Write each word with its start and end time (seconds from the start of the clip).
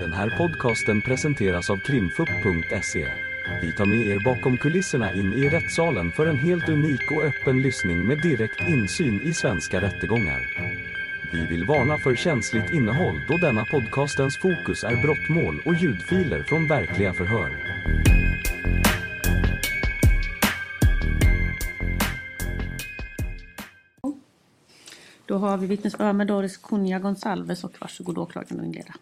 Den 0.00 0.12
här 0.12 0.30
podcasten 0.38 1.02
presenteras 1.02 1.70
av 1.70 1.76
krimfupp.se. 1.76 3.08
Vi 3.62 3.72
tar 3.72 3.86
med 3.86 4.06
er 4.06 4.24
bakom 4.24 4.56
kulisserna 4.56 5.12
in 5.12 5.32
i 5.32 5.48
rättssalen 5.48 6.12
för 6.12 6.26
en 6.26 6.38
helt 6.38 6.68
unik 6.68 7.10
och 7.10 7.24
öppen 7.24 7.62
lyssning 7.62 8.06
med 8.06 8.22
direkt 8.22 8.68
insyn 8.68 9.20
i 9.20 9.34
svenska 9.34 9.80
rättegångar. 9.80 10.40
Vi 11.32 11.46
vill 11.46 11.64
varna 11.64 11.98
för 11.98 12.14
känsligt 12.14 12.72
innehåll 12.72 13.20
då 13.28 13.36
denna 13.36 13.64
podcastens 13.64 14.38
fokus 14.38 14.84
är 14.84 15.02
brottmål 15.02 15.62
och 15.66 15.74
ljudfiler 15.74 16.42
från 16.42 16.68
verkliga 16.68 17.12
förhör. 17.12 17.50
Då 25.26 25.38
har 25.38 25.56
vi 25.56 25.66
vittnesförhör 25.66 26.12
med 26.12 26.26
Doris 26.26 26.56
Cunha 26.56 26.98
Gonsalves 26.98 27.64
och 27.64 27.72
varsågod 27.80 28.18
åklagaren 28.18 28.60
att 28.60 28.66
inleda. 28.66 28.94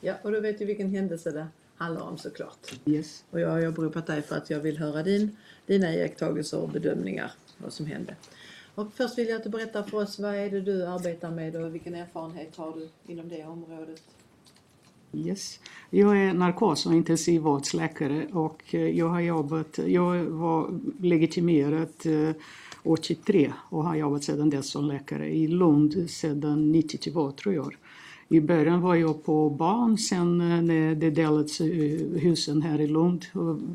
Ja, 0.00 0.14
och 0.22 0.32
du 0.32 0.40
vet 0.40 0.60
ju 0.60 0.64
vilken 0.64 0.90
händelse 0.90 1.30
det 1.30 1.46
handlar 1.76 2.02
om 2.02 2.18
såklart. 2.18 2.74
Yes. 2.86 3.24
Och 3.30 3.40
jag 3.40 3.48
har 3.48 3.68
åberopat 3.68 4.06
dig 4.06 4.22
för 4.22 4.36
att 4.36 4.50
jag 4.50 4.60
vill 4.60 4.78
höra 4.78 5.02
din, 5.02 5.36
dina 5.66 5.94
iakttagelser 5.94 6.58
och 6.60 6.68
bedömningar 6.68 7.32
vad 7.58 7.72
som 7.72 7.86
hände. 7.86 8.16
Och 8.74 8.92
först 8.94 9.18
vill 9.18 9.28
jag 9.28 9.36
att 9.36 9.44
du 9.44 9.50
berättar 9.50 9.82
för 9.82 9.98
oss 9.98 10.18
vad 10.18 10.34
är 10.34 10.50
det 10.50 10.60
du 10.60 10.86
arbetar 10.86 11.30
med 11.30 11.56
och 11.56 11.74
vilken 11.74 11.94
erfarenhet 11.94 12.56
har 12.56 12.72
du 12.72 12.88
inom 13.12 13.28
det 13.28 13.44
området? 13.44 14.02
Yes. 15.12 15.60
Jag 15.90 16.18
är 16.18 16.34
narkos 16.34 16.86
och 16.86 16.94
intensivvårdsläkare 16.94 18.26
och 18.32 18.74
eh, 18.74 18.80
jag 18.80 19.08
har 19.08 19.20
jobbat, 19.20 19.78
jag 19.78 20.24
var 20.24 20.80
legitimerad 21.00 21.88
eh, 22.04 22.34
83 22.82 23.52
och 23.70 23.84
har 23.84 23.96
jobbat 23.96 24.24
sedan 24.24 24.50
dess 24.50 24.70
som 24.70 24.84
läkare 24.84 25.28
i 25.28 25.48
Lund 25.48 26.10
sedan 26.10 26.72
92 26.72 27.32
tror 27.32 27.54
jag. 27.54 27.76
I 28.32 28.40
början 28.40 28.80
var 28.80 28.94
jag 28.94 29.24
på 29.24 29.50
barn, 29.50 29.98
sen 29.98 30.40
eh, 30.40 30.62
när 30.62 30.94
det 30.94 31.10
delades 31.10 31.60
eh, 31.60 31.66
husen 32.20 32.62
här 32.62 32.80
i 32.80 32.86
Lund 32.86 33.26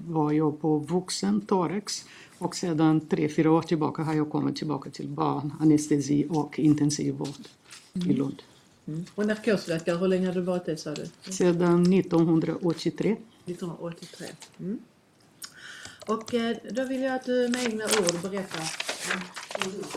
var 0.08 0.32
jag 0.32 0.62
på 0.62 0.78
vuxen 0.80 1.42
thorax 1.42 2.06
och 2.38 2.56
sedan 2.56 3.08
tre, 3.08 3.30
fyra 3.30 3.52
år 3.52 3.62
tillbaka 3.62 4.04
har 4.04 4.14
jag 4.14 4.30
kommit 4.30 4.56
tillbaka 4.56 4.90
till 4.90 5.08
barn, 5.08 5.54
anestesi 5.60 6.28
och 6.30 6.60
intensivvård 6.60 7.48
i 7.94 8.14
Lund. 8.14 8.42
Mm. 8.88 9.06
Och 9.16 9.26
narkosläkare, 9.26 9.98
hur 9.98 10.08
länge 10.08 10.28
har 10.28 10.34
du 10.34 10.42
varit 10.42 10.66
det 10.66 10.78
sa 10.78 10.94
du? 10.94 11.32
Sedan 11.32 11.94
1983. 11.94 13.16
1983. 13.46 14.28
Mm. 14.60 14.80
Och 16.08 16.34
eh, 16.34 16.58
då 16.72 16.86
vill 16.86 17.02
jag 17.02 17.16
att 17.16 17.26
du 17.26 17.50
med 17.50 17.64
egna 17.64 17.84
ord 17.84 18.22
berättar 18.22 18.86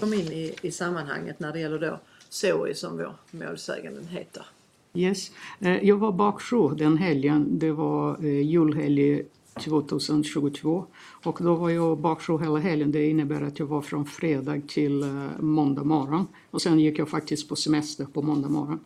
kom 0.00 0.14
in 0.14 0.32
i, 0.32 0.54
i 0.62 0.70
sammanhanget 0.70 1.40
när 1.40 1.52
det 1.52 1.60
gäller 1.60 1.78
då 1.78 2.00
Zoe 2.28 2.74
som 2.74 2.96
vår 2.96 3.14
målsägande 3.30 4.00
heter. 4.10 4.46
Yes. 4.94 5.30
Eh, 5.60 5.84
jag 5.84 5.96
var 5.96 6.12
bakjour 6.12 6.74
den 6.74 6.96
helgen. 6.96 7.58
Det 7.58 7.72
var 7.72 8.24
eh, 8.24 8.40
julhelg 8.40 9.24
2022. 9.64 10.84
Och 11.24 11.38
då 11.42 11.54
var 11.54 11.70
jag 11.70 11.98
bakjour 11.98 12.38
hela 12.38 12.58
helgen. 12.58 12.92
Det 12.92 13.06
innebär 13.06 13.42
att 13.42 13.58
jag 13.58 13.66
var 13.66 13.82
från 13.82 14.06
fredag 14.06 14.60
till 14.68 15.02
eh, 15.02 15.40
måndag 15.40 15.84
morgon. 15.84 16.26
Och 16.50 16.62
sen 16.62 16.78
gick 16.78 16.98
jag 16.98 17.08
faktiskt 17.08 17.48
på 17.48 17.56
semester 17.56 18.04
på 18.04 18.22
måndag 18.22 18.48
morgon. 18.48 18.80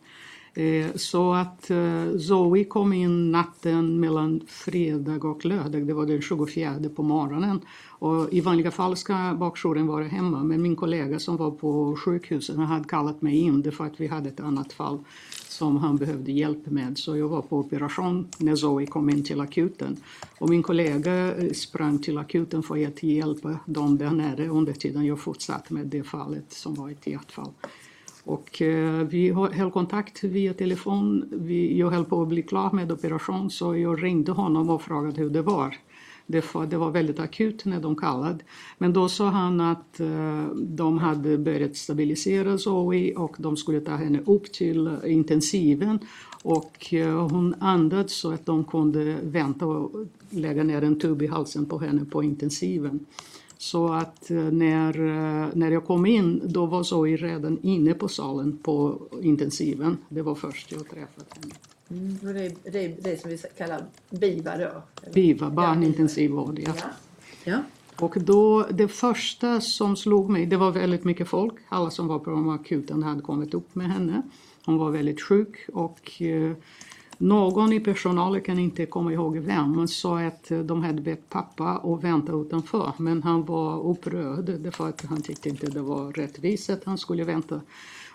Eh, 0.55 0.95
så 0.95 1.33
att 1.33 1.69
eh, 1.69 2.17
Zoe 2.19 2.63
kom 2.63 2.93
in 2.93 3.31
natten 3.31 3.99
mellan 3.99 4.41
fredag 4.47 5.23
och 5.23 5.45
lördag. 5.45 5.87
Det 5.87 5.93
var 5.93 6.05
den 6.05 6.21
24 6.21 6.75
på 6.95 7.03
morgonen. 7.03 7.61
Och 7.89 8.33
I 8.33 8.41
vanliga 8.41 8.71
fall 8.71 8.97
ska 8.97 9.35
bakjouren 9.39 9.87
vara 9.87 10.03
hemma. 10.03 10.43
Men 10.43 10.61
min 10.61 10.75
kollega 10.75 11.19
som 11.19 11.37
var 11.37 11.51
på 11.51 11.95
sjukhuset 11.95 12.57
hade 12.57 12.83
kallat 12.83 13.21
mig 13.21 13.37
in. 13.37 13.71
För 13.71 13.85
att 13.85 13.99
vi 13.99 14.07
hade 14.07 14.29
ett 14.29 14.39
annat 14.39 14.73
fall 14.73 14.99
som 15.47 15.77
han 15.77 15.97
behövde 15.97 16.31
hjälp 16.31 16.65
med. 16.65 16.97
Så 16.97 17.17
jag 17.17 17.27
var 17.27 17.41
på 17.41 17.59
operation 17.59 18.27
när 18.37 18.55
Zoe 18.55 18.85
kom 18.85 19.09
in 19.09 19.23
till 19.23 19.41
akuten. 19.41 19.97
Och 20.39 20.49
min 20.49 20.63
kollega 20.63 21.35
eh, 21.35 21.51
sprang 21.51 21.99
till 21.99 22.17
akuten 22.17 22.63
för 22.63 22.87
att 22.87 23.03
hjälpa 23.03 23.59
dem 23.65 23.97
där 23.97 24.11
nere 24.11 24.47
under 24.47 24.73
tiden 24.73 25.05
jag 25.05 25.19
fortsatte 25.19 25.73
med 25.73 25.87
det 25.87 26.03
fallet 26.03 26.53
som 26.53 26.75
var 26.75 26.89
ett 26.89 27.07
hjärtfall. 27.07 27.51
Och 28.23 28.61
eh, 28.61 29.03
vi 29.03 29.29
höll 29.31 29.71
kontakt 29.71 30.23
via 30.23 30.53
telefon. 30.53 31.25
Vi, 31.31 31.79
jag 31.79 31.89
höll 31.89 32.05
på 32.05 32.21
att 32.21 32.27
bli 32.27 32.41
klar 32.41 32.71
med 32.71 32.91
operation 32.91 33.49
så 33.49 33.77
jag 33.77 34.03
ringde 34.03 34.31
honom 34.31 34.69
och 34.69 34.81
frågade 34.81 35.21
hur 35.21 35.29
det 35.29 35.41
var. 35.41 35.75
Det 36.25 36.53
var, 36.53 36.65
det 36.65 36.77
var 36.77 36.91
väldigt 36.91 37.19
akut 37.19 37.65
när 37.65 37.79
de 37.79 37.95
kallade. 37.95 38.39
Men 38.77 38.93
då 38.93 39.09
sa 39.09 39.29
han 39.29 39.61
att 39.61 39.99
eh, 39.99 40.45
de 40.55 40.97
hade 40.97 41.37
börjat 41.37 41.75
stabilisera 41.75 42.57
Zoe 42.57 43.15
och 43.15 43.35
de 43.39 43.57
skulle 43.57 43.81
ta 43.81 43.95
henne 43.95 44.19
upp 44.25 44.53
till 44.53 44.97
intensiven. 45.05 45.99
Och 46.43 46.93
eh, 46.93 47.27
hon 47.27 47.55
andades 47.59 48.13
så 48.13 48.31
att 48.31 48.45
de 48.45 48.63
kunde 48.63 49.17
vänta 49.23 49.65
och 49.65 49.91
lägga 50.29 50.63
ner 50.63 50.81
en 50.81 50.99
tub 50.99 51.21
i 51.21 51.27
halsen 51.27 51.65
på 51.65 51.79
henne 51.79 52.05
på 52.05 52.23
intensiven. 52.23 53.05
Så 53.63 53.93
att 53.93 54.31
eh, 54.31 54.37
när, 54.37 54.99
eh, 54.99 55.47
när 55.53 55.71
jag 55.71 55.85
kom 55.85 56.05
in 56.05 56.41
då 56.45 56.65
var 56.65 56.83
Zoe 56.83 57.17
redan 57.17 57.59
inne 57.61 57.93
på 57.93 58.07
salen 58.07 58.57
på 58.57 59.01
intensiven. 59.21 59.97
Det 60.09 60.21
var 60.21 60.35
först 60.35 60.71
jag 60.71 60.89
träffade 60.89 61.25
henne. 61.29 61.53
Mm. 61.89 62.17
Det, 62.21 62.45
är- 62.45 62.71
det 62.71 63.03
det 63.03 63.21
som 63.21 63.29
vi 63.29 63.37
kallar 63.57 63.85
BIVA 64.09 64.57
då? 64.57 64.63
eller? 64.63 65.13
BIVA, 65.13 65.49
barnintensivvård. 65.49 66.59
Ja. 66.59 66.73
Ja. 66.75 66.83
ja. 67.43 67.59
Och 67.99 68.15
då, 68.21 68.67
det 68.71 68.87
första 68.87 69.61
som 69.61 69.95
slog 69.95 70.29
mig, 70.29 70.45
det 70.45 70.57
var 70.57 70.71
väldigt 70.71 71.03
mycket 71.03 71.27
folk. 71.27 71.53
Alla 71.69 71.89
som 71.89 72.07
var 72.07 72.19
på 72.19 72.51
akuten 72.51 73.03
hade 73.03 73.21
kommit 73.21 73.53
upp 73.53 73.75
med 73.75 73.91
henne. 73.91 74.21
Hon 74.65 74.77
var 74.77 74.91
väldigt 74.91 75.21
sjuk 75.21 75.55
och 75.73 76.21
eh, 76.21 76.51
någon 77.17 77.73
i 77.73 77.79
personalen, 77.79 78.41
kan 78.41 78.59
inte 78.59 78.85
komma 78.85 79.13
ihåg 79.13 79.37
vem, 79.37 79.87
sa 79.87 80.19
att 80.19 80.51
eh, 80.51 80.59
de 80.59 80.83
hade 80.83 81.01
bett 81.01 81.29
pappa 81.29 81.65
att 81.83 82.03
vänta 82.03 82.33
utanför. 82.33 82.93
Men 82.97 83.23
han 83.23 83.45
var 83.45 83.89
upprörd 83.89 84.45
därför 84.45 84.89
att 84.89 85.05
han 85.05 85.21
tyckte 85.21 85.49
inte 85.49 85.67
det 85.67 85.81
var 85.81 86.11
rättvist 86.11 86.69
att 86.69 86.83
han 86.83 86.97
skulle 86.97 87.23
vänta. 87.23 87.61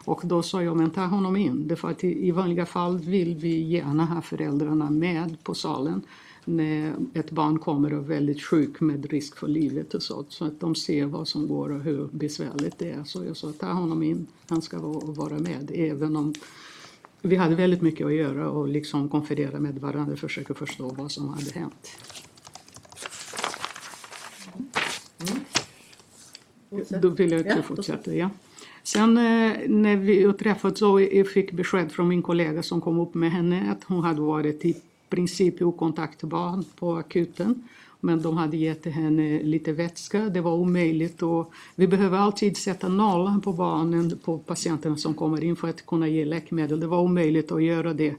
Och 0.04 0.20
då 0.24 0.42
sa 0.42 0.62
jag, 0.62 0.76
men 0.76 0.90
ta 0.90 1.04
honom 1.04 1.36
in. 1.36 1.68
Därför 1.68 1.90
att 1.90 2.04
i, 2.04 2.30
vanliga 2.30 2.66
fall 2.66 2.98
vill 2.98 3.34
vi 3.34 3.62
gärna 3.62 4.04
ha 4.04 4.22
föräldrarna 4.22 4.90
med 4.90 5.36
på 5.42 5.54
salen 5.54 6.02
när 6.44 6.94
ett 7.14 7.30
barn 7.30 7.58
kommer 7.58 7.92
och 7.92 7.98
är 7.98 8.06
väldigt 8.06 8.42
sjuk 8.42 8.80
med 8.80 9.10
risk 9.10 9.36
för 9.36 9.48
livet 9.48 9.94
och 9.94 10.02
så. 10.02 10.24
Så 10.28 10.44
att 10.44 10.60
de 10.60 10.74
ser 10.74 11.06
vad 11.06 11.28
som 11.28 11.48
går 11.48 11.72
och 11.72 11.80
hur 11.80 12.08
besvärligt 12.12 12.78
det 12.78 12.90
är. 12.90 13.04
Så 13.04 13.24
jag 13.24 13.36
sa, 13.36 13.52
ta 13.52 13.66
honom 13.66 14.02
in, 14.02 14.26
han 14.48 14.62
ska 14.62 14.78
vara 15.02 15.38
med. 15.38 15.70
Även 15.74 16.16
om 16.16 16.34
vi 17.22 17.36
hade 17.36 17.54
väldigt 17.54 17.82
mycket 17.82 18.06
att 18.06 18.14
göra 18.14 18.50
och 18.50 18.68
liksom 18.68 19.08
konferera 19.08 19.60
med 19.60 19.78
varandra 19.78 20.12
och 20.12 20.18
försöka 20.18 20.54
förstå 20.54 20.88
vad 20.88 21.12
som 21.12 21.28
hade 21.28 21.50
hänt. 21.50 21.88
Fortsätt. 26.70 27.02
Då 27.02 27.08
vill 27.08 27.32
jag 27.32 27.46
Ja, 27.46 27.52
ja, 27.56 27.62
fortsätta. 27.62 28.14
Ja. 28.14 28.30
Sen 28.82 29.16
eh, 29.16 29.68
när 29.68 29.96
vi 29.96 30.32
träffade 30.32 30.76
Zoe 30.76 31.16
jag 31.16 31.28
fick 31.28 31.52
besked 31.52 31.92
från 31.92 32.08
min 32.08 32.22
kollega 32.22 32.62
som 32.62 32.80
kom 32.80 33.00
upp 33.00 33.14
med 33.14 33.32
henne 33.32 33.70
att 33.72 33.84
hon 33.84 34.04
hade 34.04 34.20
varit 34.20 34.64
i 34.64 34.76
princip 35.08 35.62
okontaktbar 35.62 36.64
på 36.78 36.96
akuten. 36.96 37.68
Men 38.00 38.22
de 38.22 38.36
hade 38.36 38.56
gett 38.56 38.86
henne 38.86 39.42
lite 39.42 39.72
vätska. 39.72 40.20
Det 40.20 40.40
var 40.40 40.52
omöjligt. 40.52 41.22
Och 41.22 41.52
vi 41.74 41.86
behöver 41.86 42.18
alltid 42.18 42.56
sätta 42.56 42.88
nollan 42.88 43.40
på 43.40 43.52
barnen, 43.52 44.18
på 44.24 44.38
patienterna 44.38 44.96
som 44.96 45.14
kommer 45.14 45.44
in 45.44 45.56
för 45.56 45.68
att 45.68 45.86
kunna 45.86 46.08
ge 46.08 46.24
läkemedel. 46.24 46.80
Det 46.80 46.86
var 46.86 47.00
omöjligt 47.00 47.52
att 47.52 47.62
göra 47.62 47.94
det 47.94 48.14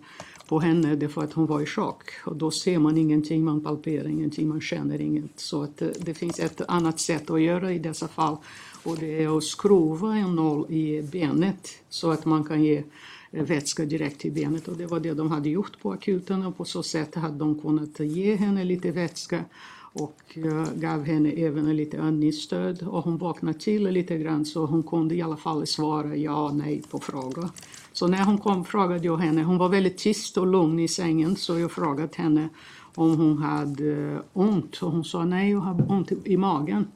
på 0.50 0.60
henne 0.60 0.96
därför 0.96 1.24
att 1.24 1.34
hon 1.34 1.46
var 1.46 1.62
i 1.62 1.66
chock. 1.66 2.04
Och 2.26 2.36
då 2.36 2.52
ser 2.52 2.80
man 2.80 2.98
ingenting, 2.98 3.44
man 3.44 3.64
palperar 3.64 4.08
ingenting, 4.08 4.48
man 4.48 4.62
känner 4.62 5.02
inget. 5.02 5.40
Så 5.40 5.64
att 5.64 5.82
eh, 5.82 5.88
det, 6.00 6.14
finns 6.14 6.40
ett 6.40 6.62
annat 6.68 7.00
sätt 7.00 7.30
att 7.30 7.42
göra 7.42 7.74
i 7.74 7.80
dessa 7.80 8.08
fall. 8.08 8.38
Och 8.84 8.98
det 8.98 9.24
är 9.24 9.38
att 9.38 9.44
skruva 9.44 10.16
en 10.16 10.36
nål 10.36 10.72
i 10.72 11.02
benet 11.02 11.70
så 11.90 12.12
att 12.12 12.26
man 12.26 12.44
kan 12.44 12.64
ge 12.64 12.84
vätska 13.32 13.86
direkt 13.86 14.20
till 14.20 14.32
benet. 14.32 14.68
Och 14.68 14.78
det 14.78 14.86
var 14.86 15.00
det 15.00 15.14
de 15.14 15.32
hade 15.32 15.50
gjort 15.50 15.82
på 15.82 15.92
akuten 15.92 16.46
och 16.46 16.58
på 16.58 16.66
så 16.66 16.84
sätt 16.84 17.16
hade 17.16 17.38
de 17.38 17.62
kunnat 17.62 18.00
ge 18.00 18.36
henne 18.36 18.64
lite 18.64 18.92
vätska 18.92 19.46
och 19.94 20.38
eh, 20.38 20.74
gav 20.76 21.04
henne 21.04 21.32
även 21.32 21.76
lite 21.76 22.02
andningsstöd 22.02 22.84
och 22.88 23.04
hon 23.04 23.18
vaknade 23.18 23.60
till 23.60 23.84
lite 23.84 24.18
grann 24.18 24.46
så 24.46 24.66
hon 24.66 24.84
kunde 24.84 25.16
i 25.16 25.22
alla 25.22 25.38
fall 25.38 25.68
svara 25.68 26.16
ja 26.16 26.46
och 26.46 26.56
nej 26.56 26.84
på 26.90 27.00
frågor. 27.00 27.50
Så 27.94 28.08
när 28.08 28.26
hon 28.26 28.38
kom 28.38 28.66
frågade 28.66 29.06
jag 29.06 29.18
henne, 29.18 29.44
hon 29.44 29.58
var 29.58 29.70
väldigt 29.70 29.98
tyst 29.98 30.38
och 30.38 30.48
lugn 30.48 30.80
i 30.80 30.88
sängen 30.88 31.36
så 31.36 31.60
jag 31.60 31.72
frågade 31.72 32.10
henne 32.16 32.50
om 32.96 33.18
hon 33.18 33.38
hade 33.38 34.22
ont 34.34 34.82
och 34.82 34.92
hon 34.92 35.04
sa 35.04 35.26
nej, 35.26 35.52
jag 35.52 35.60
har 35.60 35.92
ont 35.92 36.12
i 36.26 36.38
magen. 36.38 36.88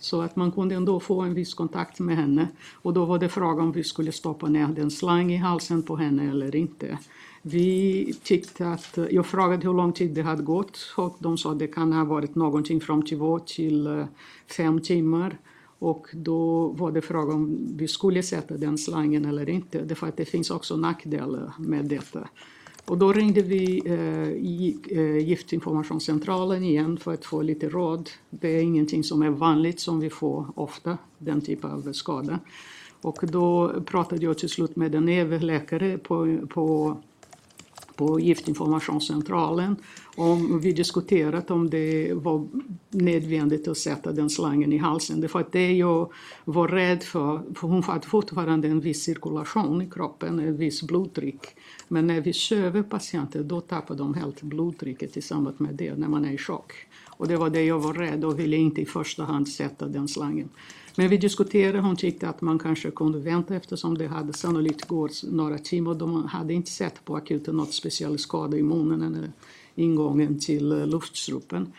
Så 0.00 0.20
att 0.20 0.36
man 0.36 0.52
kunde 0.52 0.74
ändå 0.74 1.00
få 1.00 1.20
en 1.20 1.34
viss 1.34 1.54
kontakt 1.54 2.00
med 2.00 2.16
henne. 2.16 2.48
Och 2.72 2.92
då 2.92 3.04
var 3.04 3.18
det 3.18 3.28
frågan 3.28 3.66
om 3.66 3.72
vi 3.72 3.84
skulle 3.84 4.12
stoppa 4.12 4.48
ner 4.48 4.66
den 4.66 4.90
slang 4.90 5.32
i 5.32 5.36
halsen 5.36 5.82
på 5.82 5.96
henne 5.96 6.30
eller 6.30 6.56
inte. 6.56 6.98
Vi 7.42 8.14
tyckte 8.22 8.68
att, 8.68 8.98
jag 9.10 9.26
frågade 9.26 9.66
hur 9.66 9.74
lång 9.74 9.92
tid 9.92 10.10
det 10.10 10.22
hade 10.22 10.42
gått 10.42 10.78
och 10.96 11.16
de 11.18 11.38
sa 11.38 11.52
att 11.52 11.58
det 11.58 11.66
kan 11.66 11.92
ha 11.92 12.04
varit 12.04 12.34
någonting 12.34 12.80
från 12.80 13.06
två 13.06 13.38
till 13.38 13.86
eh, 13.86 14.04
fem 14.56 14.80
timmar. 14.80 15.38
Och 15.78 16.06
då 16.12 16.68
var 16.68 16.92
det 16.92 17.02
frågan 17.02 17.34
om 17.34 17.58
vi 17.76 17.88
skulle 17.88 18.22
sätta 18.22 18.56
den 18.56 18.78
slangen 18.78 19.24
eller 19.24 19.48
inte. 19.48 19.84
Därför 19.84 20.06
att 20.06 20.16
det 20.16 20.24
finns 20.24 20.50
också 20.50 20.76
nackdelar 20.76 21.52
med 21.58 21.84
detta. 21.84 22.28
Och 22.88 22.98
då 22.98 23.12
ringde 23.12 23.42
vi 23.42 23.82
eh, 23.84 24.98
eh, 24.98 25.18
Giftinformationscentralen 25.18 26.64
igen 26.64 26.96
för 26.96 27.14
att 27.14 27.24
få 27.24 27.42
lite 27.42 27.68
råd. 27.68 28.10
Det 28.30 28.48
är 28.48 28.62
ingenting 28.62 29.04
som 29.04 29.22
är 29.22 29.30
vanligt 29.30 29.80
som 29.80 30.00
vi 30.00 30.10
får 30.10 30.46
ofta, 30.54 30.98
den 31.18 31.40
typen 31.40 31.70
av 31.70 31.92
skada. 31.92 32.38
Och 33.02 33.18
då 33.22 33.72
pratade 33.86 34.24
jag 34.24 34.38
till 34.38 34.48
slut 34.48 34.76
med 34.76 34.94
en 34.94 35.08
överläkare 35.08 35.98
på, 35.98 36.38
på, 36.48 36.96
på 37.98 38.20
Giftinformationscentralen. 38.20 39.76
Och 40.16 40.64
vi 40.64 40.72
diskuterat 40.72 41.50
om 41.50 41.70
det 41.70 42.12
var 42.14 42.48
nödvändigt 42.90 43.68
att 43.68 43.78
sätta 43.78 44.12
den 44.12 44.30
slangen 44.30 44.72
i 44.72 44.78
halsen. 44.78 45.20
Det 45.20 45.28
för 45.28 45.40
att 45.40 45.52
det 45.52 45.72
jag 45.72 46.12
var 46.44 46.68
rädd 46.68 47.02
för, 47.02 47.54
för 47.54 47.68
hon 47.68 47.82
hade 47.82 48.06
fortfarande 48.06 48.68
en 48.68 48.80
viss 48.80 49.02
cirkulation 49.02 49.82
i 49.82 49.90
kroppen, 49.90 50.38
en 50.38 50.56
viss 50.56 50.82
blodtryck. 50.82 51.46
Men 51.88 52.06
när 52.06 52.20
vi 52.20 52.32
söver 52.32 52.82
patienter 52.82 53.42
då 53.42 53.60
tappar 53.60 53.94
de 53.94 54.14
helt 54.14 54.42
blodtrycket 54.42 55.16
i 55.16 55.22
samband 55.22 55.60
med 55.60 55.74
det, 55.74 55.94
när 55.94 56.08
man 56.08 56.24
är 56.24 56.32
i 56.32 56.38
chock. 56.38 56.72
Och 57.08 57.28
det 57.28 57.36
var 57.36 57.50
det 57.50 57.62
jag 57.62 57.80
var 57.80 57.94
rädd 57.94 58.24
och 58.24 58.38
ville 58.38 58.56
inte 58.56 58.80
i 58.80 58.86
första 58.86 59.24
hand 59.24 59.48
sätta 59.48 59.88
den 59.88 60.08
slangen. 60.08 60.48
Men 60.98 61.08
vi 61.08 61.16
diskuterade, 61.16 61.80
hon 61.80 61.96
tyckte 61.96 62.28
att 62.28 62.40
man 62.40 62.58
kanske 62.58 62.90
kunde 62.90 63.18
vänta 63.18 63.56
eftersom 63.56 63.98
det 63.98 64.06
hade 64.06 64.32
sannolikt 64.32 64.88
gått 64.88 65.22
några 65.22 65.58
timmar. 65.58 65.94
De 65.94 66.24
hade 66.24 66.54
inte 66.54 66.70
sett 66.70 67.04
på 67.04 67.16
akuten 67.16 67.56
något 67.56 67.74
speciell 67.74 68.18
skada 68.18 68.56
i 68.56 68.62
munnen 68.62 69.02
eller 69.02 69.32
ingången 69.74 70.38
till 70.38 70.72
eh, 70.72 70.86
luftstrupen. 70.86 71.72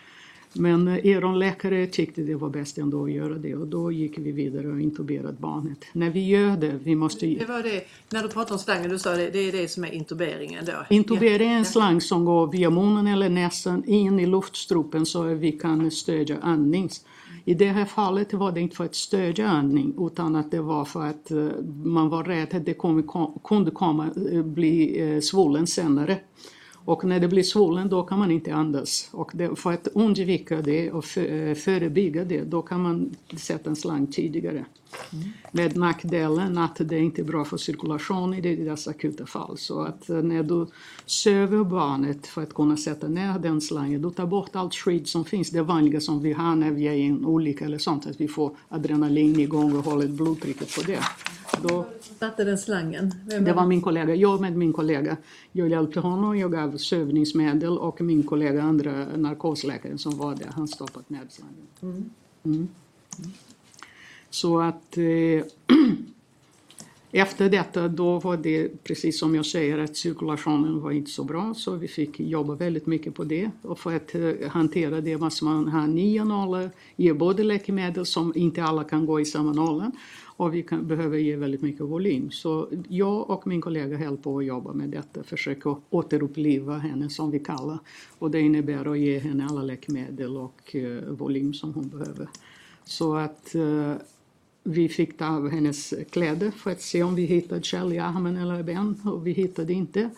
Men 0.54 0.88
er 0.88 1.38
läkare 1.38 1.88
tyckte 1.88 2.22
det 2.22 2.36
var 2.36 2.50
bäst 2.50 2.78
ändå 2.78 3.04
att 3.04 3.12
göra 3.12 3.34
det 3.34 3.56
och 3.56 3.68
då 3.68 3.92
gick 3.92 4.18
vi 4.18 4.32
vidare 4.32 4.68
och 4.68 4.82
intuberade 4.82 5.38
barnet. 5.40 5.86
När 5.94 6.10
vi 6.10 6.28
gör 6.28 6.58
det, 6.58 6.80
vi 6.84 6.96
måste... 6.96 7.26
Det 7.26 7.46
var 7.46 7.64
det, 7.64 7.84
när 8.10 8.24
du 8.24 8.30
pratade 8.30 8.54
om 8.54 8.60
slangen, 8.60 8.90
du 8.90 9.00
sa 9.00 9.16
det, 9.16 9.30
det 9.30 9.40
är 9.40 9.52
det 9.52 9.68
som 9.68 9.84
är 9.84 9.92
intuberingen 9.92 10.66
då? 10.66 10.86
Intubering 10.90 11.52
är 11.52 11.58
en 11.58 11.66
slang 11.66 12.02
som 12.02 12.26
går 12.26 12.52
via 12.52 12.70
munnen 12.70 13.08
eller 13.08 13.30
näsan 13.30 13.84
in 13.86 14.20
i 14.20 14.26
luftstrupen 14.26 15.06
så 15.06 15.24
att 15.24 15.38
vi 15.38 15.52
kan 15.52 15.92
stödja 15.92 16.38
andning. 16.42 16.90
I 17.50 17.54
det 17.54 17.66
här 17.66 17.86
fallet 17.86 18.34
var 18.34 18.52
det 18.52 18.62
inte 18.62 18.76
för 18.76 18.86
att 18.86 18.96
stödja 18.96 19.48
andning 19.48 19.94
utan 20.00 20.36
att 20.36 20.52
det 20.52 20.62
var 20.62 20.86
för 20.86 21.06
att 21.06 21.32
eh, 21.32 21.48
man 21.84 22.10
var 22.10 22.24
rädd 22.24 22.56
att 22.56 22.66
det 22.66 22.78
kunde 23.44 23.72
komma 23.72 24.10
eh, 24.32 24.44
bli 24.44 25.02
eh, 25.02 25.20
svullen 25.20 25.68
senare. 25.68 26.18
Och 26.90 27.04
när 27.04 27.20
det 27.20 27.28
blir 27.28 27.44
svullen 27.44 27.90
då 27.90 28.04
kan 28.04 28.20
man 28.20 28.32
inte 28.32 28.54
andas. 28.54 29.10
Och 29.12 29.32
det, 29.34 29.56
för 29.56 29.74
att 29.74 29.88
undvika 29.88 30.62
det 30.62 30.92
och 30.92 31.06
för, 31.06 31.56
förebygga 31.56 32.24
det 32.24 32.44
då 32.44 32.62
kan 32.62 32.82
man 32.82 33.16
sätta 33.38 33.70
en 33.70 33.76
slang 33.76 34.08
tidigare. 34.08 34.66
Mm. 35.14 35.30
Med 35.52 35.78
nackdelen 35.78 36.58
att 36.58 36.76
det 36.80 37.00
inte 37.00 37.22
är 37.22 37.24
bra 37.24 37.46
för 37.46 37.58
cirkulationen 37.58 38.46
i 38.46 38.56
dessa 38.56 38.90
akuta 38.90 39.26
fall. 39.26 39.58
Så 39.58 39.82
att 39.82 40.10
eh, 40.10 40.16
när 40.16 40.44
du 40.44 40.68
söver 41.06 41.64
barnet 41.64 42.28
för 42.28 42.44
att 42.44 42.54
kunna 42.54 42.78
sätta 42.78 43.08
ner 43.08 43.40
den 43.40 43.62
slangen, 43.62 44.02
du 44.02 44.12
tar 44.12 44.26
bort 44.26 44.56
allt 44.56 44.76
skydd 44.76 45.08
som 45.08 45.26
finns. 45.26 45.50
Det 45.50 45.62
vanliga 45.62 46.02
som 46.02 46.22
vi 46.22 46.34
har 46.34 46.56
när 46.56 46.72
vi 46.72 46.88
är 46.88 46.94
i 46.94 47.06
en 47.06 47.26
olycka 47.26 47.66
eller 47.66 47.78
sånt, 47.78 48.08
att 48.08 48.22
vi 48.22 48.28
får 48.28 48.52
adrenalin 48.70 49.40
igång 49.40 49.78
och 49.78 49.86
håller 49.86 50.08
blodtrycket 50.08 50.76
på 50.76 50.82
det. 50.82 51.00
Då, 51.62 51.86
satte 52.20 52.44
den 52.44 52.58
slangen? 52.58 53.14
Det 53.26 53.54
var 53.54 53.66
min 53.66 53.82
kollega, 53.82 54.16
jag 54.16 54.42
med 54.42 54.58
min 54.58 54.74
kollega. 54.74 55.18
Jag 55.52 55.70
hjälpte 55.70 56.00
honom, 56.00 56.38
jag 56.38 56.52
gav 56.52 56.78
sövningsmedel 56.80 57.78
och 57.78 58.02
min 58.02 58.24
kollega, 58.24 58.64
andra 58.64 59.18
narkosläkaren 59.18 59.98
som 59.98 60.18
var 60.18 60.36
där, 60.36 60.50
han 60.52 60.68
stoppade 60.68 61.06
ner 61.08 61.28
slangen. 61.30 61.68
Mm. 61.82 62.10
Mm. 62.44 62.68
Så 64.30 64.60
att 64.60 64.98
eh, 64.98 65.04
efter 67.12 67.50
detta 67.50 67.88
då 67.88 68.20
var 68.20 68.38
det 68.38 68.84
precis 68.84 69.20
som 69.20 69.36
jag 69.36 69.46
säger 69.46 69.78
att 69.78 69.98
cirkulationen 69.98 70.82
var 70.82 70.92
inte 70.92 71.12
så 71.12 71.24
bra 71.24 71.54
så 71.54 71.76
vi 71.76 71.88
fick 71.88 72.20
jobba 72.20 72.56
väldigt 72.56 72.86
mycket 72.86 73.16
på 73.16 73.24
det 73.24 73.52
och 73.62 73.80
för 73.80 73.96
att 73.96 74.16
eh, 74.16 74.50
hantera 74.50 75.02
det 75.02 75.18
måste 75.18 75.46
man 75.46 75.68
ha 75.68 75.88
nya 75.88 76.24
nollor, 76.24 76.70
ge 76.96 77.14
både 77.14 77.44
läkemedel 77.44 78.06
som 78.06 78.34
inte 78.36 78.64
alla 78.64 78.84
kan 78.84 79.06
gå 79.06 79.20
i 79.20 79.26
samma 79.26 79.52
nollen 79.54 79.92
och 80.40 80.54
vi 80.54 80.64
kan, 80.64 80.88
behöver 80.88 81.18
ge 81.18 81.36
väldigt 81.36 81.62
mycket 81.62 81.82
volym. 81.82 82.32
Så 82.32 82.70
jag 82.88 83.30
och 83.30 83.48
min 83.48 83.62
kollega 83.62 83.98
höll 83.98 84.18
på 84.18 84.38
att 84.38 84.46
jobba 84.46 84.74
med 84.74 84.90
detta, 84.90 85.24
försöka 85.24 85.76
återuppliva 85.90 86.78
henne 86.78 87.10
som 87.10 87.32
vi 87.32 87.40
kallar. 87.40 87.80
Och 88.20 88.32
det 88.32 88.42
innebär 88.42 88.92
att 88.92 89.00
ge 89.00 89.20
henne 89.20 89.46
alla 89.46 89.62
läkemedel 89.62 90.38
och 90.38 90.76
eh, 90.76 91.04
volym 91.10 91.54
som 91.54 91.74
hon 91.74 91.90
behöver. 91.90 92.30
Så 92.84 93.16
att 93.16 93.56
eh, 93.56 93.94
vi 94.64 94.90
fick 94.90 95.18
ta 95.18 95.28
av 95.28 95.50
hennes 95.50 95.94
kläder 96.12 96.52
för 96.52 96.72
att 96.72 96.82
se 96.82 97.04
om 97.04 97.16
vi 97.16 97.26
hittade 97.26 97.62
kärl 97.62 97.94
i 97.94 98.00
armen 98.00 98.38
eller 98.38 98.64
ben 98.64 99.02
och 99.06 99.28
vi 99.28 99.32
hittade 99.32 99.74
inte. 99.74 100.10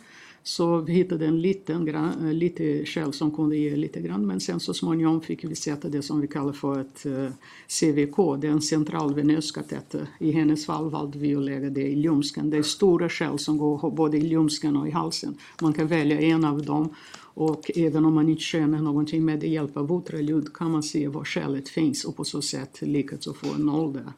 Så 0.43 0.77
vi 0.77 0.93
hittade 0.93 1.25
en 1.25 1.41
liten 1.41 1.85
grann, 1.85 2.27
eh, 2.27 2.33
lite 2.33 2.85
kärl 2.85 3.11
som 3.11 3.35
kunde 3.35 3.57
ge 3.57 3.75
lite 3.75 4.01
grann 4.01 4.27
men 4.27 4.39
sen 4.39 4.59
så 4.59 4.73
småningom 4.73 5.21
fick 5.21 5.43
vi 5.43 5.55
sätta 5.55 5.89
det 5.89 6.01
som 6.01 6.21
vi 6.21 6.27
kallar 6.27 6.53
för 6.53 6.81
ett 6.81 7.05
eh, 7.05 7.29
CVK, 7.67 8.41
det 8.41 8.47
är 8.47 8.51
en 8.51 8.61
centralvenös 8.61 9.51
kateter. 9.51 10.07
Eh, 10.19 10.27
I 10.27 10.31
hennes 10.31 10.65
fall 10.65 10.89
valde 10.89 11.19
vi 11.19 11.35
att 11.35 11.43
lägga 11.43 11.69
det 11.69 11.87
i 11.87 11.99
ljumsken. 11.99 12.49
Det 12.49 12.57
är 12.57 12.63
stora 12.63 13.09
kärl 13.09 13.37
som 13.37 13.57
går 13.57 13.91
både 13.91 14.17
i 14.17 14.27
ljumsken 14.27 14.77
och 14.77 14.87
i 14.87 14.91
halsen. 14.91 15.37
Man 15.61 15.73
kan 15.73 15.87
välja 15.87 16.21
en 16.21 16.45
av 16.45 16.65
dem 16.65 16.89
och 17.33 17.71
även 17.75 18.05
om 18.05 18.13
man 18.13 18.29
inte 18.29 18.41
känner 18.41 18.81
någonting 18.81 19.25
med 19.25 19.43
hjälp 19.43 19.77
av 19.77 19.91
ultraljud 19.91 20.53
kan 20.53 20.71
man 20.71 20.83
se 20.83 21.07
var 21.07 21.25
skälet 21.25 21.69
finns 21.69 22.05
och 22.05 22.15
på 22.15 22.23
så 22.23 22.41
sätt 22.41 22.81
lyckas 22.81 23.25
få 23.25 23.53
en 23.55 23.65
noll 23.65 23.93
där. 23.93 24.13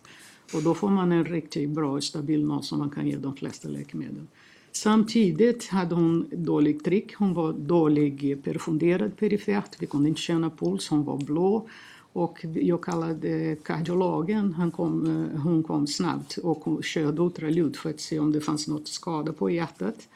Och 0.54 0.64
då 0.64 0.74
får 0.74 0.90
man 0.90 1.12
en 1.12 1.26
riktigt 1.26 1.70
bra 1.70 1.92
och 1.92 2.04
stabil 2.04 2.46
noll 2.46 2.64
som 2.64 2.80
man 2.80 2.90
kan 2.90 3.08
ge 3.08 3.16
de 3.16 3.36
flesta 3.36 3.68
läkemedel. 3.68 4.26
Samtidigt 4.72 5.68
hade 5.68 5.96
hon 5.96 6.30
dålig 6.32 6.84
tryck, 6.84 7.16
hon 7.16 7.34
var 7.34 7.54
dålig 7.54 8.44
perfunderad 8.44 9.18
perifert, 9.18 9.76
vi 9.80 9.86
kunde 9.86 10.10
inte 10.10 10.22
känna 10.22 10.50
puls, 10.50 10.90
hon 10.90 11.04
var 11.04 11.18
blå. 11.18 11.68
Och 12.14 12.46
jag 12.54 12.84
kallade 12.84 13.56
kardiologen, 13.64 14.54
han 14.54 14.72
kom, 14.72 15.28
hon 15.44 15.64
kom 15.64 15.88
snabbt 15.88 16.38
och 16.38 16.84
körde 16.84 17.22
ultraljud 17.22 17.76
för 17.76 17.90
att 17.90 18.00
se 18.00 18.20
om 18.20 18.32
det 18.32 18.42
fanns 18.42 18.68
något 18.68 18.88
skada 18.88 19.34
på 19.34 19.50
hjärtat. 19.50 20.08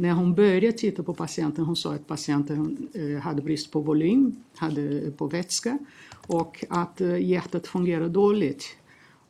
När 0.00 0.12
hon 0.12 0.34
började 0.34 0.72
titta 0.72 1.02
på 1.02 1.14
patienten 1.14 1.64
hon 1.64 1.76
sa 1.76 1.94
att 1.94 2.06
patienten 2.06 2.88
eh, 2.94 3.22
hade 3.22 3.42
brist 3.42 3.70
på 3.70 3.80
volym, 3.80 4.44
hade 4.56 5.00
eh, 5.00 5.12
på 5.12 5.26
vätska 5.26 5.78
och 6.12 6.64
att 6.68 7.00
eh, 7.00 7.16
hjärtat 7.16 7.66
fungerar 7.66 8.08
dåligt. 8.08 8.64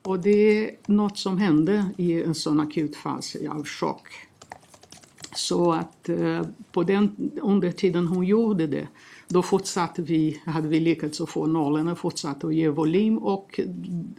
Och 0.03 0.21
det 0.21 0.31
är 0.31 0.77
något 0.87 1.19
som 1.19 1.39
hände 1.39 1.91
i 1.97 2.23
en 2.23 2.35
sån 2.35 2.61
akut 2.61 2.97
fas 2.97 3.37
av 3.51 3.65
chock. 3.65 4.09
Så 5.35 5.73
att 5.73 6.11
på 6.73 6.83
den, 6.83 7.31
under 7.43 7.73
tiden 7.73 8.07
hon 8.07 8.27
gjorde 8.27 8.67
det, 8.67 8.89
då 9.33 9.43
fortsatte 9.43 10.03
vi, 10.03 10.43
hade 10.45 10.69
vi 10.69 10.81
lyckats 10.81 11.21
att 11.21 11.31
få 11.31 11.47
nålen 11.47 11.89
att 11.89 11.99
fortsätta 11.99 12.47
att 12.47 12.55
ge 12.55 12.69
volym 12.69 13.19
och 13.19 13.61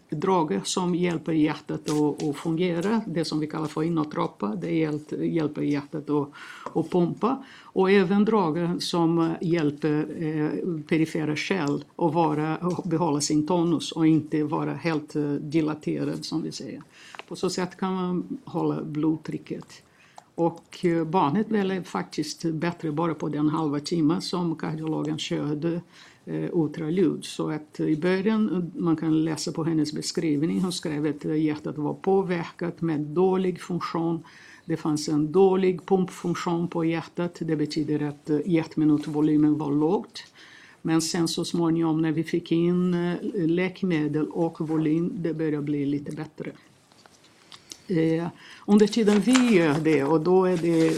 droger 0.10 0.62
som 0.64 0.96
hjälper 0.96 1.32
hjärtat 1.32 1.90
att, 1.90 2.24
att 2.24 2.36
fungera, 2.36 3.02
det 3.08 3.26
som 3.26 3.40
vi 3.40 3.48
kallar 3.48 3.68
för 3.68 3.84
inotropa, 3.84 4.56
det 4.56 4.72
hjälper 5.20 5.62
hjärtat 5.62 6.10
att, 6.10 6.30
att 6.74 6.90
pumpa. 6.90 7.44
Och 7.64 7.92
även 7.92 8.26
droger 8.26 8.80
som 8.80 9.36
hjälper 9.42 10.08
eh, 10.24 10.82
perifera 10.88 11.36
kärl 11.36 11.84
att 11.96 12.14
vara, 12.14 12.58
behålla 12.86 13.22
sin 13.22 13.48
tonus 13.48 13.92
och 13.92 14.08
inte 14.08 14.44
vara 14.44 14.74
helt 14.74 15.16
eh, 15.16 15.32
dilaterad 15.32 16.26
som 16.26 16.42
vi 16.42 16.52
säger. 16.52 16.82
På 17.28 17.36
så 17.36 17.50
sätt 17.50 17.78
kan 17.78 17.94
man 17.94 18.38
hålla 18.46 18.84
blodtrycket. 18.84 19.84
Och 20.42 20.86
eh, 20.86 21.04
barnet 21.04 21.50
blev 21.50 21.84
faktiskt 21.84 22.44
bättre 22.44 22.92
bara 22.92 23.14
på 23.14 23.30
den 23.30 23.50
halva 23.50 23.80
timme 23.80 24.22
som 24.22 24.56
kardiologen 24.56 25.18
körde 25.18 25.82
eh, 26.26 26.50
ultraljud. 26.52 27.26
Så 27.26 27.50
att 27.50 27.80
i 27.80 27.96
början, 27.96 28.56
eh, 28.56 28.82
man 28.82 28.96
kan 28.96 29.24
läsa 29.24 29.52
på 29.52 29.64
hennes 29.64 29.94
beskrivning, 29.94 30.62
hon 30.62 30.72
skrev 30.72 31.06
att 31.06 31.38
hjärtat 31.38 31.78
var 31.78 31.94
påverkat 31.94 32.82
med 32.82 33.00
dålig 33.00 33.62
funktion. 33.62 34.24
Det 34.66 34.78
fanns 34.78 35.10
en 35.10 35.32
dålig 35.32 35.86
pumpfunktion 35.86 36.68
på 36.68 36.86
hjärtat, 36.86 37.38
det 37.40 37.56
betyder 37.56 38.04
att 38.04 38.30
hjärtminutvolymen 38.46 39.58
var 39.58 39.72
lågt. 39.72 40.24
Men 40.82 41.02
sen 41.02 41.28
så 41.28 41.46
småningom 41.46 42.02
när 42.02 42.12
vi 42.12 42.24
fick 42.24 42.52
in 42.52 43.16
läkemedel 43.34 44.28
och 44.28 44.68
volym, 44.68 45.12
det 45.14 45.34
började 45.34 45.64
bli 45.64 45.86
lite 45.86 46.12
bättre. 46.12 46.52
Eh, 47.92 48.28
under 48.66 48.88
tiden 48.88 49.20
vi 49.20 49.56
gör 49.56 49.80
det, 49.80 50.04
och 50.04 50.22
då 50.22 50.46
är 50.46 50.58
det 50.58 50.98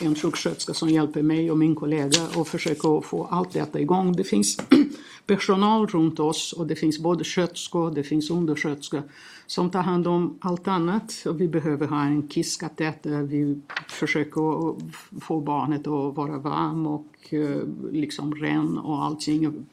en 0.00 0.14
sjuksköterska 0.14 0.74
som 0.74 0.88
hjälper 0.88 1.22
mig 1.22 1.50
och 1.50 1.58
min 1.58 1.74
kollega 1.74 2.28
och 2.36 2.48
försöker 2.48 3.00
få 3.00 3.24
allt 3.24 3.52
detta 3.52 3.80
igång. 3.80 4.12
Det 4.12 4.24
finns 4.24 4.56
personal 5.26 5.86
runt 5.86 6.20
oss 6.20 6.52
och 6.52 6.66
det 6.66 6.76
finns 6.76 6.98
både 6.98 7.24
sköterskor, 7.24 7.90
det 7.90 8.02
finns 8.02 8.30
undersköterskor 8.30 9.02
som 9.46 9.70
tar 9.70 9.82
hand 9.82 10.06
om 10.06 10.38
allt 10.40 10.68
annat. 10.68 11.22
Och 11.26 11.40
vi 11.40 11.48
behöver 11.48 11.86
ha 11.86 12.02
en 12.04 12.28
kisskateter, 12.28 13.22
vi 13.22 13.60
försöker 13.88 14.74
få 15.20 15.40
barnet 15.40 15.80
att 15.80 16.16
vara 16.16 16.38
varm 16.38 16.86
och 16.86 17.06
eh, 17.30 17.62
liksom 17.92 18.34
ren 18.34 18.78
och 18.78 19.04
allting. 19.04 19.66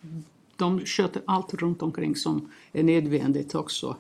De 0.56 0.80
sköter 0.80 1.22
allt 1.26 1.54
runt 1.54 1.82
omkring 1.82 2.16
som 2.16 2.50
är 2.74 2.84
nödvändigt 2.84 3.56
också. 3.56 3.96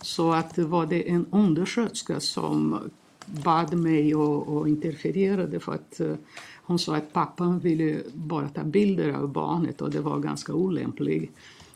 Så 0.00 0.32
att 0.32 0.58
var 0.58 0.86
det 0.86 1.10
en 1.10 1.26
undersköterska 1.30 2.20
som 2.20 2.90
bad 3.26 3.78
mig 3.78 4.14
att 4.14 4.48
och 4.48 4.68
interferera 4.68 5.46
för 5.60 5.72
att 5.72 6.00
eh, 6.00 6.14
hon 6.62 6.78
sa 6.78 6.96
att 6.96 7.12
pappan 7.12 7.58
ville 7.58 8.00
bara 8.14 8.48
ta 8.48 8.64
bilder 8.64 9.12
av 9.12 9.32
barnet 9.32 9.82
och 9.82 9.90
det 9.90 10.00
var 10.00 10.18
ganska 10.18 10.54
olämpligt. 10.54 11.32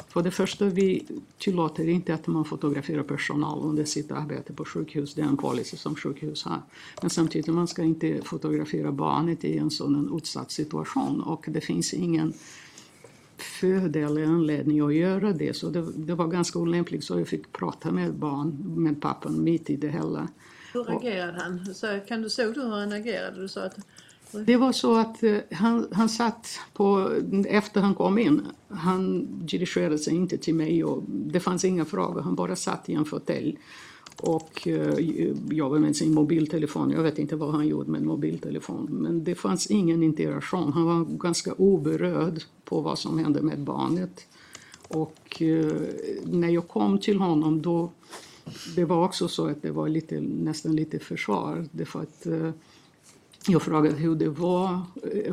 För 0.09 0.23
det 0.23 0.31
första, 0.31 0.65
vi 0.65 1.07
tillåter 1.39 1.89
inte 1.89 2.15
att 2.15 2.27
man 2.27 2.45
fotograferar 2.45 3.03
personal 3.03 3.63
under 3.63 3.85
sitt 3.85 4.13
arbete 4.13 4.53
på 4.53 4.65
sjukhus. 4.65 5.15
Det 5.15 5.23
är 5.23 5.27
en 5.27 5.37
policy 5.37 5.77
som 5.77 5.97
sjukhus 5.97 6.45
har. 6.45 6.63
Men 7.01 7.11
samtidigt, 7.11 7.47
man 7.47 7.69
ska 7.69 7.83
inte 7.83 8.21
fotografera 8.25 8.93
barnet 8.93 9.45
i 9.45 9.59
en 9.59 9.71
sådan 9.71 10.17
utsatt 10.17 10.51
situation 10.51 11.21
och 11.21 11.45
det 11.49 11.61
finns 11.61 11.95
ingen 11.95 12.33
fördel 13.43 14.05
eller 14.05 14.25
anledning 14.25 14.81
att 14.81 14.95
göra 14.95 15.33
det. 15.33 15.57
Så 15.57 15.71
det, 15.71 15.93
det 15.97 16.15
var 16.15 16.27
ganska 16.27 16.59
olämpligt 16.59 17.05
så 17.05 17.19
jag 17.19 17.29
fick 17.29 17.53
prata 17.53 17.91
med 17.91 18.15
barn, 18.15 18.63
med 18.77 19.01
pappan 19.01 19.45
mitt 19.45 19.71
i 19.71 19.77
det 19.77 19.89
hela. 19.89 20.29
Hur 20.73 20.97
agerade 20.97 21.41
han? 21.41 21.75
Så, 21.75 22.01
kan 22.09 22.23
du 22.23 22.31
såg 22.31 22.55
du 22.55 22.61
hur 22.61 22.71
han 22.71 22.93
agerade? 22.93 23.41
Du 23.41 23.49
sa 23.49 23.63
att 23.63 23.77
Det 24.47 24.57
var 24.57 24.73
så 24.73 24.97
att 24.97 25.23
eh, 25.23 25.37
han, 25.51 25.89
han 25.93 26.09
satt 26.09 26.59
på, 26.73 27.13
efter 27.49 27.81
han 27.81 27.95
kom 27.95 28.19
in, 28.19 28.47
han 28.69 29.29
dirigerade 29.47 29.99
sig 29.99 30.15
inte 30.15 30.39
till 30.39 30.55
mig 30.55 30.85
och 30.85 31.03
det 31.09 31.41
fanns 31.41 31.65
inga 31.65 31.85
frågor, 31.85 32.21
han 32.21 32.35
bara 32.35 32.57
satt 32.57 32.89
i 32.89 32.95
en 32.95 33.05
fåtölj 33.05 33.59
och 34.23 34.69
eh, 34.69 34.99
jobbade 35.51 35.81
med 35.81 35.97
sin 35.97 36.15
mobiltelefon. 36.15 36.91
Jag 36.91 37.03
vet 37.03 37.19
inte 37.19 37.37
vad 37.37 37.51
han 37.51 37.69
gjorde 37.69 37.91
med 37.91 38.03
mobiltelefon, 38.03 38.89
men 38.91 39.25
det 39.25 39.35
fanns 39.35 39.67
ingen 39.67 40.03
interaktion. 40.03 40.73
Han 40.73 40.85
var 40.85 41.05
ganska 41.05 41.53
oberörd 41.53 42.43
på 42.65 42.81
vad 42.81 42.99
som 42.99 43.19
hände 43.19 43.43
med 43.43 43.61
barnet. 43.61 44.27
Och 44.89 45.43
eh, 45.43 45.73
när 46.25 46.49
jag 46.49 46.69
kom 46.69 46.99
till 46.99 47.19
honom 47.19 47.63
då, 47.63 47.91
det 48.77 48.85
var 48.85 49.05
också 49.05 49.29
så 49.29 49.47
att 49.47 49.63
det 49.63 49.71
var 49.71 49.89
lite, 49.89 50.21
nästan 50.21 50.77
lite 50.77 50.99
försvar. 50.99 51.67
Därför 51.71 52.01
att 52.01 52.27
eh, 52.27 52.51
jag 53.47 53.63
frågade 53.63 53.97
hur 53.97 54.15
det 54.15 54.29
var. 54.29 54.81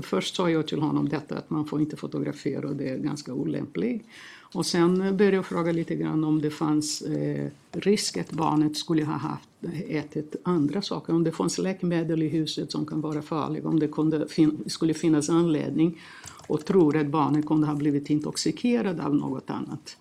Först 0.01 0.36
sa 0.36 0.50
jag 0.50 0.67
till 0.67 0.81
honom 0.81 1.10
detta 1.10 1.38
att 1.38 1.50
man 1.50 1.65
får 1.65 1.81
inte 1.81 1.96
fotografera 1.96 2.67
och 2.67 2.75
det 2.75 2.89
är 2.89 2.98
ganska 2.98 3.34
olämpligt. 3.34 4.05
Och 4.53 4.65
sen 4.65 5.18
började 5.18 5.38
jag 5.38 5.46
fråga 5.46 5.72
lite 5.72 5.96
grann 5.96 6.24
om 6.24 6.41
det 6.41 6.50
fanns 6.50 7.01
eh, 7.01 7.48
risk 7.72 8.18
att 8.18 8.32
barnet 8.32 8.77
skulle 8.77 9.06
ha 9.06 9.13
haft, 9.13 9.50
ätit 9.88 10.36
andra 10.44 10.82
saker. 10.82 11.13
Om 11.13 11.24
det 11.24 11.32
fanns 11.32 11.58
läkemedel 11.58 12.24
i 12.24 12.27
huset 12.27 12.72
som 12.72 12.86
kan 12.86 13.01
vara 13.01 13.22
farliga. 13.22 13.68
Om 13.68 13.79
det 13.79 13.88
kunde 13.88 14.27
fin- 14.27 14.63
skulle 14.68 14.94
finnas 14.94 15.29
anledning 15.29 16.01
och 16.48 16.65
tror 16.65 16.98
att 16.98 17.08
barnet 17.08 17.46
kunde 17.46 17.68
ha 17.68 17.75
blivit 17.75 18.10
intoxikerad 18.10 19.00
av 19.00 19.15
något 19.15 19.50
annat. 19.50 19.98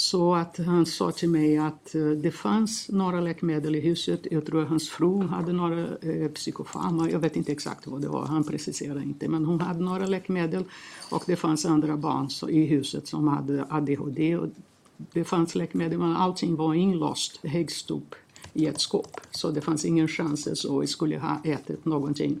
Så 0.00 0.34
att 0.34 0.58
han 0.58 0.86
sa 0.86 1.12
till 1.12 1.28
mig 1.28 1.58
att 1.58 1.94
eh, 1.94 2.02
det 2.02 2.30
fanns 2.30 2.88
några 2.88 3.20
läkemedel 3.20 3.74
i 3.74 3.80
huset. 3.80 4.26
Jag 4.30 4.46
tror 4.46 4.62
att 4.62 4.68
hans 4.68 4.88
fru 4.88 5.22
hade 5.22 5.52
några 5.52 5.96
eh, 5.96 6.28
psykofarma. 6.28 7.10
Jag 7.10 7.18
vet 7.18 7.36
inte 7.36 7.52
exakt 7.52 7.86
vad 7.86 8.02
det 8.02 8.08
var, 8.08 8.26
han 8.26 8.44
preciserade 8.44 9.02
inte. 9.02 9.28
Men 9.28 9.44
hon 9.44 9.60
hade 9.60 9.80
några 9.80 10.06
läkemedel 10.06 10.64
och 11.10 11.24
det 11.26 11.36
fanns 11.36 11.66
andra 11.66 11.96
barn 11.96 12.30
så, 12.30 12.48
i 12.48 12.66
huset 12.66 13.08
som 13.08 13.28
hade 13.28 13.64
ADHD. 13.70 14.36
Och 14.36 14.48
det 14.96 15.24
fanns 15.24 15.54
läkemedel 15.54 15.98
men 15.98 16.16
allting 16.16 16.56
var 16.56 16.74
inlåst 16.74 17.40
högst 17.42 17.90
upp 17.90 18.14
i 18.52 18.66
ett 18.66 18.80
skåp. 18.80 19.20
Så 19.30 19.50
det 19.50 19.60
fanns 19.60 19.84
ingen 19.84 20.08
chans 20.08 20.46
att 20.46 20.82
vi 20.82 20.86
skulle 20.86 21.18
ha 21.18 21.40
ätit 21.44 21.84
någonting. 21.84 22.40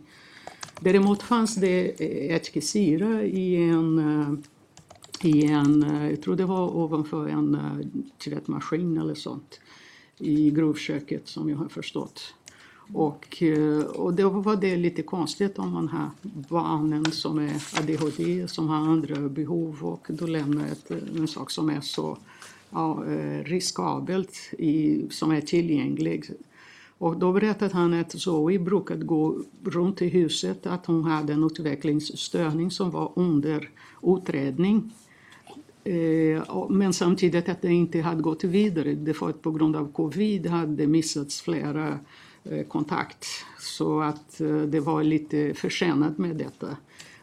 Däremot 0.80 1.22
fanns 1.22 1.54
det 1.54 1.90
eh, 2.00 2.36
ätikesyra 2.36 3.22
i 3.22 3.56
en 3.56 3.98
eh, 3.98 4.38
i 5.24 5.46
en, 5.46 5.82
eh, 5.82 6.10
jag 6.10 6.22
tror 6.22 6.36
det 6.36 6.44
var 6.44 6.76
ovanför 6.76 7.28
en 7.28 7.54
eh, 7.54 7.86
tvättmaskin 8.24 8.98
eller 8.98 9.14
sånt 9.14 9.60
i 10.18 10.50
grovköket 10.50 11.28
som 11.28 11.50
jag 11.50 11.56
har 11.56 11.68
förstått. 11.68 12.34
Och, 12.92 13.42
eh, 13.42 13.80
och 13.80 14.14
då 14.14 14.28
var 14.28 14.56
det 14.56 14.76
lite 14.76 15.02
konstigt 15.02 15.58
om 15.58 15.72
man 15.72 15.88
har 15.88 16.10
barnen 16.48 17.12
som 17.12 17.38
är 17.38 17.62
ADHD, 17.78 18.48
som 18.48 18.68
har 18.68 18.76
andra 18.76 19.28
behov 19.28 19.78
och 19.82 20.06
då 20.08 20.26
lämnar 20.26 20.66
ett, 20.66 20.90
en 20.90 21.28
sak 21.28 21.50
som 21.50 21.70
är 21.70 21.80
så 21.80 22.18
ja, 22.70 23.04
riskabelt 23.44 24.50
i, 24.58 25.06
som 25.10 25.30
är 25.30 25.40
tillgänglig. 25.40 26.30
Och 26.98 27.16
då 27.16 27.32
berättade 27.32 27.74
han 27.74 27.94
att 27.94 28.20
Zoe 28.20 28.58
brukade 28.58 29.04
gå 29.04 29.38
runt 29.64 30.02
i 30.02 30.08
huset, 30.08 30.66
att 30.66 30.86
hon 30.86 31.04
hade 31.04 31.32
en 31.32 31.44
utvecklingsstörning 31.44 32.70
som 32.70 32.90
var 32.90 33.12
under 33.16 33.70
utredning. 34.02 34.92
Eh, 35.88 36.66
men 36.68 36.92
samtidigt 36.92 37.48
att 37.48 37.62
det 37.62 37.72
inte 37.72 38.00
hade 38.00 38.22
gått 38.22 38.44
vidare. 38.44 38.94
Det 38.94 39.20
var 39.20 39.30
att 39.30 39.42
på 39.42 39.50
grund 39.50 39.76
av 39.76 39.92
covid 39.92 40.46
hade 40.46 40.86
missats 40.86 41.40
flera 41.40 41.98
eh, 42.44 42.66
kontakt. 42.66 43.26
Så 43.60 44.00
att 44.00 44.40
eh, 44.40 44.56
det 44.56 44.80
var 44.80 45.02
lite 45.02 45.54
försenat 45.54 46.18
med 46.18 46.36
detta. 46.36 46.76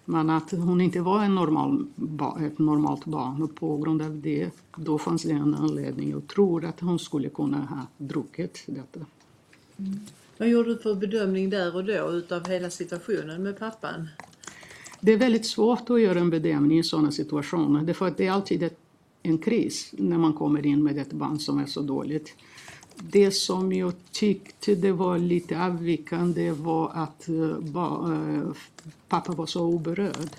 Men 0.05 0.29
att 0.29 0.51
hon 0.51 0.81
inte 0.81 0.99
var 0.99 1.23
en 1.23 1.35
normal, 1.35 1.87
ett 2.45 2.59
normalt 2.59 3.05
barn 3.05 3.43
och 3.43 3.55
på 3.55 3.77
grund 3.77 4.01
av 4.01 4.21
det 4.21 4.49
då 4.75 4.97
fanns 4.97 5.23
det 5.23 5.31
en 5.31 5.55
anledning 5.55 6.13
att 6.13 6.27
tro 6.27 6.65
att 6.65 6.79
hon 6.79 6.99
skulle 6.99 7.29
kunna 7.29 7.57
ha 7.57 7.87
druckit 7.97 8.63
detta. 8.65 8.99
Mm. 9.77 9.99
Vad 10.37 10.47
gjorde 10.47 10.69
du 10.69 10.77
för 10.77 10.95
bedömning 10.95 11.49
där 11.49 11.75
och 11.75 11.85
då 11.85 12.11
utav 12.11 12.47
hela 12.47 12.69
situationen 12.69 13.43
med 13.43 13.59
pappan? 13.59 14.07
Det 15.05 15.13
är 15.13 15.17
väldigt 15.17 15.45
svårt 15.45 15.89
att 15.89 16.01
göra 16.01 16.19
en 16.19 16.29
bedömning 16.29 16.79
i 16.79 16.83
sådana 16.83 17.11
situationer. 17.11 17.81
Därför 17.81 18.07
att 18.07 18.17
det 18.17 18.27
är 18.27 18.31
alltid 18.31 18.63
ett, 18.63 18.77
en 19.23 19.37
kris 19.37 19.89
när 19.91 20.17
man 20.17 20.33
kommer 20.33 20.65
in 20.65 20.83
med 20.83 20.97
ett 20.97 21.13
barn 21.13 21.39
som 21.39 21.59
är 21.59 21.65
så 21.65 21.81
dåligt. 21.81 22.33
Det 22.95 23.31
som 23.31 23.73
jag 23.73 23.93
tyckte 24.11 24.75
det 24.75 24.91
var 24.91 25.17
lite 25.17 25.61
avvikande 25.61 26.51
var 26.51 26.91
att 26.93 27.29
eh, 27.29 27.59
ba, 27.59 28.13
äh, 28.13 28.51
pappa 29.07 29.31
var 29.31 29.45
så 29.45 29.65
oberörd. 29.65 30.29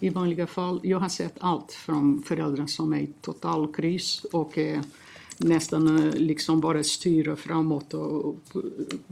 I 0.00 0.08
vanliga 0.08 0.46
fall, 0.46 0.80
jag 0.82 0.98
har 0.98 1.08
sett 1.08 1.36
allt 1.40 1.72
från 1.72 2.22
föräldrar 2.22 2.66
som 2.66 2.92
är 2.92 3.00
i 3.00 3.08
total 3.20 3.72
kris 3.72 4.24
och 4.32 4.58
är 4.58 4.80
nästan 5.38 5.98
eh, 5.98 6.14
liksom 6.14 6.60
bara 6.60 6.82
styra 6.82 7.36
framåt 7.36 7.94
och 7.94 8.36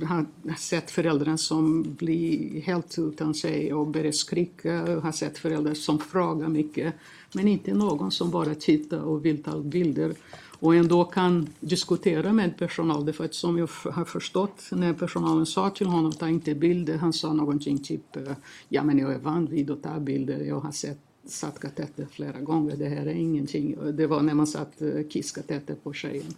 har 0.05 0.27
sett 0.59 0.91
föräldrar 0.91 1.37
som 1.37 1.83
blir 1.83 2.61
helt 2.61 2.99
utan 2.99 3.35
sig 3.35 3.75
och 3.75 3.87
börjar 3.87 4.13
skrika. 4.13 4.73
Jag 4.73 5.01
har 5.01 5.13
sett 5.13 5.39
föräldrar 5.39 5.75
som 5.75 5.99
frågar 5.99 6.49
mycket 6.49 6.95
men 7.35 7.49
inte 7.49 7.75
någon 7.75 8.11
som 8.11 8.31
bara 8.31 8.55
tittar 8.55 9.01
och 9.01 9.25
vill 9.25 9.43
ta 9.43 9.61
bilder 9.61 10.15
och 10.59 10.75
ändå 10.75 11.05
kan 11.05 11.49
diskutera 11.61 12.33
med 12.33 12.59
personal. 12.59 13.13
För 13.13 13.25
att 13.25 13.35
som 13.35 13.59
jag 13.59 13.69
har 13.93 14.05
förstått 14.05 14.69
när 14.73 14.93
personalen 14.93 15.47
sa 15.47 15.71
till 15.71 15.87
honom 15.87 16.13
ta 16.13 16.29
inte 16.29 16.55
bilder, 16.55 16.97
han 16.97 17.13
sa 17.13 17.33
någonting 17.33 17.79
typ 17.79 18.17
eh, 18.17 18.23
ja 18.69 18.85
men 18.85 18.99
jag 18.99 19.13
är 19.13 19.19
van 19.19 19.47
vid 19.47 19.71
att 19.71 19.83
ta 19.83 20.01
bilder, 20.01 20.41
jag 20.41 20.61
har 20.61 20.73
sett 20.73 20.99
satt 21.27 21.59
kateter 21.59 22.07
flera 22.11 22.41
gånger, 22.41 22.77
det 22.77 22.89
här 22.89 23.07
är 23.07 23.15
ingenting. 23.15 23.77
Det 23.93 24.07
var 24.07 24.23
när 24.23 24.35
man 24.35 24.47
satt 24.47 24.83
eh, 24.83 25.09
kisskateter 25.09 25.75
på 25.75 25.93
tjejen. 25.93 26.35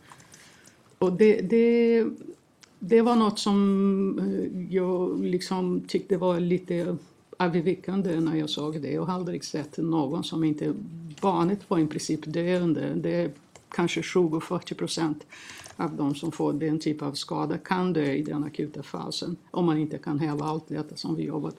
Och 0.99 1.13
det, 1.13 1.41
det, 1.41 2.05
det 2.79 3.03
var 3.03 3.17
något 3.17 3.39
som 3.39 4.19
eh, 4.19 4.75
jag 4.75 5.25
liksom 5.25 5.81
tyckte 5.81 6.17
var 6.17 6.41
lite 6.41 6.97
avvikande 7.39 8.21
när 8.21 8.37
jag 8.37 8.51
såg 8.51 8.83
det. 8.83 8.93
Jag 8.93 9.03
har 9.03 9.15
aldrig 9.15 9.45
sett 9.45 9.79
någon 9.79 10.25
som 10.25 10.45
inte... 10.45 10.75
Barnet 11.21 11.71
var 11.71 11.79
i 11.79 11.87
princip 11.87 12.21
döende. 12.27 12.95
Det 12.95 13.15
är 13.15 13.31
kanske 13.69 14.01
20-40 14.01 14.75
procent 14.75 15.27
av 15.77 15.97
de 15.97 16.15
som 16.15 16.33
får 16.33 16.53
den 16.53 16.79
typ 16.79 17.03
av 17.03 17.13
skada 17.13 17.59
kan 17.59 17.93
dö 17.93 18.13
i 18.13 18.23
den 18.23 18.45
akuta 18.45 18.83
fasen. 18.83 19.37
Om 19.51 19.67
man 19.67 19.79
inte 19.79 19.99
kan 19.99 20.19
häva 20.19 20.45
allt 20.45 20.69
detta 20.69 20.97
som 20.97 21.17
vi 21.17 21.25
jobbat 21.25 21.57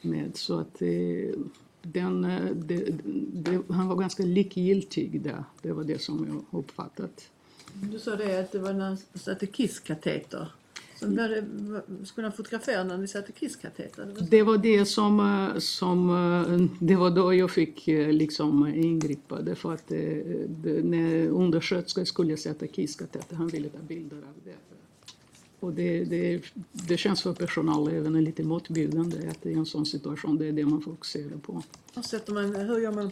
med. 0.00 0.30
Så 0.36 0.58
att 0.58 0.82
Eh, 0.82 1.34
den, 1.92 2.24
eh, 2.24 2.44
det, 2.54 2.84
det, 3.32 3.62
han 3.70 3.88
var 3.88 3.96
ganska 3.96 4.22
likgiltig 4.22 5.20
där. 5.22 5.44
Det 5.62 5.72
var 5.72 5.84
det 5.84 5.98
som 6.02 6.26
jag 6.50 6.58
uppfattat. 6.60 7.30
Du 7.92 7.98
sa 7.98 8.16
det 8.16 8.40
att 8.40 8.52
det 8.52 8.58
var 8.58 8.72
när 8.72 8.84
han 8.84 8.96
satte 9.14 9.46
kisskateter. 9.46 10.52
Så 11.00 11.08
blev 11.08 11.28
det, 11.30 11.44
skulle 12.06 12.26
han 12.26 12.32
fotografera 12.36 12.84
när 12.84 12.98
ni 12.98 13.08
satte 13.08 13.32
kisskateter? 13.32 14.14
Det 14.30 14.42
var- 14.42 14.58
Det 14.58 14.84
som, 14.86 15.20
eh, 15.20 15.58
som 15.58 16.10
eh, 16.10 16.68
det 16.80 16.94
var 16.96 17.10
då 17.10 17.34
jag 17.34 17.50
fick 17.50 17.86
liksom 17.86 18.66
ingripa. 18.66 19.42
Därför 19.42 19.72
att 19.74 19.88
det, 19.88 20.24
när 20.84 21.28
undersköterskan 21.28 22.06
skulle 22.06 22.36
sätta 22.36 22.66
kisskateter, 22.66 23.36
han 23.36 23.48
ville 23.48 23.68
ta 23.68 23.78
bilder 23.78 24.16
av 24.16 24.22
det. 24.44 24.54
Och 25.60 25.72
det, 25.72 26.04
det, 26.04 26.42
det 26.72 26.96
känns 26.96 27.22
för 27.22 27.32
personal 27.32 27.88
även 27.88 28.24
lite 28.24 28.42
motbjudande 28.42 29.28
att 29.28 29.46
i 29.46 29.52
en 29.52 29.66
sån 29.66 29.86
situation, 29.86 30.38
det 30.38 30.46
är 30.46 30.52
det 30.52 30.66
man 30.66 30.82
fokuserar 30.82 31.36
på. 31.36 31.62
Hur, 31.94 32.02
sätter 32.02 32.32
man, 32.32 32.56
hur 32.56 32.78
gör 32.78 32.92
man 32.92 33.10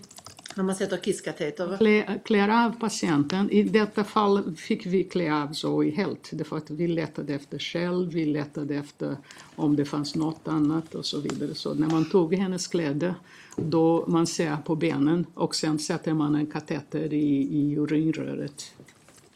när 0.56 0.64
man 0.64 0.74
sätter 0.74 0.96
kisskateter? 0.96 1.76
Klä, 1.78 2.20
klär 2.24 2.66
av 2.66 2.70
patienten. 2.80 3.50
I 3.50 3.62
detta 3.62 4.04
fall 4.04 4.56
fick 4.56 4.86
vi 4.86 5.04
klä 5.04 5.42
av 5.42 5.52
Zoe 5.52 5.90
helt. 5.90 6.30
Därför 6.32 6.56
att 6.56 6.70
vi 6.70 6.88
letade 6.88 7.34
efter 7.34 7.58
själv, 7.58 8.12
vi 8.12 8.26
letade 8.26 8.74
efter 8.74 9.16
om 9.56 9.76
det 9.76 9.84
fanns 9.84 10.14
något 10.14 10.48
annat 10.48 10.94
och 10.94 11.06
så 11.06 11.20
vidare. 11.20 11.54
Så 11.54 11.74
när 11.74 11.90
man 11.90 12.10
tog 12.10 12.34
hennes 12.34 12.66
kläder, 12.66 13.14
då 13.56 14.04
man 14.08 14.26
ser 14.26 14.56
på 14.56 14.74
benen 14.76 15.26
och 15.34 15.54
sen 15.54 15.78
sätter 15.78 16.14
man 16.14 16.34
en 16.34 16.46
kateter 16.46 17.12
i, 17.12 17.58
i 17.58 17.76
urinröret 17.76 18.72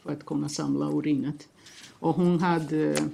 för 0.03 0.11
att 0.11 0.25
kunna 0.25 0.49
samla 0.49 0.91
urinet. 0.91 1.47
Och 1.99 2.15
hon 2.15 2.39
hade 2.39 3.09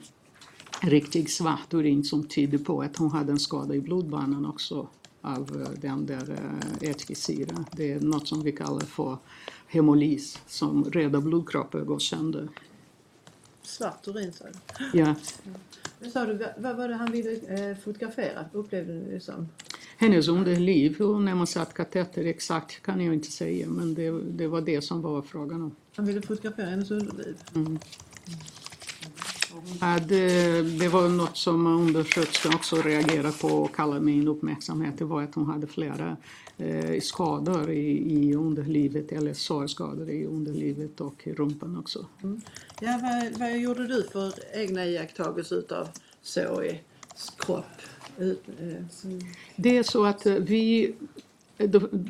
riktig 0.82 1.30
svart 1.30 1.74
urin 1.74 2.04
som 2.04 2.28
tyder 2.28 2.58
på 2.58 2.82
att 2.82 2.98
hon 2.98 3.12
hade 3.12 3.32
en 3.32 3.40
skada 3.40 3.76
i 3.76 3.82
blodbanan 3.82 4.46
också 4.46 4.88
av 5.22 5.62
eh, 5.62 5.80
den 5.82 6.06
där 6.06 6.32
uh, 6.32 6.90
ätikesyra. 6.90 7.66
Det 7.72 7.92
är 7.92 8.00
något 8.00 8.28
som 8.28 8.44
vi 8.44 8.52
kallar 8.52 8.86
för 8.86 9.18
hemolys 9.68 10.40
som 10.48 10.84
röda 10.84 11.22
blodkroppar 11.22 11.80
går 11.80 12.00
sönder. 12.00 12.50
Svart 13.64 14.08
urin 14.08 14.34
sa 14.34 14.46
du. 14.46 15.00
Ja. 15.00 15.16
Men 16.00 16.12
sa 16.12 16.26
du, 16.26 16.48
vad 16.58 16.76
var 16.76 16.88
det 16.88 16.96
han 16.96 17.12
ville 17.12 17.32
eh, 17.32 17.78
fotografera? 17.78 18.46
Upplevde 18.52 18.94
du 18.94 19.12
det 19.12 19.20
som? 19.20 19.50
Hennes 19.98 20.28
underliv, 20.28 20.96
hur 21.00 21.20
när 21.20 21.36
man 21.36 21.48
satt 21.48 21.74
kateter 21.74 22.26
exakt 22.26 22.82
kan 22.82 23.02
jag 23.02 23.14
inte 23.14 23.32
säga 23.32 23.68
men 23.68 23.94
det, 23.94 24.22
det 24.22 24.48
var 24.48 24.62
det 24.62 24.82
som 24.82 25.02
var 25.02 25.22
frågan 25.22 25.62
om. 25.62 25.76
Han 25.96 26.06
ville 26.06 26.22
fotografera 26.22 26.66
hennes 26.66 26.92
underliv? 26.92 27.36
Mm. 27.56 27.80
Ja, 29.82 30.00
det, 30.08 30.62
det 30.80 30.88
var 30.88 31.10
något 31.10 31.38
som 31.38 31.68
undersköterskan 31.68 32.56
också 32.56 32.76
reagerade 32.76 33.32
på 33.32 33.48
och 33.48 33.76
kallade 33.76 34.02
min 34.02 34.28
uppmärksamhet. 34.28 34.98
Det 34.98 35.06
var 35.06 35.24
att 35.24 35.36
hon 35.36 35.46
hade 35.46 35.68
flera 35.68 36.18
eh, 36.58 37.02
skador 37.02 37.72
i, 37.72 38.14
i 38.14 38.36
underlivet, 38.36 39.12
eller 39.12 39.34
sårskador 39.34 40.10
i 40.10 40.26
underlivet 40.26 41.02
och 41.02 41.28
i 41.28 41.34
rumpan 41.34 41.78
också. 41.78 42.06
Mm. 42.24 42.42
Ja, 42.82 43.00
vad, 43.02 43.40
vad 43.40 43.58
gjorde 43.58 43.88
du 43.88 44.04
för 44.12 44.34
egna 44.54 44.86
iakttagelser 44.86 45.56
utav 45.56 45.88
Zoes 46.22 46.76
kropp? 47.38 47.66
Eh, 48.18 48.88
som... 48.90 49.22
Det 49.56 49.78
är 49.78 49.84
så 49.84 50.06
att 50.06 50.26
vi 50.26 50.96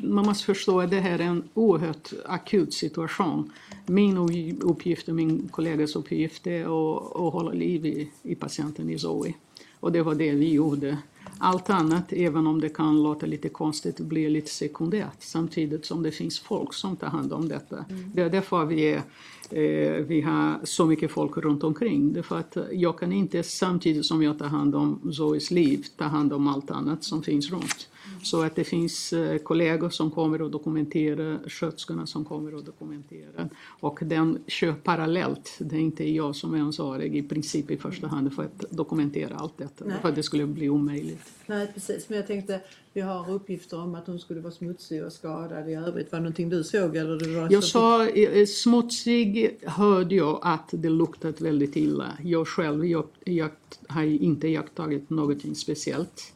man 0.02 0.26
måste 0.26 0.44
förstå 0.44 0.80
att 0.80 0.90
det 0.90 1.00
här 1.00 1.18
är 1.18 1.24
en 1.24 1.42
oerhört 1.54 2.12
akut 2.24 2.74
situation. 2.74 3.52
Min 3.86 4.18
uppgift 4.60 5.08
och 5.08 5.14
min 5.14 5.48
kollegas 5.48 5.96
uppgift 5.96 6.46
är 6.46 6.62
att, 6.62 7.16
att 7.16 7.32
hålla 7.32 7.52
liv 7.52 7.86
i, 7.86 8.10
i 8.22 8.34
patienten 8.34 8.90
i 8.90 8.98
Zoe. 8.98 9.34
Och 9.80 9.92
det 9.92 10.02
var 10.02 10.14
det 10.14 10.30
vi 10.30 10.52
gjorde. 10.52 10.98
Allt 11.38 11.70
annat, 11.70 12.12
även 12.12 12.46
om 12.46 12.60
det 12.60 12.68
kan 12.68 13.02
låta 13.02 13.26
lite 13.26 13.48
konstigt, 13.48 14.00
blir 14.00 14.30
lite 14.30 14.50
sekundärt 14.50 15.16
samtidigt 15.18 15.84
som 15.84 16.02
det 16.02 16.10
finns 16.10 16.40
folk 16.40 16.74
som 16.74 16.96
tar 16.96 17.06
hand 17.06 17.32
om 17.32 17.48
detta. 17.48 17.84
Mm. 17.90 18.10
Det 18.14 18.22
är 18.22 18.30
därför 18.30 18.64
vi, 18.64 18.82
är, 18.82 19.02
eh, 19.50 20.04
vi 20.04 20.20
har 20.20 20.60
så 20.64 20.86
mycket 20.86 21.10
folk 21.10 21.36
runt 21.36 21.64
omkring. 21.64 22.12
Det 22.12 22.22
för 22.22 22.38
att 22.38 22.56
jag 22.72 22.98
kan 22.98 23.12
inte 23.12 23.42
samtidigt 23.42 24.06
som 24.06 24.22
jag 24.22 24.38
tar 24.38 24.46
hand 24.46 24.74
om 24.74 25.12
Zoes 25.12 25.50
liv 25.50 25.86
ta 25.96 26.04
hand 26.04 26.32
om 26.32 26.48
allt 26.48 26.70
annat 26.70 27.04
som 27.04 27.22
finns 27.22 27.50
runt. 27.50 27.88
Så 28.22 28.42
att 28.42 28.56
det 28.56 28.64
finns 28.64 29.12
eh, 29.12 29.38
kollegor 29.38 29.90
som 29.90 30.10
kommer 30.10 30.42
och 30.42 30.50
dokumenterar, 30.50 31.48
sköterskorna 31.48 32.06
som 32.06 32.24
kommer 32.24 32.54
och 32.54 32.64
dokumenterar. 32.64 33.48
Och 33.80 33.98
den 34.02 34.38
kör 34.46 34.72
parallellt. 34.72 35.56
Det 35.58 35.76
är 35.76 35.80
inte 35.80 36.10
jag 36.10 36.36
som 36.36 36.54
är 36.54 36.58
ansvarig 36.58 37.16
i 37.16 37.22
princip 37.22 37.70
i 37.70 37.76
första 37.76 38.06
hand 38.06 38.34
för 38.34 38.44
att 38.44 38.64
dokumentera 38.70 39.36
allt 39.36 39.58
detta. 39.58 39.84
Nej. 39.84 39.96
För 40.02 40.08
att 40.08 40.14
det 40.14 40.22
skulle 40.22 40.46
bli 40.46 40.68
omöjligt. 40.68 41.32
Nej 41.46 41.70
precis, 41.74 42.08
men 42.08 42.16
jag 42.16 42.26
tänkte 42.26 42.60
vi 42.96 43.02
har 43.02 43.30
uppgifter 43.30 43.80
om 43.80 43.94
att 43.94 44.06
hon 44.06 44.18
skulle 44.18 44.40
vara 44.40 44.52
smutsig 44.52 45.04
och 45.04 45.12
skadad 45.12 45.70
i 45.70 45.74
övrigt. 45.74 46.12
Var 46.12 46.18
det 46.18 46.22
någonting 46.22 46.48
du 46.48 46.64
såg? 46.64 46.96
Eller 46.96 47.18
det 47.18 47.40
var 47.40 47.52
jag 47.52 47.64
sa 47.64 48.08
eh, 48.08 48.46
smutsig 48.46 49.58
hörde 49.62 50.14
jag 50.14 50.38
att 50.42 50.68
det 50.70 50.88
luktat 50.88 51.40
väldigt 51.40 51.76
illa. 51.76 52.18
Jag 52.22 52.48
själv 52.48 52.86
jag, 52.86 53.06
jag 53.24 53.50
har 53.88 54.02
inte 54.02 54.48
iakttagit 54.48 55.10
någonting 55.10 55.54
speciellt. 55.54 56.32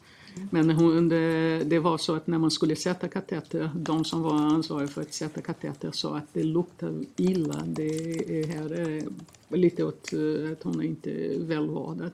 Men 0.49 0.69
hon, 0.69 1.09
det, 1.09 1.63
det, 1.63 1.79
var 1.79 1.97
så 1.97 2.15
att 2.15 2.27
när 2.27 2.37
man 2.37 2.51
skulle 2.51 2.75
sätta 2.75 3.07
kateter, 3.07 3.71
de 3.75 4.05
som 4.05 4.21
var 4.21 4.33
ansvariga 4.33 4.87
för 4.87 5.01
att 5.01 5.13
sätta 5.13 5.41
kateter 5.41 5.91
sa 5.91 6.17
att 6.17 6.33
det 6.33 6.43
luktar 6.43 6.93
illa. 7.15 7.63
Det 7.65 7.83
är 8.39 8.47
här 8.47 8.71
är 8.71 9.03
lite 9.57 9.83
åt 9.83 10.13
eh, 10.13 10.51
att 10.51 10.63
hon 10.63 10.79
är 10.79 10.85
inte 10.85 11.11
är 11.11 11.39
välvårdad. 11.39 12.11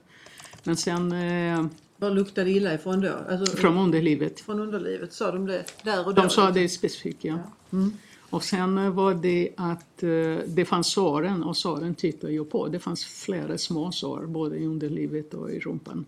Men 0.63 0.77
sen... 0.77 1.11
Eh, 1.11 1.65
Var 1.97 2.11
luktade 2.11 2.49
illa 2.49 2.73
ifrån 2.73 3.01
då? 3.01 3.13
Alltså, 3.29 3.57
från 3.57 3.77
underlivet. 3.77 4.39
Från 4.39 4.59
underlivet, 4.59 5.13
sa 5.13 5.31
de 5.31 5.45
det 5.45 5.65
där 5.83 6.07
och 6.07 6.15
då? 6.15 6.21
De 6.21 6.29
sa 6.29 6.51
det 6.51 6.69
specifikt, 6.69 7.23
ja. 7.23 7.33
ja. 7.69 7.77
Mm. 7.77 7.91
Och 8.29 8.43
sen 8.43 8.95
var 8.95 9.13
det 9.13 9.49
att 9.55 10.03
eh, 10.03 10.09
det 10.47 10.65
fanns 10.65 10.91
såren 10.91 11.43
och 11.43 11.57
såren 11.57 11.95
tittade 11.95 12.33
jag 12.33 12.49
på. 12.49 12.67
Det 12.67 12.79
fanns 12.79 13.05
flera 13.05 13.57
små 13.57 13.91
sår 13.91 14.25
både 14.25 14.57
i 14.57 14.65
underlivet 14.65 15.33
och 15.33 15.51
i 15.51 15.59
rumpan. 15.59 16.05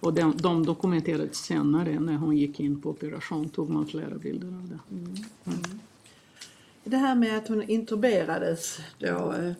Och 0.00 0.14
de, 0.14 0.36
de 0.36 0.66
dokumenterades 0.66 1.36
senare 1.36 2.00
när 2.00 2.16
hon 2.16 2.36
gick 2.36 2.60
in 2.60 2.80
på 2.80 2.90
operation 2.90 3.48
tog 3.48 3.70
man 3.70 3.86
flera 3.86 4.14
bilder 4.14 4.46
av 4.46 4.68
det. 4.68 4.94
Mm. 4.94 5.14
Mm. 5.46 5.80
Det 6.84 6.96
här 6.96 7.14
med 7.14 7.38
att 7.38 7.48
hon 7.48 7.62
intuberades 7.62 8.78
då, 8.98 9.06
eh, 9.06 9.52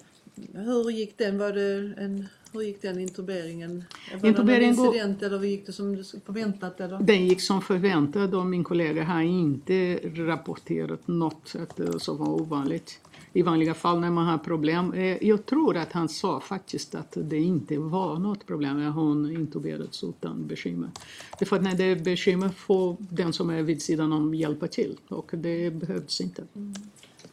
hur 0.52 0.90
gick 0.90 1.18
den? 1.18 1.38
Var 1.38 1.52
det 1.52 1.94
en, 2.02 2.26
hur 2.52 2.62
gick 2.62 2.82
den 2.82 2.98
intuberingen? 2.98 3.84
Var 4.20 4.28
Intubering 4.28 4.60
det 4.60 4.66
en 4.66 4.86
incident 4.86 5.22
eller 5.22 5.42
gick 5.42 5.66
det 5.66 5.72
som 5.72 6.04
förväntat? 6.26 6.80
Eller? 6.80 6.98
Den 6.98 7.26
gick 7.26 7.40
som 7.40 7.62
förväntat 7.62 8.34
och 8.34 8.46
min 8.46 8.64
kollega 8.64 9.04
har 9.04 9.20
inte 9.20 9.96
rapporterat 10.04 11.08
något 11.08 11.54
att 11.58 12.02
som 12.02 12.16
var 12.16 12.28
ovanligt 12.28 13.00
i 13.32 13.42
vanliga 13.42 13.74
fall 13.74 14.00
när 14.00 14.10
man 14.10 14.26
har 14.26 14.38
problem. 14.38 14.92
Eh, 14.92 15.26
jag 15.26 15.46
tror 15.46 15.76
att 15.76 15.92
han 15.92 16.08
sa 16.08 16.40
faktiskt 16.40 16.94
att 16.94 17.16
det 17.16 17.38
inte 17.38 17.78
var 17.78 18.18
något 18.18 18.46
problem 18.46 18.80
när 18.80 18.90
hon 18.90 19.36
intuberades 19.36 20.04
utan 20.04 20.46
bekymmer. 20.46 20.90
Det 21.38 21.44
är 21.44 21.46
för 21.46 21.56
att 21.56 21.62
när 21.62 21.74
det 21.74 21.84
är 21.84 21.96
bekymmer 21.96 22.48
får 22.48 22.96
den 22.98 23.32
som 23.32 23.50
är 23.50 23.62
vid 23.62 23.82
sidan 23.82 24.12
om 24.12 24.34
hjälpa 24.34 24.68
till 24.68 24.96
och 25.08 25.30
det 25.32 25.70
behövs 25.70 26.20
inte. 26.20 26.44
Mm. 26.56 26.74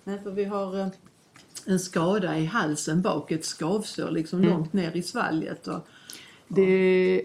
Nej, 0.03 0.19
för 0.23 0.31
vi 0.31 0.43
har 0.43 0.79
eh, 0.79 0.87
en 1.65 1.79
skada 1.79 2.37
i 2.37 2.45
halsen 2.45 3.01
bak, 3.01 3.31
ett 3.31 3.45
skavsår 3.45 4.11
liksom 4.11 4.39
mm. 4.39 4.51
långt 4.51 4.73
ner 4.73 4.97
i 4.97 5.03
svalget. 5.03 5.67
Och, 5.67 5.87
det, 6.47 7.21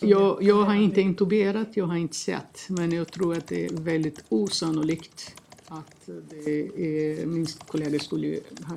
jag, 0.00 0.42
jag 0.42 0.62
har 0.62 0.74
inte 0.74 1.00
intuberat, 1.00 1.68
jag 1.74 1.86
har 1.86 1.96
inte 1.96 2.16
sett, 2.16 2.66
men 2.68 2.92
jag 2.92 3.12
tror 3.12 3.36
att 3.36 3.46
det 3.46 3.66
är 3.66 3.72
väldigt 3.72 4.24
osannolikt 4.28 5.41
att 5.78 6.08
det 6.28 6.58
är, 6.58 7.26
min 7.26 7.46
kollega 7.66 7.98
skulle 7.98 8.40
ha 8.66 8.76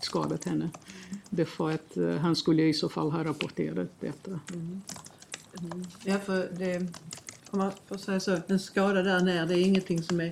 skadat 0.00 0.44
henne. 0.44 0.70
Därför 1.30 1.70
att 1.70 1.96
eh, 1.96 2.10
han 2.10 2.36
skulle 2.36 2.62
i 2.62 2.74
så 2.74 2.88
fall 2.88 3.10
ha 3.10 3.24
rapporterat 3.24 3.88
detta. 4.00 4.30
Mm. 4.30 4.82
Mm. 5.60 5.84
Ja, 6.04 6.18
för 6.18 6.48
det, 6.58 6.78
om 7.50 7.58
man 7.58 7.72
får 7.88 7.96
säga 7.96 8.20
så, 8.20 8.38
en 8.46 8.58
skada 8.58 9.02
där 9.02 9.20
nere, 9.20 9.46
det 9.46 9.54
är 9.54 9.64
ingenting 9.64 10.02
som 10.02 10.20
är 10.20 10.26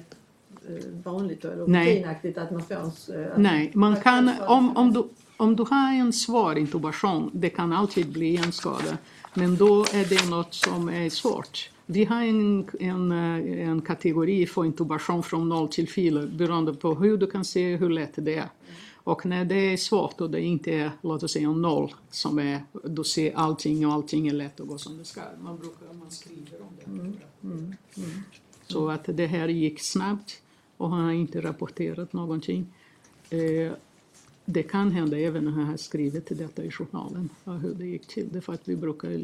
eh, 0.68 0.84
vanligt 1.04 1.44
eller 1.44 1.56
rutinaktigt 1.56 2.38
att 2.38 2.50
man 2.50 2.62
får 2.62 2.74
en... 2.74 3.22
Eh, 3.22 3.30
Nej, 3.36 3.70
man 3.74 4.00
kan, 4.00 4.30
om, 4.48 4.76
om, 4.76 4.92
du, 4.92 5.08
om 5.36 5.56
du 5.56 5.62
har 5.62 5.92
en 5.92 6.12
svår 6.12 6.58
intubation, 6.58 7.30
det 7.34 7.50
kan 7.50 7.72
alltid 7.72 8.12
bli 8.12 8.36
en 8.36 8.52
skada. 8.52 8.98
Men 9.34 9.56
då 9.56 9.80
är 9.82 10.08
det 10.08 10.30
något 10.30 10.54
som 10.54 10.88
är 10.88 11.10
svårt. 11.10 11.70
Vi 11.86 12.04
har 12.04 12.22
en, 12.22 12.68
en, 12.80 13.12
eh, 13.12 13.68
en 13.68 13.82
kategori 13.82 14.46
för 14.46 14.64
intubation 14.64 15.22
från 15.22 15.48
0 15.48 15.68
till 15.68 15.88
4 15.88 16.26
beroende 16.26 16.74
på 16.74 16.94
hur 16.94 17.16
du 17.16 17.26
kan 17.26 17.44
se 17.44 17.76
hur 17.76 17.90
lätt 17.90 18.12
det 18.16 18.34
är. 18.34 18.48
Och 18.94 19.26
när 19.26 19.44
det 19.44 19.72
är 19.72 19.76
svårt 19.76 20.20
och 20.20 20.30
det 20.30 20.40
inte 20.40 20.72
är, 20.72 20.90
låt 21.00 21.22
oss 21.22 21.32
säga, 21.32 21.50
noll 21.50 21.94
som 22.10 22.38
är, 22.38 22.60
du 22.84 23.04
ser 23.04 23.36
allting 23.36 23.86
och 23.86 23.92
allting 23.92 24.28
är 24.28 24.32
lätt 24.32 24.60
att 24.60 24.68
gå 24.68 24.78
som 24.78 24.98
det 24.98 25.04
ska. 25.04 25.20
Man 25.40 25.58
brukar, 25.58 25.92
man 25.92 26.10
skriver 26.10 26.60
om 26.60 26.68
det. 26.78 26.90
Mm. 26.90 27.16
Mm. 27.44 27.74
Mm. 27.96 28.22
Så 28.66 28.88
att 28.88 29.04
det 29.06 29.26
här 29.26 29.48
gick 29.48 29.80
snabbt 29.80 30.42
och 30.76 30.90
han 30.90 31.04
har 31.04 31.12
inte 31.12 31.40
rapporterat 31.40 32.12
någonting. 32.12 32.66
Eh, 33.30 33.72
det 34.46 34.62
kan 34.62 34.92
hända 34.92 35.18
även 35.18 35.44
när 35.44 35.60
jag 35.60 35.66
har 35.66 35.76
skrivit 35.76 36.38
detta 36.38 36.64
i 36.64 36.70
journalen, 36.70 37.28
hur 37.44 37.74
det 37.74 37.86
gick 37.86 38.06
till. 38.06 38.28
Det 38.32 38.40
för 38.40 38.52
att 38.52 38.68
vi 38.68 38.76
brukar 38.76 39.20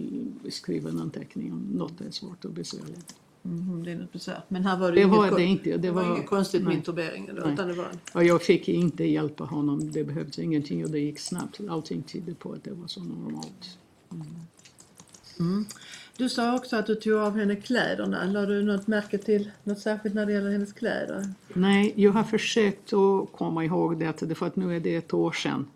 skriva 0.50 0.90
en 0.90 1.00
anteckning 1.00 1.52
om 1.52 1.58
något 1.58 2.00
är 2.00 2.11
svårt 2.11 2.44
och 2.44 2.50
besvärligt. 2.50 3.14
Mm, 3.44 3.85
det 3.85 3.92
är 3.92 3.96
något 3.96 4.12
besvär. 4.12 4.44
Men 4.48 4.64
här 4.64 4.76
var 4.76 4.92
det, 4.92 5.00
det, 5.00 5.06
var 5.06 5.38
det 5.38 5.44
inte. 5.44 5.70
Det, 5.70 5.76
det 5.76 5.90
var, 5.90 6.04
var 6.04 6.16
inget 6.16 6.26
konstigt 6.26 6.62
med 6.62 6.74
intuberingen 6.74 7.35
då, 7.35 7.48
utan 7.48 7.68
det 7.68 7.74
var 7.74 7.88
och 8.14 8.24
jag 8.24 8.42
fick 8.42 8.68
inte 8.68 9.04
hjälpa 9.04 9.44
honom, 9.44 9.92
det 9.92 10.04
behövdes 10.04 10.38
ingenting 10.38 10.85
och 10.85 10.90
det 10.90 10.98
gick 10.98 11.18
snabbt. 11.18 11.61
Allting 11.68 12.02
tydde 12.02 12.35
på 12.35 12.52
att 12.52 12.64
det 12.64 12.72
var 12.72 12.87
så 12.87 13.04
normalt. 13.04 13.78
Mm. 14.12 14.26
Mm. 15.40 15.64
Du 16.16 16.29
sa 16.29 16.57
också 16.57 16.77
att 16.77 16.87
du 16.87 16.94
tog 16.94 17.14
av 17.14 17.38
henne 17.38 17.57
kläderna. 17.57 18.25
Lade 18.25 18.57
du 18.57 18.62
något 18.62 18.87
märke 18.87 19.18
till 19.18 19.51
något 19.64 19.79
särskilt 19.79 20.14
när 20.14 20.27
det 20.27 20.33
gäller 20.33 20.51
hennes 20.51 20.72
kläder? 20.72 21.25
Nej, 21.55 21.92
jag 21.96 22.12
har 22.12 22.25
försökt 22.25 22.92
att 22.92 23.33
komma 23.33 23.64
ihåg 23.64 23.98
det, 23.98 24.35
för 24.35 24.46
att 24.46 24.57
nu 24.57 24.77
är 24.77 24.81
det 24.81 24.96
ett 24.96 25.14
år 25.14 25.33
sedan 25.33 25.66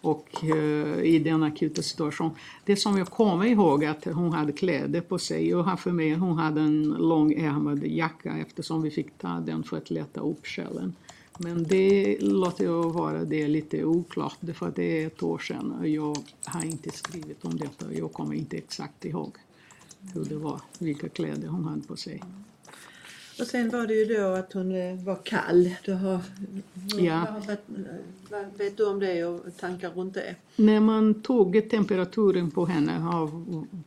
och 0.00 0.44
uh, 0.44 1.02
i 1.02 1.18
den 1.18 1.42
akuta 1.42 1.82
situationen. 1.82 2.34
Det 2.64 2.76
som 2.76 2.98
jag 2.98 3.06
kommer 3.06 3.46
ihåg 3.46 3.84
är 3.84 3.90
att 3.90 4.04
hon 4.04 4.32
hade 4.32 4.52
kläder 4.52 5.00
på 5.00 5.18
sig. 5.18 5.48
Jag 5.48 5.62
har 5.62 5.76
för 5.76 5.92
mig 5.92 6.14
hon 6.14 6.38
hade 6.38 6.60
en 6.60 6.84
långärmad 6.84 7.86
jacka 7.86 8.36
eftersom 8.38 8.82
vi 8.82 8.90
fick 8.90 9.18
ta 9.18 9.28
den 9.28 9.62
för 9.62 9.76
att 9.76 9.90
lätta 9.90 10.20
upp 10.20 10.46
källen. 10.46 10.94
Men 11.38 11.64
det 11.64 12.18
låter 12.20 12.64
jag 12.64 12.92
vara 12.92 13.24
det 13.24 13.42
är 13.42 13.48
lite 13.48 13.84
oklart 13.84 14.38
för 14.54 14.68
att 14.68 14.76
det 14.76 15.02
är 15.02 15.06
ett 15.06 15.22
år 15.22 15.38
sedan 15.38 15.72
och 15.80 15.88
jag 15.88 16.16
har 16.44 16.64
inte 16.64 16.90
skrivit 16.90 17.44
om 17.44 17.56
detta. 17.56 17.86
och 17.86 17.94
Jag 17.94 18.12
kommer 18.12 18.34
inte 18.34 18.56
exakt 18.56 19.04
ihåg 19.04 19.36
hur 20.14 20.24
det 20.24 20.36
var, 20.36 20.60
vilka 20.78 21.08
kläder 21.08 21.48
hon 21.48 21.64
hade 21.64 21.82
på 21.82 21.96
sig. 21.96 22.22
Och 23.40 23.46
sen 23.46 23.70
var 23.70 23.86
det 23.86 23.94
ju 23.94 24.04
då 24.04 24.26
att 24.28 24.52
hon 24.52 24.74
eh, 24.74 25.04
var 25.04 25.18
kall. 25.24 25.70
Du 25.84 25.92
har, 25.92 26.20
Ja. 26.98 27.26
vad, 28.30 28.46
vet 28.58 28.76
du 28.76 28.86
om 28.86 29.00
det 29.00 29.24
och 29.24 29.56
tankar 29.56 29.90
runt 29.90 30.14
det? 30.14 30.36
När 30.56 30.80
man 30.80 31.22
tog 31.22 31.70
temperaturen 31.70 32.50
på 32.50 32.66
henne 32.66 33.00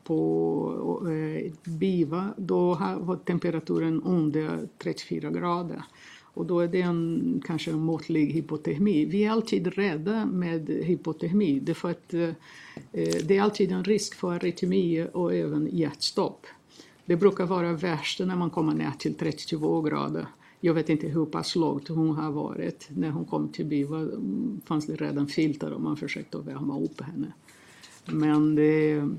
på 0.03 1.07
eh, 1.09 1.51
BIVA, 1.71 2.33
då 2.37 2.75
var 2.99 3.15
temperaturen 3.15 4.03
under 4.03 4.67
34 4.77 5.29
grader. 5.29 5.83
Och 6.39 6.45
då 6.45 6.59
är 6.59 6.67
det 6.67 6.81
en, 6.81 7.41
kanske 7.45 7.71
en 7.71 7.79
måttlig 7.79 8.31
hypotermi. 8.31 9.05
Vi 9.05 9.23
är 9.23 9.31
alltid 9.31 9.67
rädda 9.67 10.25
med 10.25 10.69
hypotermi, 10.69 11.59
därför 11.59 11.89
att 11.89 12.13
eh, 12.13 12.29
det 13.23 13.37
är 13.37 13.41
alltid 13.41 13.71
en 13.71 13.83
risk 13.83 14.15
för 14.15 14.31
arytmi 14.31 15.07
och 15.13 15.33
även 15.33 15.69
hjärtstopp. 15.71 16.47
Det 17.05 17.15
brukar 17.15 17.45
vara 17.45 17.73
värst 17.73 18.19
när 18.19 18.35
man 18.35 18.49
kommer 18.49 18.73
ner 18.73 18.91
till 18.99 19.13
32 19.13 19.81
grader. 19.81 20.25
Jag 20.59 20.73
vet 20.73 20.89
inte 20.89 21.07
hur 21.07 21.25
pass 21.25 21.55
lågt 21.55 21.87
hon 21.87 22.15
har 22.15 22.31
varit. 22.31 22.87
När 22.89 23.09
hon 23.09 23.25
kom 23.25 23.49
till 23.49 23.65
byn 23.65 24.61
fanns 24.65 24.85
det 24.85 24.95
redan 24.95 25.27
filter 25.27 25.73
och 25.73 25.81
man 25.81 25.97
försökte 25.97 26.37
värma 26.37 26.79
upp 26.79 27.01
henne. 27.01 27.33
Men 28.05 28.55
det, 28.55 29.09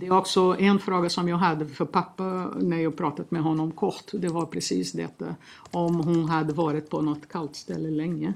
det 0.00 0.06
är 0.06 0.18
också 0.18 0.56
en 0.58 0.78
fråga 0.78 1.10
som 1.10 1.28
jag 1.28 1.36
hade 1.36 1.66
för 1.66 1.84
pappa 1.84 2.50
när 2.60 2.76
jag 2.76 2.96
pratat 2.96 3.30
med 3.30 3.42
honom 3.42 3.72
kort. 3.72 4.04
Det 4.12 4.28
var 4.28 4.46
precis 4.46 4.92
detta. 4.92 5.34
Om 5.70 5.94
hon 5.94 6.24
hade 6.24 6.52
varit 6.52 6.90
på 6.90 7.00
något 7.02 7.28
kallt 7.28 7.56
ställe 7.56 7.90
länge. 7.90 8.34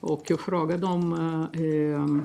Och 0.00 0.24
jag 0.26 0.40
frågade 0.40 0.86
om, 0.86 1.12
eh, 1.12 1.62
ehm, 1.62 2.22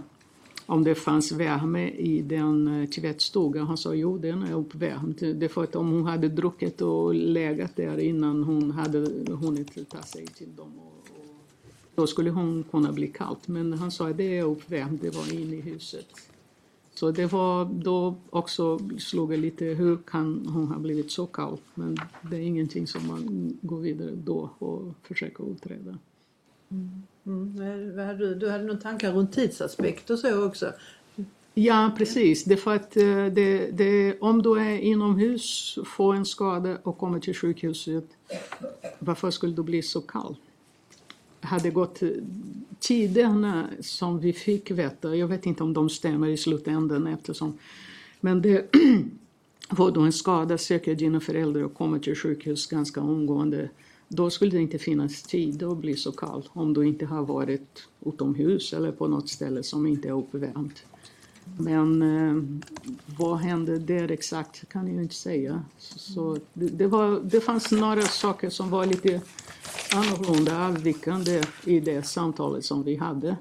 om 0.65 0.83
det 0.83 0.95
fanns 0.95 1.31
värme 1.31 1.89
i 1.89 2.21
den 2.21 2.81
eh, 2.81 2.89
tvättstugan. 2.89 3.67
Han 3.67 3.77
sa 3.77 3.93
jo, 3.93 4.17
den 4.17 4.43
är 4.43 4.53
uppvärmd. 4.53 5.17
Det 5.19 5.45
är 5.45 5.47
för 5.47 5.63
att 5.63 5.75
om 5.75 5.91
hon 5.91 6.05
hade 6.05 6.29
druckit 6.29 6.81
och 6.81 7.15
legat 7.15 7.75
där 7.75 7.97
innan 7.97 8.43
hon 8.43 8.71
hade 8.71 8.97
hunnit 9.33 9.89
ta 9.89 10.01
sig 10.01 10.27
till 10.27 10.55
dem. 10.55 10.79
Och, 10.79 11.07
och, 11.19 11.25
då 11.95 12.07
skulle 12.07 12.29
hon 12.29 12.63
kunna 12.71 12.91
bli 12.91 13.07
kallt. 13.07 13.47
Men 13.47 13.73
han 13.73 13.91
sa 13.91 14.09
att 14.09 14.17
det 14.17 14.37
är 14.37 14.43
uppvärmd, 14.43 14.99
det 15.01 15.15
var 15.15 15.33
inne 15.33 15.55
i 15.55 15.61
huset. 15.61 16.30
Så 17.01 17.11
det 17.11 17.25
var 17.25 17.65
då 17.65 18.15
också 18.29 18.79
slog 18.99 19.33
jag 19.33 19.39
lite, 19.39 19.65
hur 19.65 19.97
kan 19.97 20.47
hon 20.47 20.67
ha 20.67 20.79
blivit 20.79 21.11
så 21.11 21.25
kall? 21.25 21.57
Men 21.75 21.97
det 22.21 22.35
är 22.35 22.41
ingenting 22.41 22.87
som 22.87 23.07
man 23.07 23.53
går 23.61 23.79
vidare 23.79 24.11
då 24.11 24.49
och 24.59 24.93
försöker 25.03 25.51
utreda. 25.51 25.97
Mm. 27.25 27.97
hade 27.97 28.17
du? 28.17 28.35
du 28.35 28.49
hade 28.49 28.63
några 28.63 28.79
tankar 28.79 29.13
runt 29.13 29.33
tidsaspekt 29.33 30.09
och 30.09 30.19
så 30.19 30.45
också? 30.45 30.73
Ja, 31.53 31.91
precis. 31.97 32.43
Det 32.43 32.53
är 32.53 32.57
för 32.57 32.75
att 32.75 32.97
eh, 32.97 33.25
det, 33.25 33.71
det, 33.71 34.19
om 34.19 34.41
du 34.41 34.59
är 34.59 34.77
inomhus, 34.77 35.77
får 35.85 36.15
en 36.15 36.25
skada 36.25 36.77
och 36.83 36.97
kommer 36.97 37.19
till 37.19 37.35
sjukhuset, 37.35 38.05
varför 38.99 39.31
skulle 39.31 39.55
du 39.55 39.63
bli 39.63 39.81
så 39.81 40.01
kall? 40.01 40.35
Hade 41.41 41.69
gått 41.69 41.99
tiderna 42.81 43.67
som 43.79 44.19
vi 44.19 44.33
fick 44.33 44.71
veta, 44.71 45.15
jag 45.15 45.27
vet 45.27 45.45
inte 45.45 45.63
om 45.63 45.73
de 45.73 45.89
stämmer 45.89 46.27
i 46.27 46.37
slutändan 46.37 47.07
eftersom, 47.07 47.57
men 48.19 48.41
det 48.41 48.75
var 49.69 49.91
då 49.91 50.01
en 50.01 50.13
skada, 50.13 50.57
söker 50.57 50.95
dina 50.95 51.19
föräldrar 51.19 51.61
och 51.61 51.73
kommer 51.73 51.99
till 51.99 52.15
sjukhus 52.15 52.67
ganska 52.67 53.01
omgående, 53.01 53.69
då 54.07 54.29
skulle 54.29 54.51
det 54.51 54.61
inte 54.61 54.77
finnas 54.77 55.23
tid 55.23 55.63
att 55.63 55.77
bli 55.77 55.95
så 55.95 56.11
kall 56.11 56.49
om 56.49 56.73
du 56.73 56.87
inte 56.87 57.05
har 57.05 57.25
varit 57.25 57.87
utomhus 58.05 58.73
eller 58.73 58.91
på 58.91 59.07
något 59.07 59.29
ställe 59.29 59.63
som 59.63 59.87
inte 59.87 60.07
är 60.07 60.17
uppvärmt. 60.17 60.83
Men 61.57 62.01
eh, 62.01 62.43
vad 63.17 63.37
hände 63.37 63.79
där 63.79 64.11
exakt 64.11 64.69
kan 64.69 64.93
jag 64.93 65.03
inte 65.03 65.15
säga. 65.15 65.63
Så 65.77 66.37
det, 66.53 66.67
det, 66.67 66.87
var, 66.87 67.21
det 67.23 67.41
fanns 67.41 67.71
några 67.71 68.01
saker 68.01 68.49
som 68.49 68.69
var 68.69 68.85
lite 68.85 69.21
annorlunda, 69.95 70.67
avvikande 70.67 71.41
i 71.65 71.79
det 71.79 72.03
samtalet 72.03 72.65
som 72.65 72.83
vi 72.83 72.95
hade. 72.95 73.35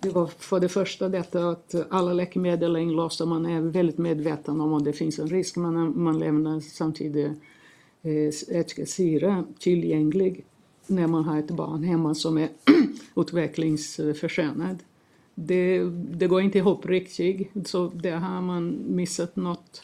Det 0.00 0.10
var 0.10 0.26
för 0.26 0.60
det 0.60 0.68
första 0.68 1.08
detta 1.08 1.48
att 1.48 1.74
alla 1.90 2.12
läkemedel 2.12 2.76
är 2.76 2.80
inlåsta, 2.80 3.26
man 3.26 3.46
är 3.46 3.60
väldigt 3.60 3.98
medveten 3.98 4.60
om 4.60 4.74
att 4.74 4.84
det 4.84 4.92
finns 4.92 5.18
en 5.18 5.28
risk, 5.28 5.56
men 5.56 6.02
man 6.02 6.18
lämnar 6.18 6.60
samtidigt 6.60 7.32
eh, 8.02 9.42
tillgänglig 9.58 10.44
när 10.86 11.06
man 11.06 11.24
har 11.24 11.38
ett 11.38 11.50
barn 11.50 11.82
hemma 11.82 12.14
som 12.14 12.38
är 12.38 12.48
utvecklingsförsenad. 13.16 14.78
Det, 15.34 15.84
det 15.94 16.26
går 16.26 16.40
inte 16.40 16.58
ihop 16.58 16.86
riktigt, 16.86 17.68
så 17.68 17.88
där 17.94 18.16
har 18.16 18.42
man 18.42 18.78
missat 18.88 19.36
något. 19.36 19.82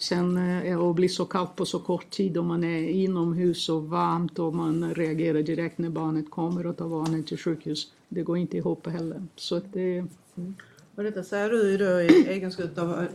Sen 0.00 0.36
eh, 0.36 0.80
att 0.80 0.96
bli 0.96 1.08
så 1.08 1.24
kallt 1.24 1.56
på 1.56 1.64
så 1.66 1.78
kort 1.78 2.10
tid 2.10 2.38
om 2.38 2.46
man 2.46 2.64
är 2.64 2.88
inomhus 2.88 3.68
och 3.68 3.88
varmt 3.88 4.38
och 4.38 4.54
man 4.54 4.94
reagerar 4.94 5.42
direkt 5.42 5.78
när 5.78 5.90
barnet 5.90 6.30
kommer 6.30 6.66
och 6.66 6.76
tar 6.76 6.88
barnet 6.88 7.26
till 7.26 7.38
sjukhus. 7.38 7.92
Det 8.08 8.22
går 8.22 8.38
inte 8.38 8.56
ihop 8.56 8.86
heller. 8.86 9.22
Så 9.36 9.56
att 9.56 9.72
det, 9.72 10.04
Och 10.94 11.02
detta 11.02 11.22
säger 11.22 11.50
du 11.50 11.76
då 11.76 12.00
i 12.00 12.26
egenskap 12.28 12.78
av, 12.78 13.06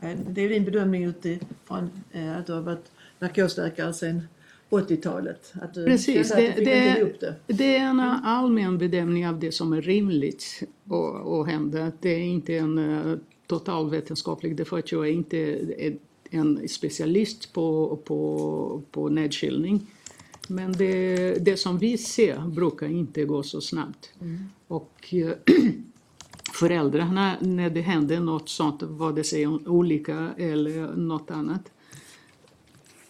eh, 0.00 0.18
det 0.28 0.40
är 0.40 0.48
din 0.48 0.64
bedömning 0.64 1.04
utifrån 1.04 1.90
eh, 2.12 2.38
att 2.38 2.46
du 2.46 2.52
har 2.52 2.60
varit 2.60 2.90
narkosläkare 3.18 3.92
sedan 3.92 4.22
80-talet. 4.70 5.52
Att 5.62 5.74
du 5.74 5.84
Precis, 5.84 6.30
att 6.32 6.38
du 6.38 6.42
det, 6.42 6.64
det, 6.64 7.20
det. 7.20 7.34
det 7.46 7.76
är 7.76 7.84
en 7.84 8.00
allmän 8.00 8.78
bedömning 8.78 9.28
av 9.28 9.40
det 9.40 9.52
som 9.52 9.72
är 9.72 9.82
rimligt 9.82 10.62
att, 11.26 11.46
hända. 11.46 11.92
Det 12.00 12.10
är 12.10 12.20
inte 12.20 12.54
en 12.56 13.20
totalvetenskaplig, 13.46 14.56
därför 14.56 14.78
att 14.78 14.92
jag 14.92 15.08
är 15.08 15.12
inte 15.12 15.36
en 16.34 16.68
specialist 16.68 17.52
på, 17.52 17.98
på, 18.04 18.82
på 18.90 19.08
nedkylning. 19.08 19.86
Men 20.48 20.72
det, 20.72 21.34
det 21.44 21.56
som 21.56 21.78
vi 21.78 21.98
ser 21.98 22.38
brukar 22.38 22.86
inte 22.86 23.24
gå 23.24 23.42
så 23.42 23.60
snabbt. 23.60 24.12
Och 24.68 25.14
eh, 25.14 25.32
föräldrarna, 26.52 27.36
när 27.40 27.70
det 27.70 27.80
händer 27.80 28.20
något 28.20 28.48
sånt, 28.48 28.82
vad 28.82 29.14
det 29.14 29.24
säger 29.24 29.68
olika 29.68 30.30
eller 30.36 30.96
något 30.96 31.30
annat, 31.30 31.70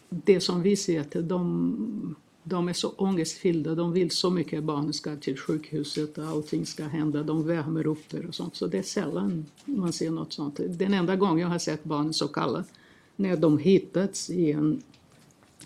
det 0.09 0.41
som 0.41 0.63
vi 0.63 0.77
ser 0.77 1.01
att 1.01 1.29
de, 1.29 2.17
de 2.43 2.69
är 2.69 2.73
så 2.73 2.89
ångestfyllda, 2.89 3.75
de 3.75 3.93
vill 3.93 4.11
så 4.11 4.31
mycket 4.31 4.59
att 4.59 4.65
barnen 4.65 4.93
ska 4.93 5.17
till 5.17 5.39
sjukhuset 5.39 6.19
och 6.19 6.25
allting 6.25 6.67
ska 6.67 6.85
hända, 6.85 7.23
de 7.23 7.47
värmer 7.47 7.87
upp 7.87 8.09
det 8.11 8.27
och 8.27 8.35
sånt. 8.35 8.57
Så 8.57 8.67
det 8.67 8.79
är 8.79 8.83
sällan 8.83 9.47
man 9.65 9.93
ser 9.93 10.11
något 10.11 10.33
sånt. 10.33 10.61
Den 10.69 10.95
enda 10.95 11.17
gången 11.17 11.39
jag 11.39 11.49
har 11.49 11.59
sett 11.59 11.85
barnen 11.85 12.15
så 12.15 12.29
kalla, 12.29 12.65
när 13.17 13.37
de 13.37 13.59
hittats 13.59 14.31
i 14.31 14.53
en 14.53 14.83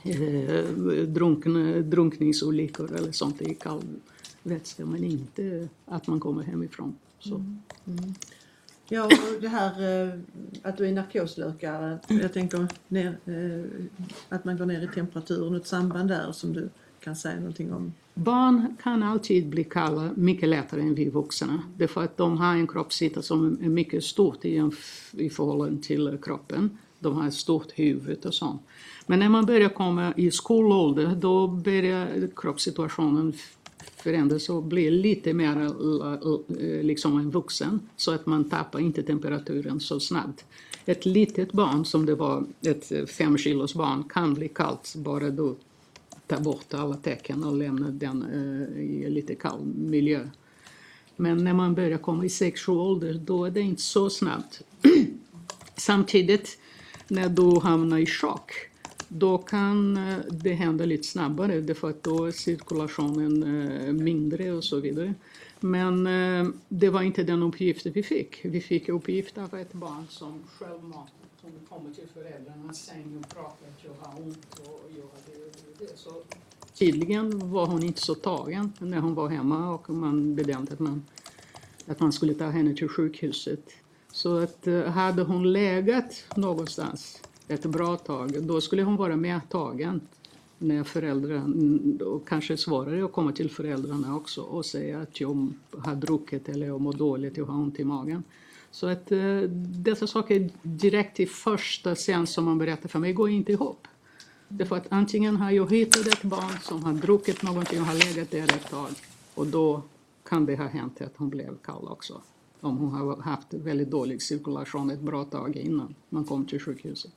eh, 0.05 0.65
drunkna, 1.07 1.81
drunkningsolyckor 1.81 2.97
eller 2.97 3.13
sånt 3.13 3.43
i 3.43 3.55
kall 3.55 3.83
vätska, 4.43 4.87
men 4.87 5.05
inte 5.05 5.69
att 5.87 6.07
man 6.07 6.21
kommer 6.21 6.43
hemifrån. 6.43 6.95
Så. 7.19 7.45
Ja, 8.89 9.05
och 9.05 9.41
det 9.41 9.49
här 9.49 10.05
eh, 10.05 10.21
att 10.63 10.77
du 10.77 10.87
är 10.87 10.93
narkosläkare. 10.93 11.99
Jag 12.09 12.33
tänker 12.33 12.67
ner, 12.89 13.19
eh, 13.25 13.87
att 14.29 14.45
man 14.45 14.59
går 14.59 14.67
ner 14.67 14.83
i 14.83 14.95
temperatur, 14.95 15.51
något 15.51 15.67
samband 15.67 16.09
där 16.09 16.33
som 16.33 16.53
du 16.53 16.69
kan 17.01 17.17
säga 17.17 17.37
någonting 17.37 17.73
om. 17.73 17.93
Barn 18.15 18.77
kan 18.83 19.03
alltid 19.03 19.47
bli 19.47 19.65
kalla 19.65 20.11
mycket 20.15 20.49
lättare 20.49 20.81
än 20.81 20.95
vi 20.95 21.11
vuxna. 21.11 21.63
Det 21.77 21.85
är 21.85 21.89
för 21.89 22.05
att 22.05 22.17
de 22.17 22.39
har 22.39 22.55
en 22.55 22.67
kroppsyta 22.67 23.23
som 23.23 23.59
är 23.63 23.69
mycket 23.69 24.05
stort 24.05 24.45
i, 24.45 24.71
i 25.13 25.31
förhållande 25.31 25.83
till 25.83 26.19
kroppen. 26.23 26.79
De 26.99 27.17
har 27.17 27.29
ett 27.29 27.35
stort 27.35 27.73
huvud 27.75 28.27
och 28.27 28.35
sånt. 28.35 28.63
Men 29.07 29.19
när 29.19 29.29
man 29.29 29.47
börjar 29.47 29.69
komma 29.69 30.15
i 30.17 30.31
skolålder 30.31 31.15
då 31.17 31.47
börjar 31.47 32.31
kroppssituationen 32.37 33.33
förändras 33.97 34.49
och 34.49 34.63
blir 34.63 34.91
lite 34.91 35.33
mer 35.33 35.57
eh, 35.57 36.13
eh, 36.67 36.83
liksom 36.83 37.19
en 37.19 37.31
vuxen. 37.31 37.81
Så 37.97 38.13
att 38.13 38.27
man 38.27 38.51
tappar 38.51 38.81
inte 38.81 39.03
temperaturen 39.03 39.81
så 39.81 40.01
snabbt. 40.01 40.45
Ett 40.85 41.07
litet 41.07 41.53
barn, 41.53 41.85
som 41.85 42.07
det 42.07 42.15
var 42.15 42.45
ett 42.61 42.93
eh, 42.93 43.07
fem 43.07 43.39
kilos 43.39 43.75
barn, 43.75 44.05
kan 44.09 44.35
bli 44.35 44.49
kallt 44.49 44.95
bara 44.97 45.31
du 45.31 45.55
tar 46.27 46.41
bort 46.41 46.75
alla 46.75 46.97
tecken 46.97 47.45
och 47.45 47.57
lämnar 47.57 47.91
den 47.91 48.25
i 48.77 49.05
i 49.07 49.11
lite 49.11 49.35
kall 49.35 49.65
miljö. 49.65 50.29
Men 51.17 51.45
när 51.45 51.55
man 51.55 51.75
börjar 51.75 51.99
komma 51.99 52.25
i 52.25 52.29
sex 52.29 52.69
ålder 52.69 53.15
då 53.15 53.45
är 53.45 53.51
det 53.51 53.61
inte 53.61 53.83
så 53.83 54.11
snabbt. 54.11 54.63
Samtidigt, 55.77 56.59
när 57.09 57.29
du 57.29 57.61
hamnar 57.61 57.99
i 57.99 58.07
chock, 58.07 58.53
då 59.09 59.39
kan 59.39 59.97
eh, 59.97 60.19
det 60.31 60.53
hända 60.53 60.85
lite 60.85 61.07
snabbare 61.07 61.61
därför 61.61 61.91
att 61.91 62.03
då 62.03 62.25
är 62.25 62.31
cirkulationen 62.31 63.43
eh, 63.43 63.93
mindre 63.93 64.53
och 64.53 64.65
så 64.65 64.81
vidare. 64.81 65.15
Men 65.61 66.07
eh, 66.07 66.53
det 66.69 66.91
var 66.91 67.03
inte 67.03 67.23
den 67.23 67.43
uppgiften 67.43 67.93
vi 67.93 68.03
fick. 68.03 68.45
Vi 68.45 68.61
fick 68.61 68.89
uppgift 68.89 69.39
av 69.39 69.55
ett 69.55 69.73
barn 69.73 70.07
som 70.09 70.43
självmant 70.59 71.11
som 71.41 71.51
kommer 71.69 71.95
till 71.95 72.09
föräldrarnas 72.15 72.79
säng 72.79 73.19
och 73.21 73.29
pratar 73.29 73.67
att 73.67 73.85
jag 73.85 73.93
har 74.01 74.23
ont 74.23 74.61
och 74.67 74.91
jag 74.97 75.03
har 75.03 75.21
det 75.27 75.45
och 75.45 75.77
det. 75.79 75.99
Så 75.99 76.23
tydligen 76.75 77.51
var 77.51 77.67
hon 77.67 77.83
inte 77.83 78.01
så 78.01 78.15
tagen 78.15 78.73
när 78.79 78.99
hon 78.99 79.15
var 79.15 79.29
hemma 79.29 79.75
och 79.75 79.91
man 79.91 80.35
bedömde 80.35 80.73
att 80.73 80.79
man, 80.79 81.03
att 81.87 82.01
man 82.01 82.13
skulle 82.13 82.35
ta 82.35 82.45
henne 82.45 82.75
till 82.75 82.89
sjukhuset. 82.89 83.71
Så 84.13 84.39
att 84.39 84.67
eh, 84.67 84.83
hade 84.83 85.23
hon 85.23 85.53
legat 85.53 86.25
någonstans 86.37 87.23
ett 87.49 87.67
bra 87.67 87.97
tag, 87.97 88.43
då 88.43 88.61
skulle 88.61 88.83
hon 88.83 88.97
vara 88.97 89.17
med 89.17 89.41
tagen. 89.49 90.01
när 90.61 90.85
föräldrarna, 90.85 92.05
och 92.05 92.29
kanske 92.29 92.57
svårare 92.57 93.05
att 93.05 93.13
komma 93.13 93.33
till 93.33 93.51
föräldrarna 93.51 94.17
också 94.17 94.41
och 94.41 94.67
säga 94.67 95.01
att 95.01 95.21
jag 95.21 95.49
har 95.79 95.95
druckit 95.95 96.49
eller 96.49 96.67
jag 96.67 96.81
mår 96.81 96.93
dåligt, 96.93 97.37
jag 97.37 97.45
har 97.45 97.55
ont 97.55 97.81
i 97.81 97.85
magen. 97.85 98.23
Så 98.71 98.87
att 98.87 99.13
eh, 99.13 99.41
dessa 99.83 100.07
saker 100.07 100.51
direkt 100.63 101.21
i 101.21 101.27
första 101.27 101.95
scen 101.95 102.27
som 102.27 102.45
man 102.45 102.59
berättar 102.59 102.89
för 102.89 102.99
mig 102.99 103.13
går 103.13 103.31
inte 103.31 103.53
ihop. 103.53 103.87
Därför 104.49 104.77
att 104.77 104.87
antingen 104.89 105.37
har 105.37 105.51
jag 105.51 105.73
hittat 105.73 106.07
ett 106.07 106.23
barn 106.23 106.59
som 106.63 106.85
har 106.85 106.93
druckit 106.93 107.43
någonting 107.43 107.81
och 107.81 107.87
har 107.87 107.95
legat 107.95 108.31
där 108.31 108.43
ett 108.43 108.71
tag 108.71 108.91
och 109.35 109.47
då 109.47 109.83
kan 110.29 110.47
det 110.47 110.57
ha 110.57 110.67
hänt 110.67 111.01
att 111.01 111.17
hon 111.17 111.29
blev 111.29 111.57
kall 111.59 111.89
också. 111.89 112.21
Om 112.61 112.77
hon 112.77 112.91
har 112.91 113.17
haft 113.17 113.55
väldigt 113.55 113.91
dålig 113.91 114.23
cirkulation 114.23 114.91
ett 114.91 115.01
bra 115.01 115.25
tag 115.25 115.57
innan 115.57 115.95
man 116.09 116.25
kom 116.25 116.47
till 116.47 116.61
sjukhuset. 116.61 117.13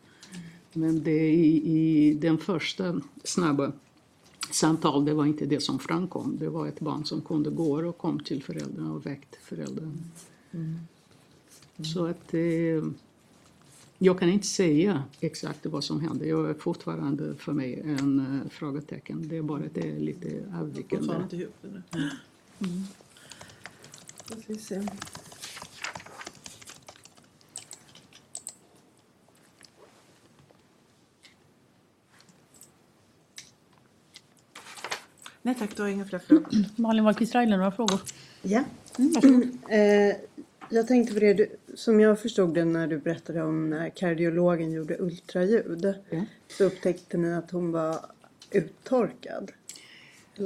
Men 0.73 1.04
det 1.04 1.30
i, 1.30 1.77
i 1.77 2.13
den 2.13 2.38
första 2.38 3.01
snabba 3.23 3.71
samtal, 4.51 5.06
det 5.06 5.13
var 5.13 5.25
inte 5.25 5.45
det 5.45 5.60
som 5.60 5.80
framkom. 5.80 6.38
Det 6.39 6.49
var 6.49 6.67
ett 6.67 6.80
barn 6.80 7.06
som 7.06 7.21
kunde 7.21 7.49
gå 7.49 7.88
och 7.88 7.97
kom 7.97 8.19
till 8.19 8.43
föräldrarna 8.43 8.93
och 8.93 9.06
väckte 9.06 9.38
föräldrarna. 9.41 9.93
Så 11.93 12.06
att 12.06 12.34
eh, 12.34 12.84
jag 14.04 14.19
kan 14.19 14.30
inte 14.30 14.47
säga 14.47 15.04
exakt 15.19 15.65
vad 15.65 15.84
som 15.84 15.99
hände. 15.99 16.27
Jag 16.27 16.49
är 16.49 16.54
fortfarande 16.54 17.36
för 17.36 17.54
mig 17.54 17.82
en 17.86 18.19
uh, 18.19 18.49
frågetecken. 18.49 19.27
Det 19.27 19.38
är 19.38 19.41
bara 19.41 19.63
att 19.63 19.73
det 19.73 19.89
är 19.89 19.99
lite 19.99 20.43
avvikande. 20.54 20.97
Fortfarande 20.97 21.23
inte 21.23 21.36
ihop 21.36 21.56
det 21.62 21.67
nu. 21.67 22.10
Mm. 22.60 22.84
Då 24.27 24.41
ska 24.41 24.54
vi 24.54 24.60
se. 24.60 24.82
Nej 35.41 35.56
tack, 35.60 35.75
du 35.75 35.82
har 35.82 35.89
inga 35.89 36.06
fler 36.06 36.19
frågor. 36.19 36.47
Malin 36.75 37.04
Wahlqvist 37.04 37.36
Reile, 37.36 37.58
några 37.58 37.71
frågor? 37.71 37.99
Ja. 38.41 38.63
Mm, 38.99 39.13
varsågod. 39.13 39.43
Eh, 39.69 40.15
jag 40.69 40.88
tänkte 40.88 41.13
på 41.13 41.19
det, 41.19 41.34
du, 41.34 41.47
som 41.75 41.99
jag 41.99 42.21
förstod 42.21 42.54
det 42.54 42.65
när 42.65 42.88
du 42.88 42.97
berättade 42.97 43.43
om 43.43 43.69
när 43.69 43.89
kardiologen 43.89 44.71
gjorde 44.71 44.97
ultraljud. 44.99 45.95
Ja. 46.10 46.25
Så 46.47 46.63
upptäckte 46.63 47.17
ni 47.17 47.34
att 47.34 47.51
hon 47.51 47.71
var 47.71 47.99
uttorkad. 48.51 49.51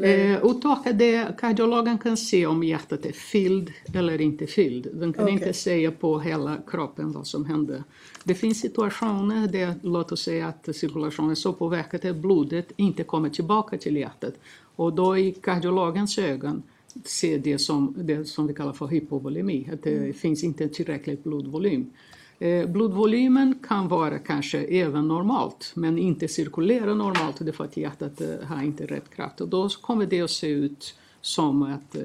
Eh, 0.04 0.46
uttorkad, 0.46 0.96
det, 0.96 1.38
kardiologen 1.38 1.98
kan 1.98 2.18
se 2.18 2.46
om 2.46 2.64
hjärtat 2.64 3.06
är 3.06 3.12
fylld 3.12 3.72
eller 3.94 4.22
inte 4.22 4.48
fylld. 4.48 4.88
Den 4.94 5.14
kan 5.14 5.24
Okej. 5.24 5.34
inte 5.34 5.54
säga 5.54 5.92
på 5.92 6.20
hela 6.20 6.58
kroppen 6.68 7.12
vad 7.12 7.28
som 7.28 7.46
händer. 7.46 7.84
Det 8.24 8.36
finns 8.36 8.60
situationer 8.60 9.48
där, 9.48 9.74
låt 9.82 10.12
oss 10.12 10.24
säga 10.24 10.48
att 10.48 10.76
cirkulationen 10.76 11.32
är 11.32 11.36
så 11.36 11.54
påverkad 11.54 12.06
att 12.06 12.16
blodet 12.16 12.72
inte 12.76 13.04
kommer 13.04 13.30
tillbaka 13.30 13.78
till 13.78 13.98
hjärtat. 13.98 14.34
Och 14.76 14.94
då 14.94 15.18
i 15.18 15.32
kardiologens 15.32 16.18
ögon 16.18 16.64
ser 17.04 17.40
det 17.40 17.58
som 17.58 17.96
det 17.98 18.26
som 18.26 18.48
vi 18.48 18.54
kallar 18.54 18.74
för 18.74 18.88
hypovolemi, 18.88 19.70
att 19.74 19.84
det 19.84 20.16
finns 20.16 20.44
inte 20.44 20.68
tillräckligt 20.68 21.24
blodvolym. 21.24 21.92
Eh, 22.40 22.70
blodvolymen 22.70 23.60
kan 23.68 23.88
vara 23.88 24.20
kanske 24.20 24.60
även 24.60 25.08
normalt, 25.08 25.72
men 25.76 25.98
inte 25.98 26.28
cirkulera 26.28 26.94
normalt 26.94 27.36
därför 27.40 27.64
att 27.64 27.78
hjärtat 27.78 28.22
eh, 28.22 28.28
har 28.48 28.64
inte 28.64 28.86
rätt 28.86 29.10
kraft. 29.10 29.42
Och 29.42 29.48
då 29.48 29.70
kommer 29.70 30.06
det 30.06 30.22
att 30.22 30.32
se 30.32 30.48
ut 30.48 30.96
som 31.22 31.64
att 31.64 31.96
eh, 31.96 32.02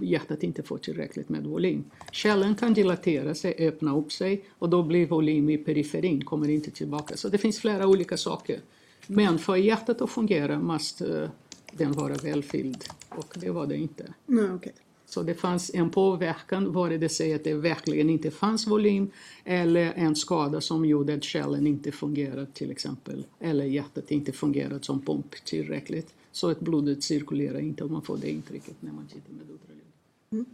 hjärtat 0.00 0.42
inte 0.42 0.62
får 0.62 0.78
tillräckligt 0.78 1.28
med 1.28 1.44
volym. 1.44 1.84
Källen 2.12 2.54
kan 2.54 2.74
dilatera 2.74 3.34
sig, 3.34 3.68
öppna 3.68 3.96
upp 3.96 4.12
sig 4.12 4.44
och 4.58 4.68
då 4.68 4.82
blir 4.82 5.06
volym 5.06 5.50
i 5.50 5.58
periferin, 5.58 6.24
kommer 6.24 6.48
inte 6.48 6.70
tillbaka. 6.70 7.16
Så 7.16 7.28
det 7.28 7.38
finns 7.38 7.60
flera 7.60 7.86
olika 7.86 8.16
saker. 8.16 8.60
Men 9.06 9.38
för 9.38 9.56
hjärtat 9.56 10.02
att 10.02 10.10
fungera 10.10 10.58
måste 10.58 11.30
den 11.76 11.92
vara 11.92 12.14
välfylld 12.14 12.84
och 13.08 13.34
det 13.40 13.50
var 13.50 13.66
det 13.66 13.76
inte. 13.76 14.14
Nej, 14.26 14.50
okej. 14.50 14.72
Så 15.06 15.22
det 15.22 15.34
fanns 15.34 15.70
en 15.74 15.90
påverkan, 15.90 16.72
vare 16.72 16.98
det 16.98 17.08
sig 17.08 17.34
att 17.34 17.44
det 17.44 17.54
verkligen 17.54 18.10
inte 18.10 18.30
fanns 18.30 18.66
volym 18.66 19.10
eller 19.44 19.92
en 19.92 20.16
skada 20.16 20.60
som 20.60 20.84
gjorde 20.84 21.14
att 21.14 21.24
kärlen 21.24 21.66
inte 21.66 21.92
fungerade 21.92 22.46
till 22.46 22.70
exempel. 22.70 23.26
Eller 23.40 23.64
hjärtat 23.64 24.10
inte 24.10 24.32
fungerade 24.32 24.84
som 24.84 25.00
pump 25.00 25.44
tillräckligt. 25.44 26.14
Så 26.32 26.50
att 26.50 26.60
blodet 26.60 27.02
cirkulerar 27.02 27.58
inte 27.58 27.84
om 27.84 27.92
man 27.92 28.02
får 28.02 28.16
det 28.16 28.30
intrycket 28.30 28.74
när 28.80 28.92
man 28.92 29.06
tittar 29.06 29.32
med 29.32 29.42
ultraljud. 29.50 30.46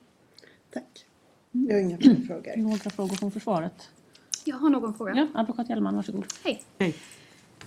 Tack. 0.71 1.07
Jag 1.51 1.75
har 1.75 1.81
inga 1.81 1.99
fler 1.99 2.15
frågor. 2.15 2.57
Några 2.57 2.91
frågor 2.91 3.17
från 3.17 3.31
försvaret? 3.31 3.89
Jag 4.45 4.57
har 4.57 4.71
någon 4.71 4.95
fråga. 4.95 5.15
Ja, 5.15 5.41
advokat 5.41 5.69
Hjelman, 5.69 5.97
varsågod. 5.97 6.25
Hej. 6.45 6.63
Hej. 6.79 6.95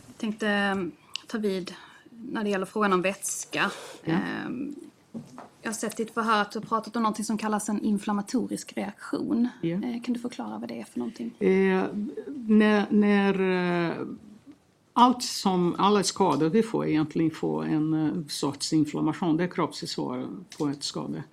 Jag 0.08 0.18
tänkte 0.18 0.48
eh, 0.48 0.76
ta 1.28 1.38
vid 1.38 1.74
när 2.31 2.43
det 2.43 2.49
gäller 2.49 2.65
frågan 2.65 2.93
om 2.93 3.01
vätska. 3.01 3.71
Ja. 4.03 4.13
Ehm, 4.13 4.75
Jag 5.62 5.69
har 5.69 5.73
sett 5.73 5.99
i 5.99 6.03
ett 6.03 6.13
förhör 6.13 6.41
att 6.41 6.51
du 6.51 6.60
har 6.60 6.65
pratat 6.65 6.95
om 6.95 7.03
något 7.03 7.25
som 7.25 7.38
kallas 7.38 7.69
en 7.69 7.81
inflammatorisk 7.81 8.73
reaktion. 8.77 9.47
Ja. 9.62 9.69
Eh, 9.75 10.01
Kan 10.01 10.13
du 10.13 10.19
förklara 10.19 10.57
vad 10.57 10.67
det 10.69 10.79
är 10.79 10.84
för 10.84 10.99
någonting? 10.99 11.31
Eh, 11.39 11.84
när, 12.27 12.86
när 12.89 13.39
eh, 13.89 14.05
allt 14.93 15.23
som, 15.23 15.75
alla 15.77 16.04
skador 16.04 16.49
vi 16.49 16.63
får 16.63 16.88
egentligen 16.88 17.32
får 17.32 17.65
en 17.65 17.93
eh, 17.93 18.25
sorts 18.27 18.73
inflammation, 18.73 19.38
det 19.38 19.43
är 19.43 19.47
kroppsförsvar 19.47 20.27
på 20.58 20.67
ett 20.67 20.84
skada. 20.84 21.23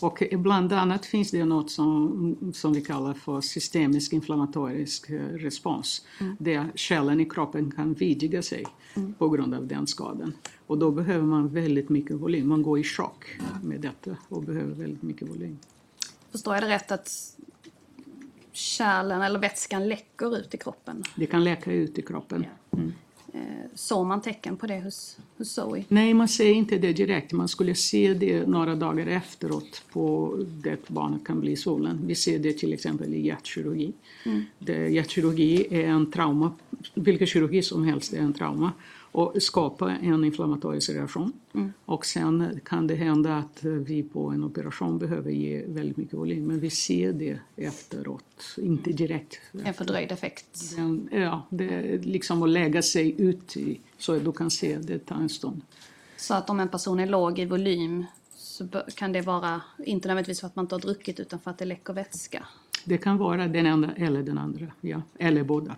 Och 0.00 0.22
bland 0.32 0.72
annat 0.72 1.06
finns 1.06 1.30
det 1.30 1.44
något 1.44 1.70
som, 1.70 2.52
som 2.54 2.72
vi 2.72 2.80
kallar 2.80 3.14
för 3.14 3.40
systemisk 3.40 4.12
inflammatorisk 4.12 5.10
eh, 5.10 5.20
respons. 5.20 6.06
Där 6.38 6.72
kärlen 6.74 7.20
i 7.20 7.24
kroppen 7.24 7.70
kan 7.70 7.94
vidga 7.94 8.42
sig 8.42 8.64
på 9.18 9.28
grund 9.28 9.54
av 9.54 9.66
den 9.66 9.86
skadan. 9.86 10.32
Och 10.66 10.78
då 10.78 10.90
behöver 10.90 11.26
man 11.26 11.48
väldigt 11.48 11.88
mycket 11.88 12.16
volym. 12.16 12.48
Man 12.48 12.62
går 12.62 12.78
i 12.78 12.84
chock 12.84 13.24
med 13.62 13.80
detta 13.80 14.16
och 14.28 14.42
behöver 14.42 14.74
väldigt 14.74 15.02
mycket 15.02 15.28
volym. 15.28 15.58
Förstår 16.32 16.54
jag 16.54 16.62
det 16.62 16.68
rätt 16.68 16.92
att 16.92 17.36
kärlen 18.52 19.22
eller 19.22 19.38
vätskan 19.38 19.88
läcker 19.88 20.36
ut 20.38 20.54
i 20.54 20.58
kroppen? 20.58 21.04
Det 21.16 21.26
kan 21.26 21.44
läcka 21.44 21.72
ut 21.72 21.98
i 21.98 22.02
kroppen. 22.02 22.46
Eh, 23.34 23.40
Såg 23.74 24.06
man 24.06 24.20
tecken 24.22 24.56
på 24.56 24.66
det 24.66 24.80
hos, 24.80 25.18
hos 25.38 25.52
Zoe? 25.52 25.84
Nej, 25.88 26.14
man 26.14 26.28
ser 26.28 26.50
inte 26.50 26.78
det 26.78 26.92
direkt. 26.92 27.32
Man 27.32 27.48
skulle 27.48 27.74
se 27.74 28.14
det 28.14 28.46
några 28.46 28.74
dagar 28.74 29.06
efteråt 29.06 29.82
på 29.92 30.36
det 30.62 30.88
barnet 30.88 31.24
kan 31.24 31.40
bli 31.40 31.56
svullen. 31.56 32.00
Vi 32.06 32.14
ser 32.14 32.38
det 32.38 32.52
till 32.52 32.72
exempel 32.72 33.14
i 33.14 33.26
hjärtkirurgi. 33.26 33.92
Det, 34.58 34.88
hjärtkirurgi 34.88 35.66
är 35.70 35.86
en 35.88 36.10
trauma, 36.10 36.52
vilken 36.94 37.26
kirurgi 37.26 37.62
som 37.62 37.84
helst 37.84 38.12
är 38.12 38.18
en 38.18 38.32
trauma 38.32 38.72
och 39.12 39.42
skapar 39.42 39.88
en 39.88 40.24
inflammatorisk 40.24 40.90
reaktion. 40.90 41.32
Och 41.84 42.06
sen 42.06 42.60
kan 42.64 42.86
det 42.86 42.94
hända 42.94 43.36
att 43.36 43.64
vi 43.64 44.02
på 44.02 44.30
en 44.30 44.44
operation 44.44 44.98
behöver 44.98 45.30
ge 45.30 45.64
väldigt 45.66 45.96
mycket 45.96 46.14
volym, 46.14 46.46
men 46.46 46.60
vi 46.60 46.70
ser 46.70 47.12
det 47.12 47.38
efteråt, 47.56 48.56
inte 48.56 48.92
direkt. 48.92 49.40
En 49.64 49.74
fördröjd 49.74 50.12
effekt? 50.12 50.76
Den, 50.76 51.08
ja, 51.12 51.46
det 51.50 51.68
är 51.68 51.98
liksom 51.98 52.42
att 52.42 52.48
lägga 52.48 52.82
sig 52.82 53.20
ut 53.22 53.56
i, 53.56 53.80
så 53.98 54.16
att 54.16 54.24
du 54.24 54.32
kan 54.32 54.50
se 54.50 54.78
det 54.78 54.98
tar 54.98 55.16
en 55.16 55.28
stund. 55.28 55.62
Så 56.16 56.34
att 56.34 56.50
om 56.50 56.60
en 56.60 56.68
person 56.68 57.00
är 57.00 57.06
låg 57.06 57.38
i 57.38 57.44
volym 57.44 58.04
så 58.36 58.68
kan 58.94 59.12
det 59.12 59.20
vara, 59.20 59.60
inte 59.84 60.08
nödvändigtvis 60.08 60.40
för 60.40 60.46
att 60.46 60.56
man 60.56 60.64
inte 60.64 60.74
har 60.74 60.80
druckit 60.80 61.20
utan 61.20 61.40
för 61.40 61.50
att 61.50 61.58
det 61.58 61.64
läcker 61.64 61.92
vätska. 61.92 62.46
Det 62.84 62.98
kan 62.98 63.18
vara 63.18 63.48
den 63.48 63.66
ena 63.66 63.94
eller 63.94 64.22
den 64.22 64.38
andra, 64.38 64.66
ja. 64.80 65.02
eller 65.18 65.44
båda. 65.44 65.76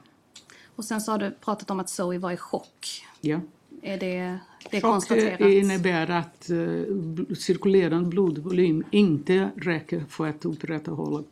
Och 0.77 0.85
sen 0.85 1.01
så 1.01 1.13
har 1.13 1.19
du 1.19 1.31
pratat 1.31 1.71
om 1.71 1.81
att 1.81 1.89
Zoe 1.89 2.19
var 2.19 2.33
i 2.33 2.37
chock. 2.37 3.05
Ja. 3.21 3.41
Är 3.83 3.99
det, 3.99 4.39
det 4.71 4.81
Chock 4.81 4.91
konstaterat? 4.91 5.41
innebär 5.41 6.11
att 6.11 6.51
eh, 6.51 7.37
cirkulerande 7.37 8.09
blodvolym 8.09 8.85
inte 8.91 9.51
räcker 9.57 10.05
för 10.09 10.27
att 10.27 10.45
upprätthålla 10.45 11.23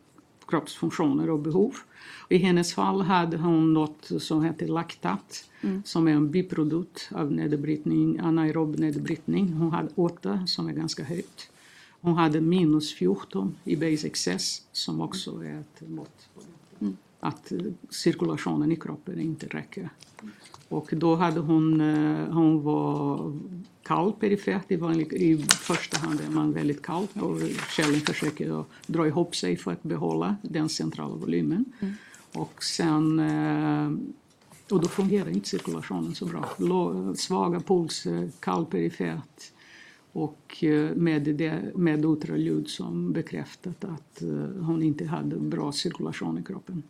kroppsfunktioner 0.47 1.29
och 1.29 1.39
behov. 1.39 1.75
I 2.29 2.37
hennes 2.37 2.73
fall 2.73 3.01
hade 3.01 3.37
hon 3.37 3.73
något 3.73 4.11
som 4.19 4.43
heter 4.43 4.67
laktat 4.67 5.49
som 5.85 6.07
är 6.07 6.11
en 6.11 6.31
biprodukt 6.31 7.09
av 7.11 7.31
nedbrytning, 7.31 8.19
anaerob 8.19 8.79
nedbrytning. 8.79 9.53
Hon 9.53 9.71
hade 9.71 9.89
8 9.95 10.47
som 10.47 10.67
är 10.67 10.73
ganska 10.73 11.03
högt. 11.03 11.49
Hon 12.01 12.13
hade 12.13 12.41
minus 12.41 12.93
14 12.93 13.55
i 13.63 13.75
base 13.75 14.07
excess 14.07 14.61
som 14.71 15.01
också 15.01 15.43
är 15.43 15.59
ett 15.59 15.89
mått 15.89 16.29
detta. 16.79 16.93
Att 17.23 17.51
cirkulationen 17.89 18.71
i 18.71 18.75
kroppen 18.75 19.19
inte 19.19 19.47
räcker. 19.47 19.89
Och 20.69 20.89
då 20.91 21.15
hade 21.15 21.39
hon, 21.39 21.81
eh, 21.81 22.33
hon 22.33 22.63
var 22.63 23.33
kall 23.83 24.13
perifert. 24.13 24.71
I, 24.71 24.75
vanlig, 24.75 25.13
I 25.13 25.37
första 25.37 25.97
hand 25.97 26.21
är 26.27 26.29
man 26.29 26.53
väldigt 26.53 26.81
kall 26.81 27.07
och 27.13 27.39
källen 27.75 27.99
försöker 27.99 28.63
dra 28.87 29.07
ihop 29.07 29.35
sig 29.35 29.57
för 29.57 29.71
att 29.71 29.83
behålla 29.83 30.35
den 30.41 30.69
centrala 30.69 31.15
volymen. 31.15 31.65
Och 32.33 32.63
sen 32.63 33.19
eh, 33.19 33.91
och 34.69 34.81
då 34.81 34.87
fungerar 34.87 35.29
inte 35.29 35.49
cirkulationen 35.49 36.15
så 36.15 36.25
bra. 36.25 36.45
Svaga 37.15 37.59
pulser, 37.59 38.29
kall 38.39 38.65
perifert 38.65 39.51
och 40.11 40.63
eh, 40.63 40.95
med, 40.95 41.21
det, 41.21 41.75
med 41.75 42.05
ultraljud 42.05 42.69
som 42.69 43.13
bekräftat 43.13 43.83
att 43.83 44.23
hon 44.59 44.83
inte 44.83 45.05
hade 45.05 45.35
bra 45.35 45.71
cirkulation 45.71 46.37
i 46.37 46.43
kroppen. 46.43 46.83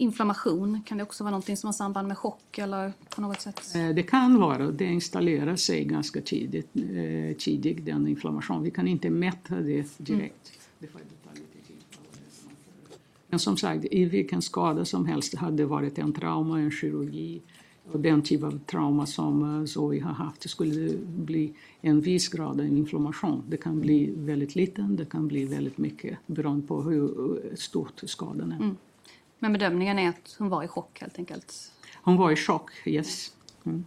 Inflammation? 0.00 0.82
Kan 0.86 0.98
det 0.98 1.04
också 1.04 1.24
vara 1.24 1.30
någonting 1.30 1.56
som 1.56 1.68
har 1.68 1.72
samband 1.72 2.08
med 2.08 2.18
chock 2.18 2.58
eller 2.58 2.92
på 3.14 3.20
något 3.20 3.40
sätt? 3.40 3.74
Eh, 3.74 3.88
Det 3.88 4.02
kan 4.02 4.40
vara, 4.40 4.70
det 4.70 4.84
installerar 4.84 5.56
sig 5.56 5.84
ganska 5.84 6.20
tidigt, 6.20 6.68
eh, 6.76 7.36
tidigt 7.38 7.84
den 7.86 8.08
inflammation. 8.08 8.62
Vi 8.62 8.70
kan 8.70 8.88
inte 8.88 9.10
mäta 9.10 9.54
det 9.54 9.98
direkt. 9.98 10.52
Ta 10.80 10.86
lite 11.34 11.66
tid. 11.66 11.76
Men 13.28 13.38
som 13.38 13.56
sagt, 13.56 13.84
i 13.90 14.04
vilken 14.04 14.42
skada 14.42 14.84
som 14.84 15.06
helst, 15.06 15.34
hade 15.34 15.56
det 15.56 15.66
varit 15.66 15.98
en 15.98 16.12
trauma, 16.12 16.60
en 16.60 16.70
kirurgi 16.70 17.40
och 17.92 18.00
den 18.00 18.22
typ 18.22 18.42
av 18.42 18.58
trauma 18.58 19.06
som 19.06 19.60
eh, 19.60 19.64
Zoe 19.64 20.00
har 20.02 20.12
haft, 20.12 20.50
skulle 20.50 20.74
det 20.74 20.96
bli 21.06 21.52
en 21.80 22.00
viss 22.00 22.28
grad 22.28 22.60
av 22.60 22.66
inflammation. 22.66 23.42
Det 23.48 23.56
kan 23.56 23.80
bli 23.80 24.10
väldigt 24.16 24.54
liten, 24.54 24.96
det 24.96 25.04
kan 25.04 25.28
bli 25.28 25.44
väldigt 25.44 25.78
mycket 25.78 26.18
beroende 26.26 26.66
på 26.66 26.82
hur 26.82 27.40
stort 27.56 28.00
skadan 28.04 28.52
är. 28.52 28.74
Men 29.40 29.52
bedömningen 29.52 29.98
är 29.98 30.08
att 30.08 30.36
hon 30.38 30.48
var 30.48 30.62
i 30.62 30.68
chock 30.68 31.00
helt 31.00 31.18
enkelt. 31.18 31.72
Hon 32.02 32.16
var 32.16 32.30
i 32.30 32.36
chock, 32.36 32.70
yes. 32.84 33.32
Mm. 33.64 33.84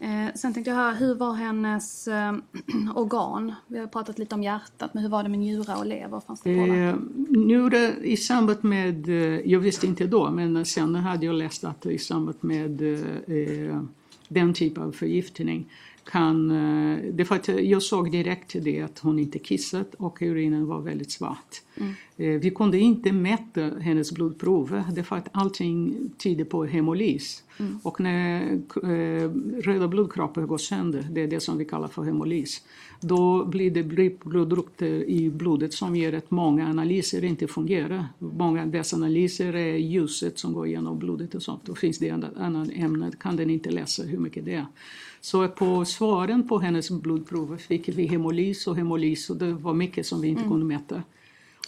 Eh, 0.00 0.34
sen 0.34 0.54
tänkte 0.54 0.70
jag 0.70 0.76
höra, 0.76 0.92
hur 0.92 1.14
var 1.14 1.32
hennes 1.34 2.08
eh, 2.08 2.32
organ? 2.94 3.54
Vi 3.66 3.78
har 3.78 3.86
pratat 3.86 4.18
lite 4.18 4.34
om 4.34 4.42
hjärtat, 4.42 4.94
men 4.94 5.02
hur 5.02 5.10
var 5.10 5.22
det 5.22 5.28
med 5.28 5.38
njurar 5.38 5.78
och 5.78 5.86
lever? 5.86 6.20
Fanns 6.20 6.40
det? 6.40 6.50
Eh, 6.50 6.96
nu 7.28 7.68
det, 7.68 7.96
I 8.02 8.16
samband 8.16 8.64
med, 8.64 9.08
eh, 9.08 9.50
jag 9.50 9.60
visste 9.60 9.86
inte 9.86 10.06
då, 10.06 10.30
men 10.30 10.64
sen 10.64 10.94
hade 10.94 11.26
jag 11.26 11.34
läst 11.34 11.64
att 11.64 11.86
i 11.86 11.98
samband 11.98 12.38
med 12.40 12.82
eh, 12.82 13.82
den 14.28 14.54
typ 14.54 14.78
av 14.78 14.92
förgiftning 14.92 15.72
kan, 16.10 16.50
eh, 16.50 16.98
det 17.12 17.24
för 17.24 17.34
att 17.34 17.48
jag 17.48 17.82
såg 17.82 18.10
direkt 18.12 18.56
det 18.62 18.80
att 18.80 18.98
hon 18.98 19.18
inte 19.18 19.38
kissat 19.38 19.94
och 19.94 20.22
urinen 20.22 20.66
var 20.66 20.80
väldigt 20.80 21.10
svart. 21.10 21.62
Eh, 22.16 22.40
vi 22.40 22.50
kunde 22.50 22.78
inte 22.78 23.12
mäta 23.12 23.60
hennes 23.80 24.12
blodprover, 24.12 24.84
det 24.92 25.00
är 25.00 25.04
för 25.04 25.16
att 25.16 25.28
allting 25.32 25.96
tyder 26.18 26.44
på 26.44 26.64
hemolys. 26.64 27.42
Och 27.82 28.00
när 28.00 28.52
eh, 28.82 29.30
röda 29.62 29.88
blodkroppar 29.88 30.42
går 30.42 30.58
sönder, 30.58 31.06
det 31.10 31.22
är 31.22 31.26
det 31.26 31.40
som 31.40 31.58
vi 31.58 31.64
kallar 31.64 31.88
för 31.88 32.02
hemolys, 32.02 32.62
då 33.00 33.44
blir 33.44 33.70
det 33.70 33.82
blodprodukter 33.82 35.10
i 35.10 35.30
blodet 35.30 35.74
som 35.74 35.96
gör 35.96 36.12
att 36.12 36.30
många 36.30 36.68
analyser 36.68 37.24
inte 37.24 37.46
fungerar. 37.46 38.06
Många 38.18 38.62
av 38.62 38.70
dessa 38.70 38.96
analyser 38.96 39.56
är 39.56 39.76
ljuset 39.76 40.38
som 40.38 40.52
går 40.52 40.68
genom 40.68 40.98
blodet 40.98 41.34
och 41.34 41.42
sånt. 41.42 41.64
Då 41.64 41.74
finns 41.74 41.98
det 41.98 42.10
annat 42.10 42.68
ämne, 42.72 43.10
kan 43.20 43.36
den 43.36 43.50
inte 43.50 43.70
läsa 43.70 44.02
hur 44.02 44.18
mycket 44.18 44.44
det 44.44 44.54
är. 44.54 44.66
Så 45.20 45.48
på 45.48 45.84
svaren 45.84 46.48
på 46.48 46.58
hennes 46.58 46.90
blodprover 46.90 47.56
fick 47.56 47.88
vi 47.88 48.06
hemolys 48.06 48.66
och 48.66 48.76
hemolys 48.76 49.30
och 49.30 49.36
det 49.36 49.52
var 49.52 49.74
mycket 49.74 50.06
som 50.06 50.20
vi 50.20 50.28
inte 50.28 50.42
kunde 50.42 50.64
mäta. 50.64 51.02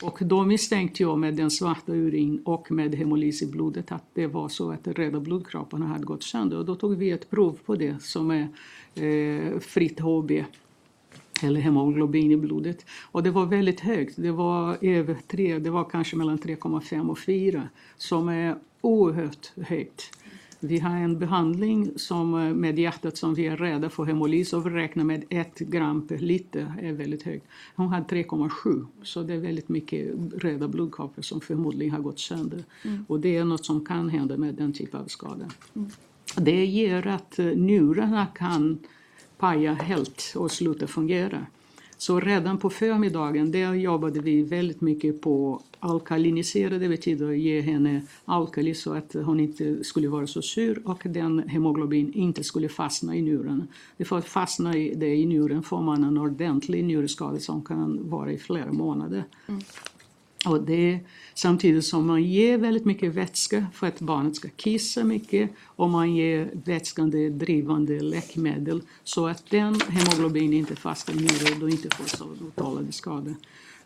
Och 0.02 0.18
då 0.20 0.44
misstänkte 0.44 1.02
jag 1.02 1.18
med 1.18 1.34
den 1.34 1.50
svarta 1.50 1.92
urin 1.92 2.42
och 2.44 2.70
med 2.70 2.94
hemolys 2.94 3.42
i 3.42 3.46
blodet 3.46 3.92
att 3.92 4.04
det 4.14 4.26
var 4.26 4.48
så 4.48 4.70
att 4.70 4.84
de 4.84 4.92
röda 4.92 5.20
blodkropparna 5.20 5.86
hade 5.86 6.04
gått 6.04 6.22
sönder. 6.22 6.58
Och 6.58 6.64
då 6.64 6.74
tog 6.74 6.96
vi 6.96 7.10
ett 7.10 7.30
prov 7.30 7.58
på 7.66 7.76
det 7.76 8.02
som 8.02 8.30
är 8.30 8.48
eh, 8.94 9.58
fritt 9.58 10.00
HB 10.00 10.44
eller 11.42 11.60
hemoglobin 11.60 12.30
i 12.30 12.36
blodet. 12.36 12.86
Och 13.02 13.22
det 13.22 13.30
var 13.30 13.46
väldigt 13.46 13.80
högt, 13.80 14.14
det 14.16 14.30
var 14.30 14.78
över 14.80 15.16
3, 15.28 15.58
det 15.58 15.70
var 15.70 15.84
kanske 15.84 16.16
mellan 16.16 16.38
3,5 16.38 17.10
och 17.10 17.18
4 17.18 17.68
som 17.96 18.28
är 18.28 18.56
oerhört 18.80 19.52
högt. 19.56 20.18
Vi 20.62 20.78
har 20.78 20.96
en 20.96 21.18
behandling 21.18 21.90
som, 21.96 22.34
eh, 22.34 22.54
med 22.54 22.78
hjärtat 22.78 23.16
som 23.16 23.34
vi 23.34 23.46
är 23.46 23.56
rädda 23.56 23.90
för 23.90 24.04
hemolys 24.04 24.52
och 24.52 24.66
vi 24.66 24.70
räknar 24.70 25.04
med 25.04 25.24
1 25.28 25.58
gram 25.58 26.06
per 26.06 26.18
liter 26.18 26.74
är 26.80 26.92
väldigt 26.92 27.22
högt. 27.22 27.46
Hon 27.76 27.88
hade 27.88 28.04
3,7 28.04 28.86
så 29.02 29.22
det 29.22 29.34
är 29.34 29.38
väldigt 29.38 29.68
mycket 29.68 30.14
röda 30.36 30.68
blodkroppar 30.68 31.22
som 31.22 31.40
förmodligen 31.40 31.94
har 31.94 32.00
gått 32.00 32.20
sönder. 32.20 32.64
Och 33.06 33.20
det 33.20 33.36
är 33.36 33.44
något 33.44 33.64
som 33.64 33.84
kan 33.84 34.08
hända 34.08 34.36
med 34.36 34.54
den 34.54 34.72
typen 34.72 35.00
av 35.00 35.06
skada. 35.06 35.50
Det 36.36 36.64
gör 36.64 37.06
att 37.06 37.38
eh, 37.38 37.46
njurarna 37.46 38.26
kan 38.26 38.78
paja 39.38 39.72
helt 39.72 40.32
och 40.36 40.50
sluta 40.50 40.86
fungera. 40.86 41.46
Så 42.00 42.20
redan 42.20 42.58
på 42.58 42.70
förmiddagen 42.70 43.52
där 43.52 43.74
jobbade 43.74 44.20
vi 44.20 44.42
väldigt 44.42 44.80
mycket 44.80 45.20
på 45.20 45.62
alkalinisera, 45.80 46.78
det 46.78 46.88
betyder 46.88 47.30
att 47.30 47.38
ge 47.38 47.60
henne 47.60 48.02
alkali 48.24 48.74
så 48.74 48.94
att 48.94 49.12
hon 49.12 49.40
inte 49.40 49.84
skulle 49.84 50.08
vara 50.08 50.26
så 50.26 50.42
sur 50.42 50.82
och 50.84 51.02
den 51.04 51.48
hemoglobin 51.48 52.12
inte 52.12 52.44
skulle 52.44 52.68
fastna 52.68 53.16
i 53.16 53.22
njuren. 53.22 53.68
För 54.04 54.18
att 54.18 54.28
fastna 54.28 54.76
i 54.76 54.94
det 54.94 55.14
i 55.14 55.26
njuren 55.26 55.62
får 55.62 55.82
man 55.82 56.04
en 56.04 56.18
ordentlig 56.18 56.84
njurskada 56.84 57.38
som 57.38 57.64
kan 57.64 58.10
vara 58.10 58.32
i 58.32 58.38
flera 58.38 58.72
månader. 58.72 59.24
Mm. 59.48 59.60
Och 60.46 60.62
det 60.62 61.00
samtidigt 61.35 61.85
som 61.85 62.07
man 62.07 62.24
ger 62.24 62.59
väldigt 62.59 62.85
mycket 62.85 63.14
vätska 63.14 63.66
för 63.74 63.87
att 63.87 64.00
barnet 64.00 64.37
ska 64.37 64.48
kissa 64.48 65.05
mycket 65.05 65.50
och 65.64 65.90
man 65.90 66.14
ger 66.14 66.50
vätskande 66.64 67.29
drivande 67.29 68.00
läkemedel 68.00 68.83
så 69.05 69.26
att 69.26 69.50
den 69.50 69.81
hemoglobin 69.88 70.53
inte 70.53 70.76
fastnar 70.76 71.14
i 71.14 71.18
njuren 71.18 71.62
och 71.62 71.70
inte 71.70 71.96
får 71.96 72.05
så 72.05 72.24
uttalade 72.46 72.92
skador. 72.92 73.35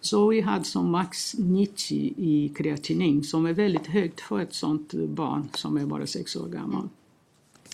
Så 0.00 0.28
vi 0.28 0.40
hade 0.40 0.64
som 0.64 0.90
max 0.90 1.34
90 1.38 2.14
i 2.16 2.52
kreatinin 2.56 3.24
som 3.24 3.46
är 3.46 3.52
väldigt 3.52 3.86
högt 3.86 4.20
för 4.20 4.40
ett 4.40 4.54
sådant 4.54 4.92
barn 4.94 5.48
som 5.54 5.76
är 5.76 5.86
bara 5.86 6.06
6 6.06 6.36
år 6.36 6.48
gammal. 6.48 6.88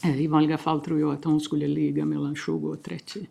I 0.03 0.27
vanliga 0.27 0.59
fall 0.59 0.81
tror 0.81 1.01
jag 1.01 1.12
att 1.12 1.25
hon 1.25 1.40
skulle 1.40 1.69
ligga 1.69 2.05
mellan 2.05 2.37
20 2.37 2.69
och 2.69 2.83
30. 2.83 3.27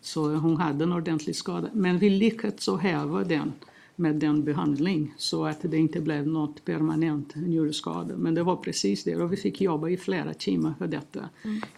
Så 0.00 0.34
hon 0.34 0.56
hade 0.56 0.84
en 0.84 0.92
ordentlig 0.92 1.36
skada. 1.36 1.68
Men 1.72 1.98
vi 1.98 2.10
lyckades 2.10 2.68
häva 2.68 3.24
den 3.24 3.52
med 3.96 4.14
den 4.14 4.44
behandling 4.44 5.14
så 5.16 5.44
att 5.44 5.62
det 5.62 5.76
inte 5.76 6.00
blev 6.00 6.26
något 6.26 6.64
permanent 6.64 7.34
njurskada. 7.34 8.16
Men 8.16 8.34
det 8.34 8.42
var 8.42 8.56
precis 8.56 9.04
det 9.04 9.16
och 9.16 9.32
vi 9.32 9.36
fick 9.36 9.60
jobba 9.60 9.88
i 9.88 9.96
flera 9.96 10.34
timmar 10.34 10.74
för 10.78 10.86
detta. 10.86 11.28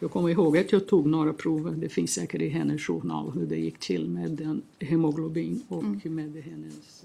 Jag 0.00 0.10
kommer 0.10 0.28
ihåg 0.28 0.58
att 0.58 0.72
jag 0.72 0.86
tog 0.86 1.06
några 1.06 1.32
prover, 1.32 1.70
det 1.70 1.88
finns 1.88 2.14
säkert 2.14 2.42
i 2.42 2.48
hennes 2.48 2.82
journal 2.82 3.32
hur 3.32 3.46
det 3.46 3.56
gick 3.56 3.78
till 3.78 4.08
med 4.08 4.30
den 4.30 4.62
hemoglobin 4.80 5.62
och 5.68 5.84
med 5.84 6.42
hennes, 6.44 7.04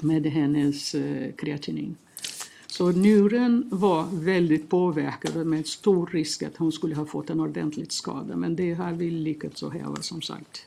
med 0.00 0.26
hennes 0.26 0.94
eh, 0.94 1.32
kreatinin. 1.32 1.96
Så 2.66 2.92
njuren 2.92 3.68
var 3.72 4.06
väldigt 4.12 4.68
påverkad 4.68 5.46
med 5.46 5.66
stor 5.66 6.10
risk 6.12 6.42
att 6.42 6.56
hon 6.56 6.72
skulle 6.72 6.94
ha 6.94 7.06
fått 7.06 7.30
en 7.30 7.40
ordentlig 7.40 7.92
skada 7.92 8.36
men 8.36 8.56
det 8.56 8.74
har 8.74 8.92
vi 8.92 9.10
lyckats 9.10 9.62
att 9.62 9.72
häva 9.72 9.96
som 9.96 10.22
sagt. 10.22 10.66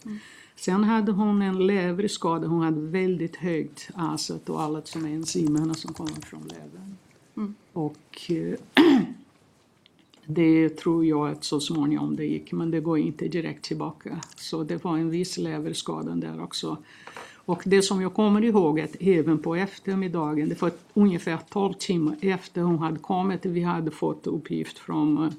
Sen 0.55 0.83
hade 0.83 1.11
hon 1.11 1.41
en 1.41 1.67
leverskada, 1.67 2.47
hon 2.47 2.61
hade 2.61 2.81
väldigt 2.81 3.35
högt 3.35 3.89
acet 3.93 4.49
och 4.49 4.61
allt 4.61 4.87
som 4.87 5.05
är 5.05 5.09
enzymerna 5.09 5.73
som 5.73 5.93
kommer 5.93 6.21
från 6.21 6.43
levern. 6.47 6.95
Och 7.73 8.31
eh, 8.31 8.55
det 10.25 10.69
tror 10.69 11.05
jag 11.05 11.29
att 11.29 11.43
så 11.43 11.59
småningom 11.59 12.15
det 12.15 12.25
gick, 12.25 12.51
men 12.51 12.71
det 12.71 12.79
går 12.79 12.99
inte 12.99 13.27
direkt 13.27 13.65
tillbaka. 13.65 14.21
Så 14.35 14.63
det 14.63 14.83
var 14.83 14.97
en 14.97 15.09
viss 15.09 15.37
leverskada 15.37 16.15
där 16.15 16.43
också. 16.43 16.77
Och 17.45 17.63
det 17.65 17.81
som 17.81 18.01
jag 18.01 18.13
kommer 18.13 18.43
ihåg 18.43 18.79
att 18.79 18.95
även 18.99 19.39
på 19.39 19.55
eftermiddagen, 19.55 20.49
det 20.49 20.61
var 20.61 20.71
ungefär 20.93 21.39
12 21.49 21.73
timmar 21.73 22.15
efter 22.21 22.61
hon 22.61 22.79
hade 22.79 22.99
kommit, 22.99 23.45
vi 23.45 23.61
hade 23.61 23.91
fått 23.91 24.27
uppgift 24.27 24.77
från 24.77 25.23
eh, 25.23 25.31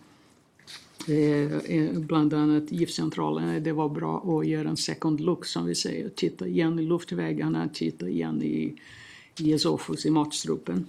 Eh, 1.09 1.57
eh, 1.57 1.93
bland 1.93 2.35
annat 2.35 2.73
giftcentralen, 2.73 3.49
eh, 3.49 3.63
det 3.63 3.73
var 3.73 3.89
bra 3.89 4.19
att 4.19 4.47
göra 4.47 4.69
en 4.69 4.77
second 4.77 5.21
look 5.21 5.47
som 5.47 5.67
vi 5.67 5.75
säger, 5.75 6.09
titta 6.09 6.47
igen 6.47 6.79
i 6.79 6.83
luftvägarna, 6.83 7.69
titta 7.69 8.09
igen 8.09 8.43
i, 8.43 8.77
i 9.41 9.53
esofus, 9.53 10.07
i 10.07 10.11
matstrupen. 10.11 10.87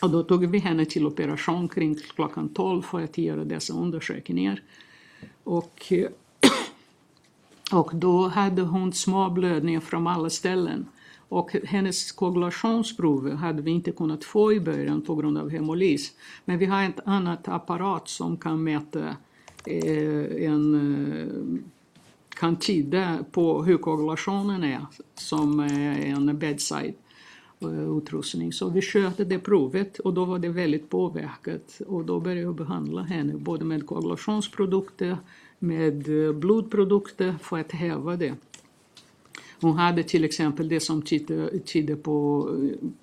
Och 0.00 0.10
då 0.10 0.22
tog 0.22 0.46
vi 0.46 0.58
henne 0.58 0.84
till 0.84 1.06
operation 1.06 1.68
kring 1.68 1.94
klockan 1.94 2.48
12 2.48 2.82
för 2.82 3.00
att 3.00 3.18
göra 3.18 3.44
dessa 3.44 3.72
undersökningar. 3.74 4.62
Och, 5.44 5.92
och 7.72 7.90
då 7.94 8.28
hade 8.28 8.62
hon 8.62 8.92
små 8.92 9.30
blödningar 9.30 9.80
från 9.80 10.06
alla 10.06 10.30
ställen. 10.30 10.86
Och 11.28 11.56
hennes 11.64 12.12
koagulationsprov 12.12 13.30
hade 13.30 13.62
vi 13.62 13.70
inte 13.70 13.92
kunnat 13.92 14.24
få 14.24 14.52
i 14.52 14.60
början 14.60 15.02
på 15.02 15.14
grund 15.14 15.38
av 15.38 15.50
hemolys. 15.50 16.12
Men 16.44 16.58
vi 16.58 16.66
har 16.66 16.84
ett 16.84 17.00
annat 17.04 17.48
apparat 17.48 18.08
som 18.08 18.36
kan 18.36 18.64
mäta 18.64 19.16
eh, 19.64 20.46
en 20.46 20.74
eh, 20.74 21.26
kan 22.36 22.56
tyda 22.56 23.24
på 23.32 23.62
hur 23.62 23.76
koagulationen 23.76 24.64
är 24.64 24.86
som 25.14 25.60
är 25.60 26.00
en 26.00 26.38
bedside-utrustning. 26.38 28.48
Eh, 28.48 28.52
Så 28.52 28.68
vi 28.68 28.82
körde 28.82 29.24
det 29.24 29.38
provet 29.38 29.98
och 29.98 30.14
då 30.14 30.24
var 30.24 30.38
det 30.38 30.48
väldigt 30.48 30.90
påverkat 30.90 31.80
och 31.86 32.04
då 32.04 32.20
började 32.20 32.40
jag 32.40 32.54
behandla 32.54 33.02
henne 33.02 33.36
både 33.36 33.64
med 33.64 33.86
koagulationsprodukter, 33.86 35.16
med 35.58 36.04
blodprodukter 36.34 37.34
för 37.42 37.58
att 37.58 37.72
häva 37.72 38.16
det. 38.16 38.34
Hon 39.60 39.76
hade 39.76 40.02
till 40.02 40.24
exempel 40.24 40.68
det 40.68 40.80
som 40.80 41.02
tyder 41.02 41.96
på, 41.96 42.48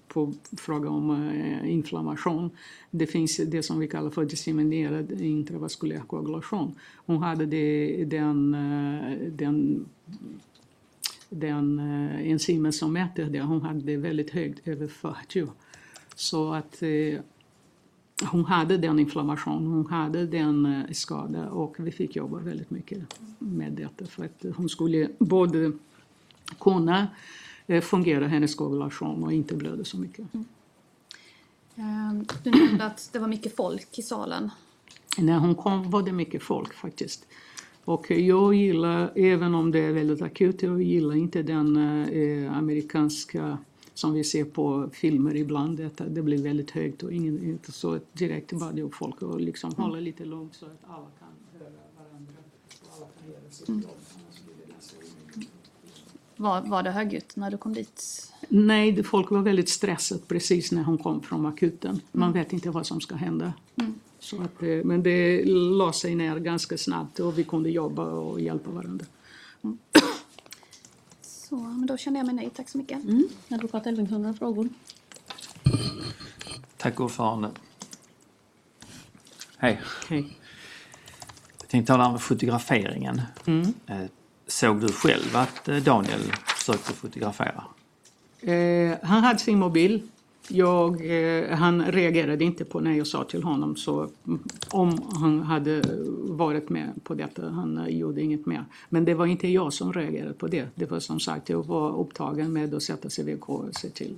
på 0.07 0.33
fråga 0.57 0.89
om 0.89 1.11
eh, 1.11 1.71
inflammation. 1.71 2.49
Det 2.91 3.07
finns 3.07 3.37
det 3.37 3.63
som 3.63 3.79
vi 3.79 3.87
kallar 3.87 4.09
för 4.09 4.25
disseminerad 4.25 5.21
intravaskulär 5.21 5.99
koagulation. 5.99 6.75
Hon 7.05 7.23
hade 7.23 7.45
det, 7.45 8.05
den, 8.05 8.53
eh, 8.53 9.17
den, 9.31 9.85
den 11.29 11.79
eh, 11.79 12.31
enzymen 12.31 12.73
som 12.73 12.93
mäter 12.93 13.25
det, 13.25 13.41
hon 13.41 13.61
hade 13.61 13.79
det 13.79 13.97
väldigt 13.97 14.29
högt, 14.29 14.67
över 14.67 14.87
40. 14.87 15.47
Så 16.15 16.53
att 16.53 16.83
eh, 16.83 17.19
hon 18.31 18.45
hade 18.45 18.77
den 18.77 18.99
inflammation, 18.99 19.67
hon 19.67 19.85
hade 19.85 20.25
den 20.25 20.65
eh, 20.65 20.91
skada 20.91 21.49
och 21.49 21.75
vi 21.79 21.91
fick 21.91 22.15
jobba 22.15 22.37
väldigt 22.37 22.69
mycket 22.69 23.19
med 23.39 23.71
detta 23.73 24.05
för 24.05 24.25
att 24.25 24.45
hon 24.55 24.69
skulle 24.69 25.09
både 25.19 25.71
kunna 26.59 27.07
eh, 27.67 27.81
fungera 27.81 28.27
hennes 28.27 28.55
koagulation 28.55 29.23
och 29.23 29.33
inte 29.33 29.55
blöda 29.55 29.83
så 29.83 29.97
mycket. 29.97 30.25
Eh, 31.75 32.13
Du 32.43 32.51
nämnde 32.51 32.85
att 32.85 33.09
det 33.13 33.19
var 33.19 33.27
mycket 33.27 33.55
folk 33.55 33.99
i 33.99 34.01
salen. 34.01 34.49
När 35.17 35.39
hon 35.39 35.55
kom 35.55 35.91
var 35.91 36.03
det 36.03 36.11
mycket 36.11 36.43
folk 36.43 36.73
faktiskt. 36.73 37.25
Och 37.85 38.11
jag 38.11 38.53
gillar, 38.53 39.11
även 39.15 39.55
om 39.55 39.71
det 39.71 39.79
är 39.79 39.91
väldigt 39.93 40.21
akut, 40.21 40.61
jag 40.61 40.81
gillar 40.83 41.15
inte 41.15 41.43
den 41.43 41.77
eh, 42.03 42.57
amerikanska 42.57 43.57
som 43.93 44.13
vi 44.13 44.23
ser 44.23 44.45
på 44.45 44.89
filmer 44.93 45.35
ibland, 45.35 45.79
att 45.79 46.01
det 46.07 46.21
blir 46.21 46.43
väldigt 46.43 46.71
högt 46.71 47.03
och 47.03 47.13
ingen, 47.13 47.43
inte 47.43 47.71
så 47.71 47.99
direkt 48.13 48.53
bad 48.53 48.79
jag 48.79 48.93
folk 48.93 49.23
att 49.23 49.41
liksom 49.41 49.73
hålla 49.77 49.99
lite 49.99 50.25
lugnt 50.25 50.55
så 50.55 50.65
att 50.65 50.79
alla 50.87 51.07
kan 51.19 51.59
höra 51.59 51.69
varandra 51.97 52.33
och 52.81 52.97
alla 52.97 53.07
kan 53.21 53.31
göra 53.31 53.49
sitt 53.51 53.69
jobb. 53.69 53.77
Annars 53.85 54.41
blir 54.45 54.55
det 54.65 54.71
ganska 54.71 54.97
omöjligt. 54.97 55.49
Var, 56.43 56.61
var 56.61 56.83
det 56.83 56.91
högljutt 56.91 57.35
när 57.35 57.51
du 57.51 57.57
kom 57.57 57.73
dit? 57.73 58.31
Nej, 58.49 59.03
folk 59.03 59.31
var 59.31 59.41
väldigt 59.41 59.69
stressade 59.69 60.21
precis 60.27 60.71
när 60.71 60.83
hon 60.83 60.97
kom 60.97 61.21
från 61.21 61.45
akuten. 61.45 62.01
Man 62.11 62.33
vet 62.33 62.53
inte 62.53 62.69
vad 62.69 62.85
som 62.85 63.01
ska 63.01 63.15
hända. 63.15 63.53
Så 64.19 64.41
att, 64.41 64.63
eh, 64.63 64.69
men 64.83 65.03
det 65.03 65.45
la 65.45 65.93
sig 65.93 66.15
ner 66.15 66.39
ganska 66.39 66.77
snabbt 66.77 67.19
och 67.19 67.37
vi 67.37 67.43
kunde 67.43 67.69
jobba 67.69 68.03
och 68.03 68.41
hjälpa 68.41 68.71
varandra. 68.71 69.05
Så, 71.21 71.55
men 71.55 71.85
då 71.85 71.97
känner 71.97 72.19
jag 72.19 72.25
mig 72.25 72.35
nöjd. 72.35 72.53
Tack 72.53 72.69
så 72.69 72.77
mycket. 72.77 73.03
Mm. 73.03 73.27
Advokat 73.49 73.87
Elvingsson, 73.87 74.21
några 74.21 74.33
frågor? 74.35 74.69
Tack 76.77 76.99
ordförande. 76.99 77.51
Hej. 79.57 79.81
Okej. 80.03 80.37
Jag 81.59 81.69
tänkte 81.69 81.93
tala 81.93 82.07
om 82.07 82.19
fotograferingen. 82.19 83.21
Eh, 83.87 84.05
Såg 84.53 84.81
du 84.81 84.87
själv 84.87 85.35
att 85.37 85.67
eh, 85.67 85.75
Daniel 85.75 86.21
försökte 86.45 86.93
fotografera? 86.93 87.63
Eh, 88.41 88.97
han 89.03 89.23
hade 89.23 89.39
sin 89.39 89.59
mobil. 89.59 90.01
Jag, 90.47 91.05
eh, 91.05 91.57
han 91.57 91.85
reagerade 91.91 92.43
inte 92.43 92.65
på 92.65 92.79
när 92.79 92.93
jag 92.93 93.07
sa 93.07 93.23
till 93.23 93.43
honom 93.43 93.75
så 93.75 94.09
mm, 94.27 94.43
om 94.69 95.01
han 95.13 95.41
hade 95.41 95.81
varit 96.27 96.69
med 96.69 96.89
på 97.03 97.13
detta. 97.13 97.49
Han 97.49 97.77
eh, 97.77 97.87
gjorde 97.87 98.21
inget 98.21 98.45
mer. 98.45 98.65
Men 98.89 99.05
det 99.05 99.13
var 99.13 99.25
inte 99.25 99.47
jag 99.47 99.73
som 99.73 99.93
reagerade 99.93 100.33
på 100.33 100.47
det. 100.47 100.67
Det 100.75 100.91
var 100.91 100.99
som 100.99 101.19
sagt, 101.19 101.49
jag 101.49 101.65
var 101.65 101.99
upptagen 101.99 102.53
med 102.53 102.73
att 102.73 102.83
sätta 102.83 103.09
sig 103.09 103.25
vid 103.25 103.39
K 103.39 103.53
och 103.53 103.75
se 103.75 103.89
till. 103.89 104.15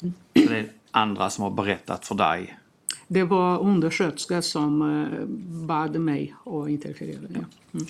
Så 0.00 0.08
det 0.34 0.58
är 0.58 0.72
andra 0.90 1.30
som 1.30 1.44
har 1.44 1.50
berättat 1.50 2.06
för 2.06 2.14
dig. 2.14 2.58
Det 3.08 3.24
var 3.24 3.60
undersköterska 3.60 4.42
som 4.42 4.82
eh, 4.82 5.26
bad 5.66 6.00
mig 6.00 6.34
att 6.44 6.68
interferera. 6.68 7.20
Ja. 7.28 7.40
Mm. 7.72 7.86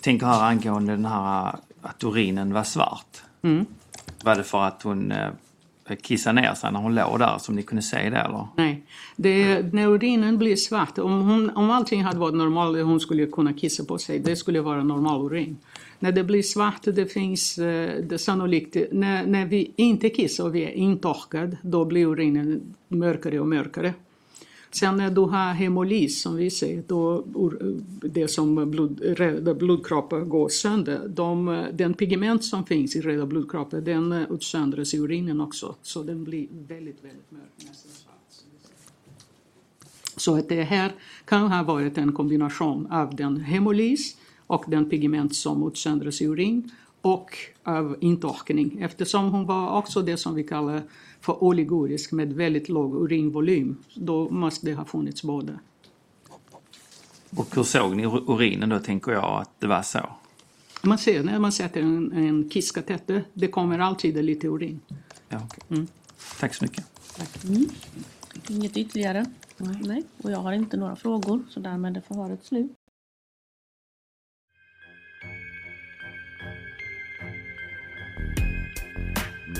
Tänker 0.00 0.26
här 0.26 0.42
angående 0.42 0.92
den 0.92 1.04
här 1.04 1.48
eh, 1.48 1.54
att 1.82 2.04
urinen 2.04 2.52
var 2.52 2.64
svart. 2.64 3.22
Var 4.24 4.36
det 4.36 4.44
för 4.44 4.62
att 4.62 4.82
hon 4.82 5.12
eh, 5.12 5.28
kissade 6.02 6.40
ner 6.40 6.54
sig 6.54 6.72
när 6.72 6.80
hon 6.80 6.94
låg 6.94 7.18
där 7.18 7.38
som 7.38 7.54
ni 7.56 7.62
kunde 7.62 7.82
se 7.82 8.10
det 8.10 8.16
eller? 8.16 8.46
Nej, 8.56 8.82
det, 9.16 9.62
när 9.72 9.88
urinen 9.88 10.38
blir 10.38 10.56
svart, 10.56 10.98
om, 10.98 11.20
hon, 11.20 11.50
om 11.50 11.70
allting 11.70 12.04
hade 12.04 12.18
varit 12.18 12.34
normalt, 12.34 12.78
hon 12.78 13.00
skulle 13.00 13.26
kunna 13.26 13.52
kissa 13.52 13.84
på 13.84 13.98
sig, 13.98 14.18
det 14.18 14.36
skulle 14.36 14.60
vara 14.60 14.82
normal 14.82 15.26
urin. 15.26 15.56
När 15.98 16.12
det 16.12 16.24
blir 16.24 16.42
svart, 16.42 16.82
det 16.82 17.12
finns 17.12 17.58
eh, 17.58 18.02
det 18.02 18.18
sannolikt, 18.18 18.76
när, 18.92 19.26
när 19.26 19.46
vi 19.46 19.72
inte 19.76 20.08
kissar 20.08 20.44
och 20.44 20.54
vi 20.54 20.64
är 20.64 20.70
intorkade, 20.70 21.56
då 21.62 21.84
blir 21.84 22.06
urinen 22.06 22.74
mörkare 22.88 23.40
och 23.40 23.48
mörkare. 23.48 23.94
Sen 24.70 24.96
när 24.96 25.10
du 25.10 25.20
har 25.20 25.52
hemolys 25.52 26.22
som 26.22 26.36
vi 26.36 26.50
säger, 26.50 26.84
då 26.86 27.24
det 28.02 28.28
som 28.28 28.70
blod, 28.70 29.00
röda 29.00 29.54
blodkroppar 29.54 30.20
går 30.20 30.48
sönder, 30.48 31.08
de, 31.08 31.64
den 31.72 31.94
pigment 31.94 32.44
som 32.44 32.66
finns 32.66 32.96
i 32.96 33.00
röda 33.00 33.26
blodkroppar, 33.26 33.80
den 33.80 34.12
utsöndras 34.12 34.94
i 34.94 34.98
urinen 34.98 35.40
också. 35.40 35.74
Så 35.82 36.02
den 36.02 36.24
blir 36.24 36.46
väldigt, 36.50 37.04
väldigt 37.04 37.30
mörk, 37.30 37.52
nästan 37.56 37.92
svart. 37.92 38.14
Så 40.16 40.36
att 40.36 40.48
det 40.48 40.62
här 40.62 40.92
kan 41.24 41.52
ha 41.52 41.62
varit 41.62 41.98
en 41.98 42.12
kombination 42.12 42.86
av 42.86 43.16
den 43.16 43.40
hemolys 43.40 44.16
och 44.46 44.64
den 44.66 44.90
pigment 44.90 45.34
som 45.34 45.68
utsöndras 45.68 46.20
i 46.20 46.24
urin 46.24 46.70
och 47.00 47.38
av 47.62 47.96
intorkning 48.00 48.78
eftersom 48.80 49.30
hon 49.30 49.46
var 49.46 49.78
också 49.78 50.02
det 50.02 50.16
som 50.16 50.34
vi 50.34 50.44
kallar 50.44 50.82
för 51.26 51.44
oligurisk 51.44 52.12
med 52.12 52.32
väldigt 52.32 52.68
låg 52.68 52.94
urinvolym. 52.94 53.76
Då 53.94 54.28
måste 54.30 54.66
det 54.66 54.74
ha 54.74 54.84
funnits 54.84 55.22
båda. 55.22 55.58
Och 57.36 57.54
hur 57.56 57.62
såg 57.62 57.96
ni 57.96 58.02
ur- 58.02 58.30
urinen 58.30 58.68
då 58.68 58.78
tänker 58.78 59.12
jag 59.12 59.40
att 59.40 59.50
det 59.60 59.66
var 59.66 59.82
så? 59.82 60.00
Man 60.82 60.98
ser 60.98 61.22
när 61.24 61.38
man 61.38 61.52
sätter 61.52 61.80
en, 61.80 62.12
en 62.12 62.50
kisskatette, 62.50 63.24
det 63.34 63.48
kommer 63.48 63.78
alltid 63.78 64.24
lite 64.24 64.46
urin. 64.46 64.80
Ja, 65.28 65.40
okej. 65.68 65.86
Tack 66.40 66.54
så 66.54 66.64
mycket. 66.64 66.84
Inget 68.48 68.76
ytterligare? 68.76 69.26
Nej. 69.80 70.02
Och 70.22 70.30
jag 70.30 70.38
har 70.38 70.52
inte 70.52 70.76
några 70.76 70.96
frågor, 70.96 71.42
så 71.50 71.60
därmed 71.60 71.96
är 71.96 72.00
förhöret 72.00 72.44
slut. 72.44 72.72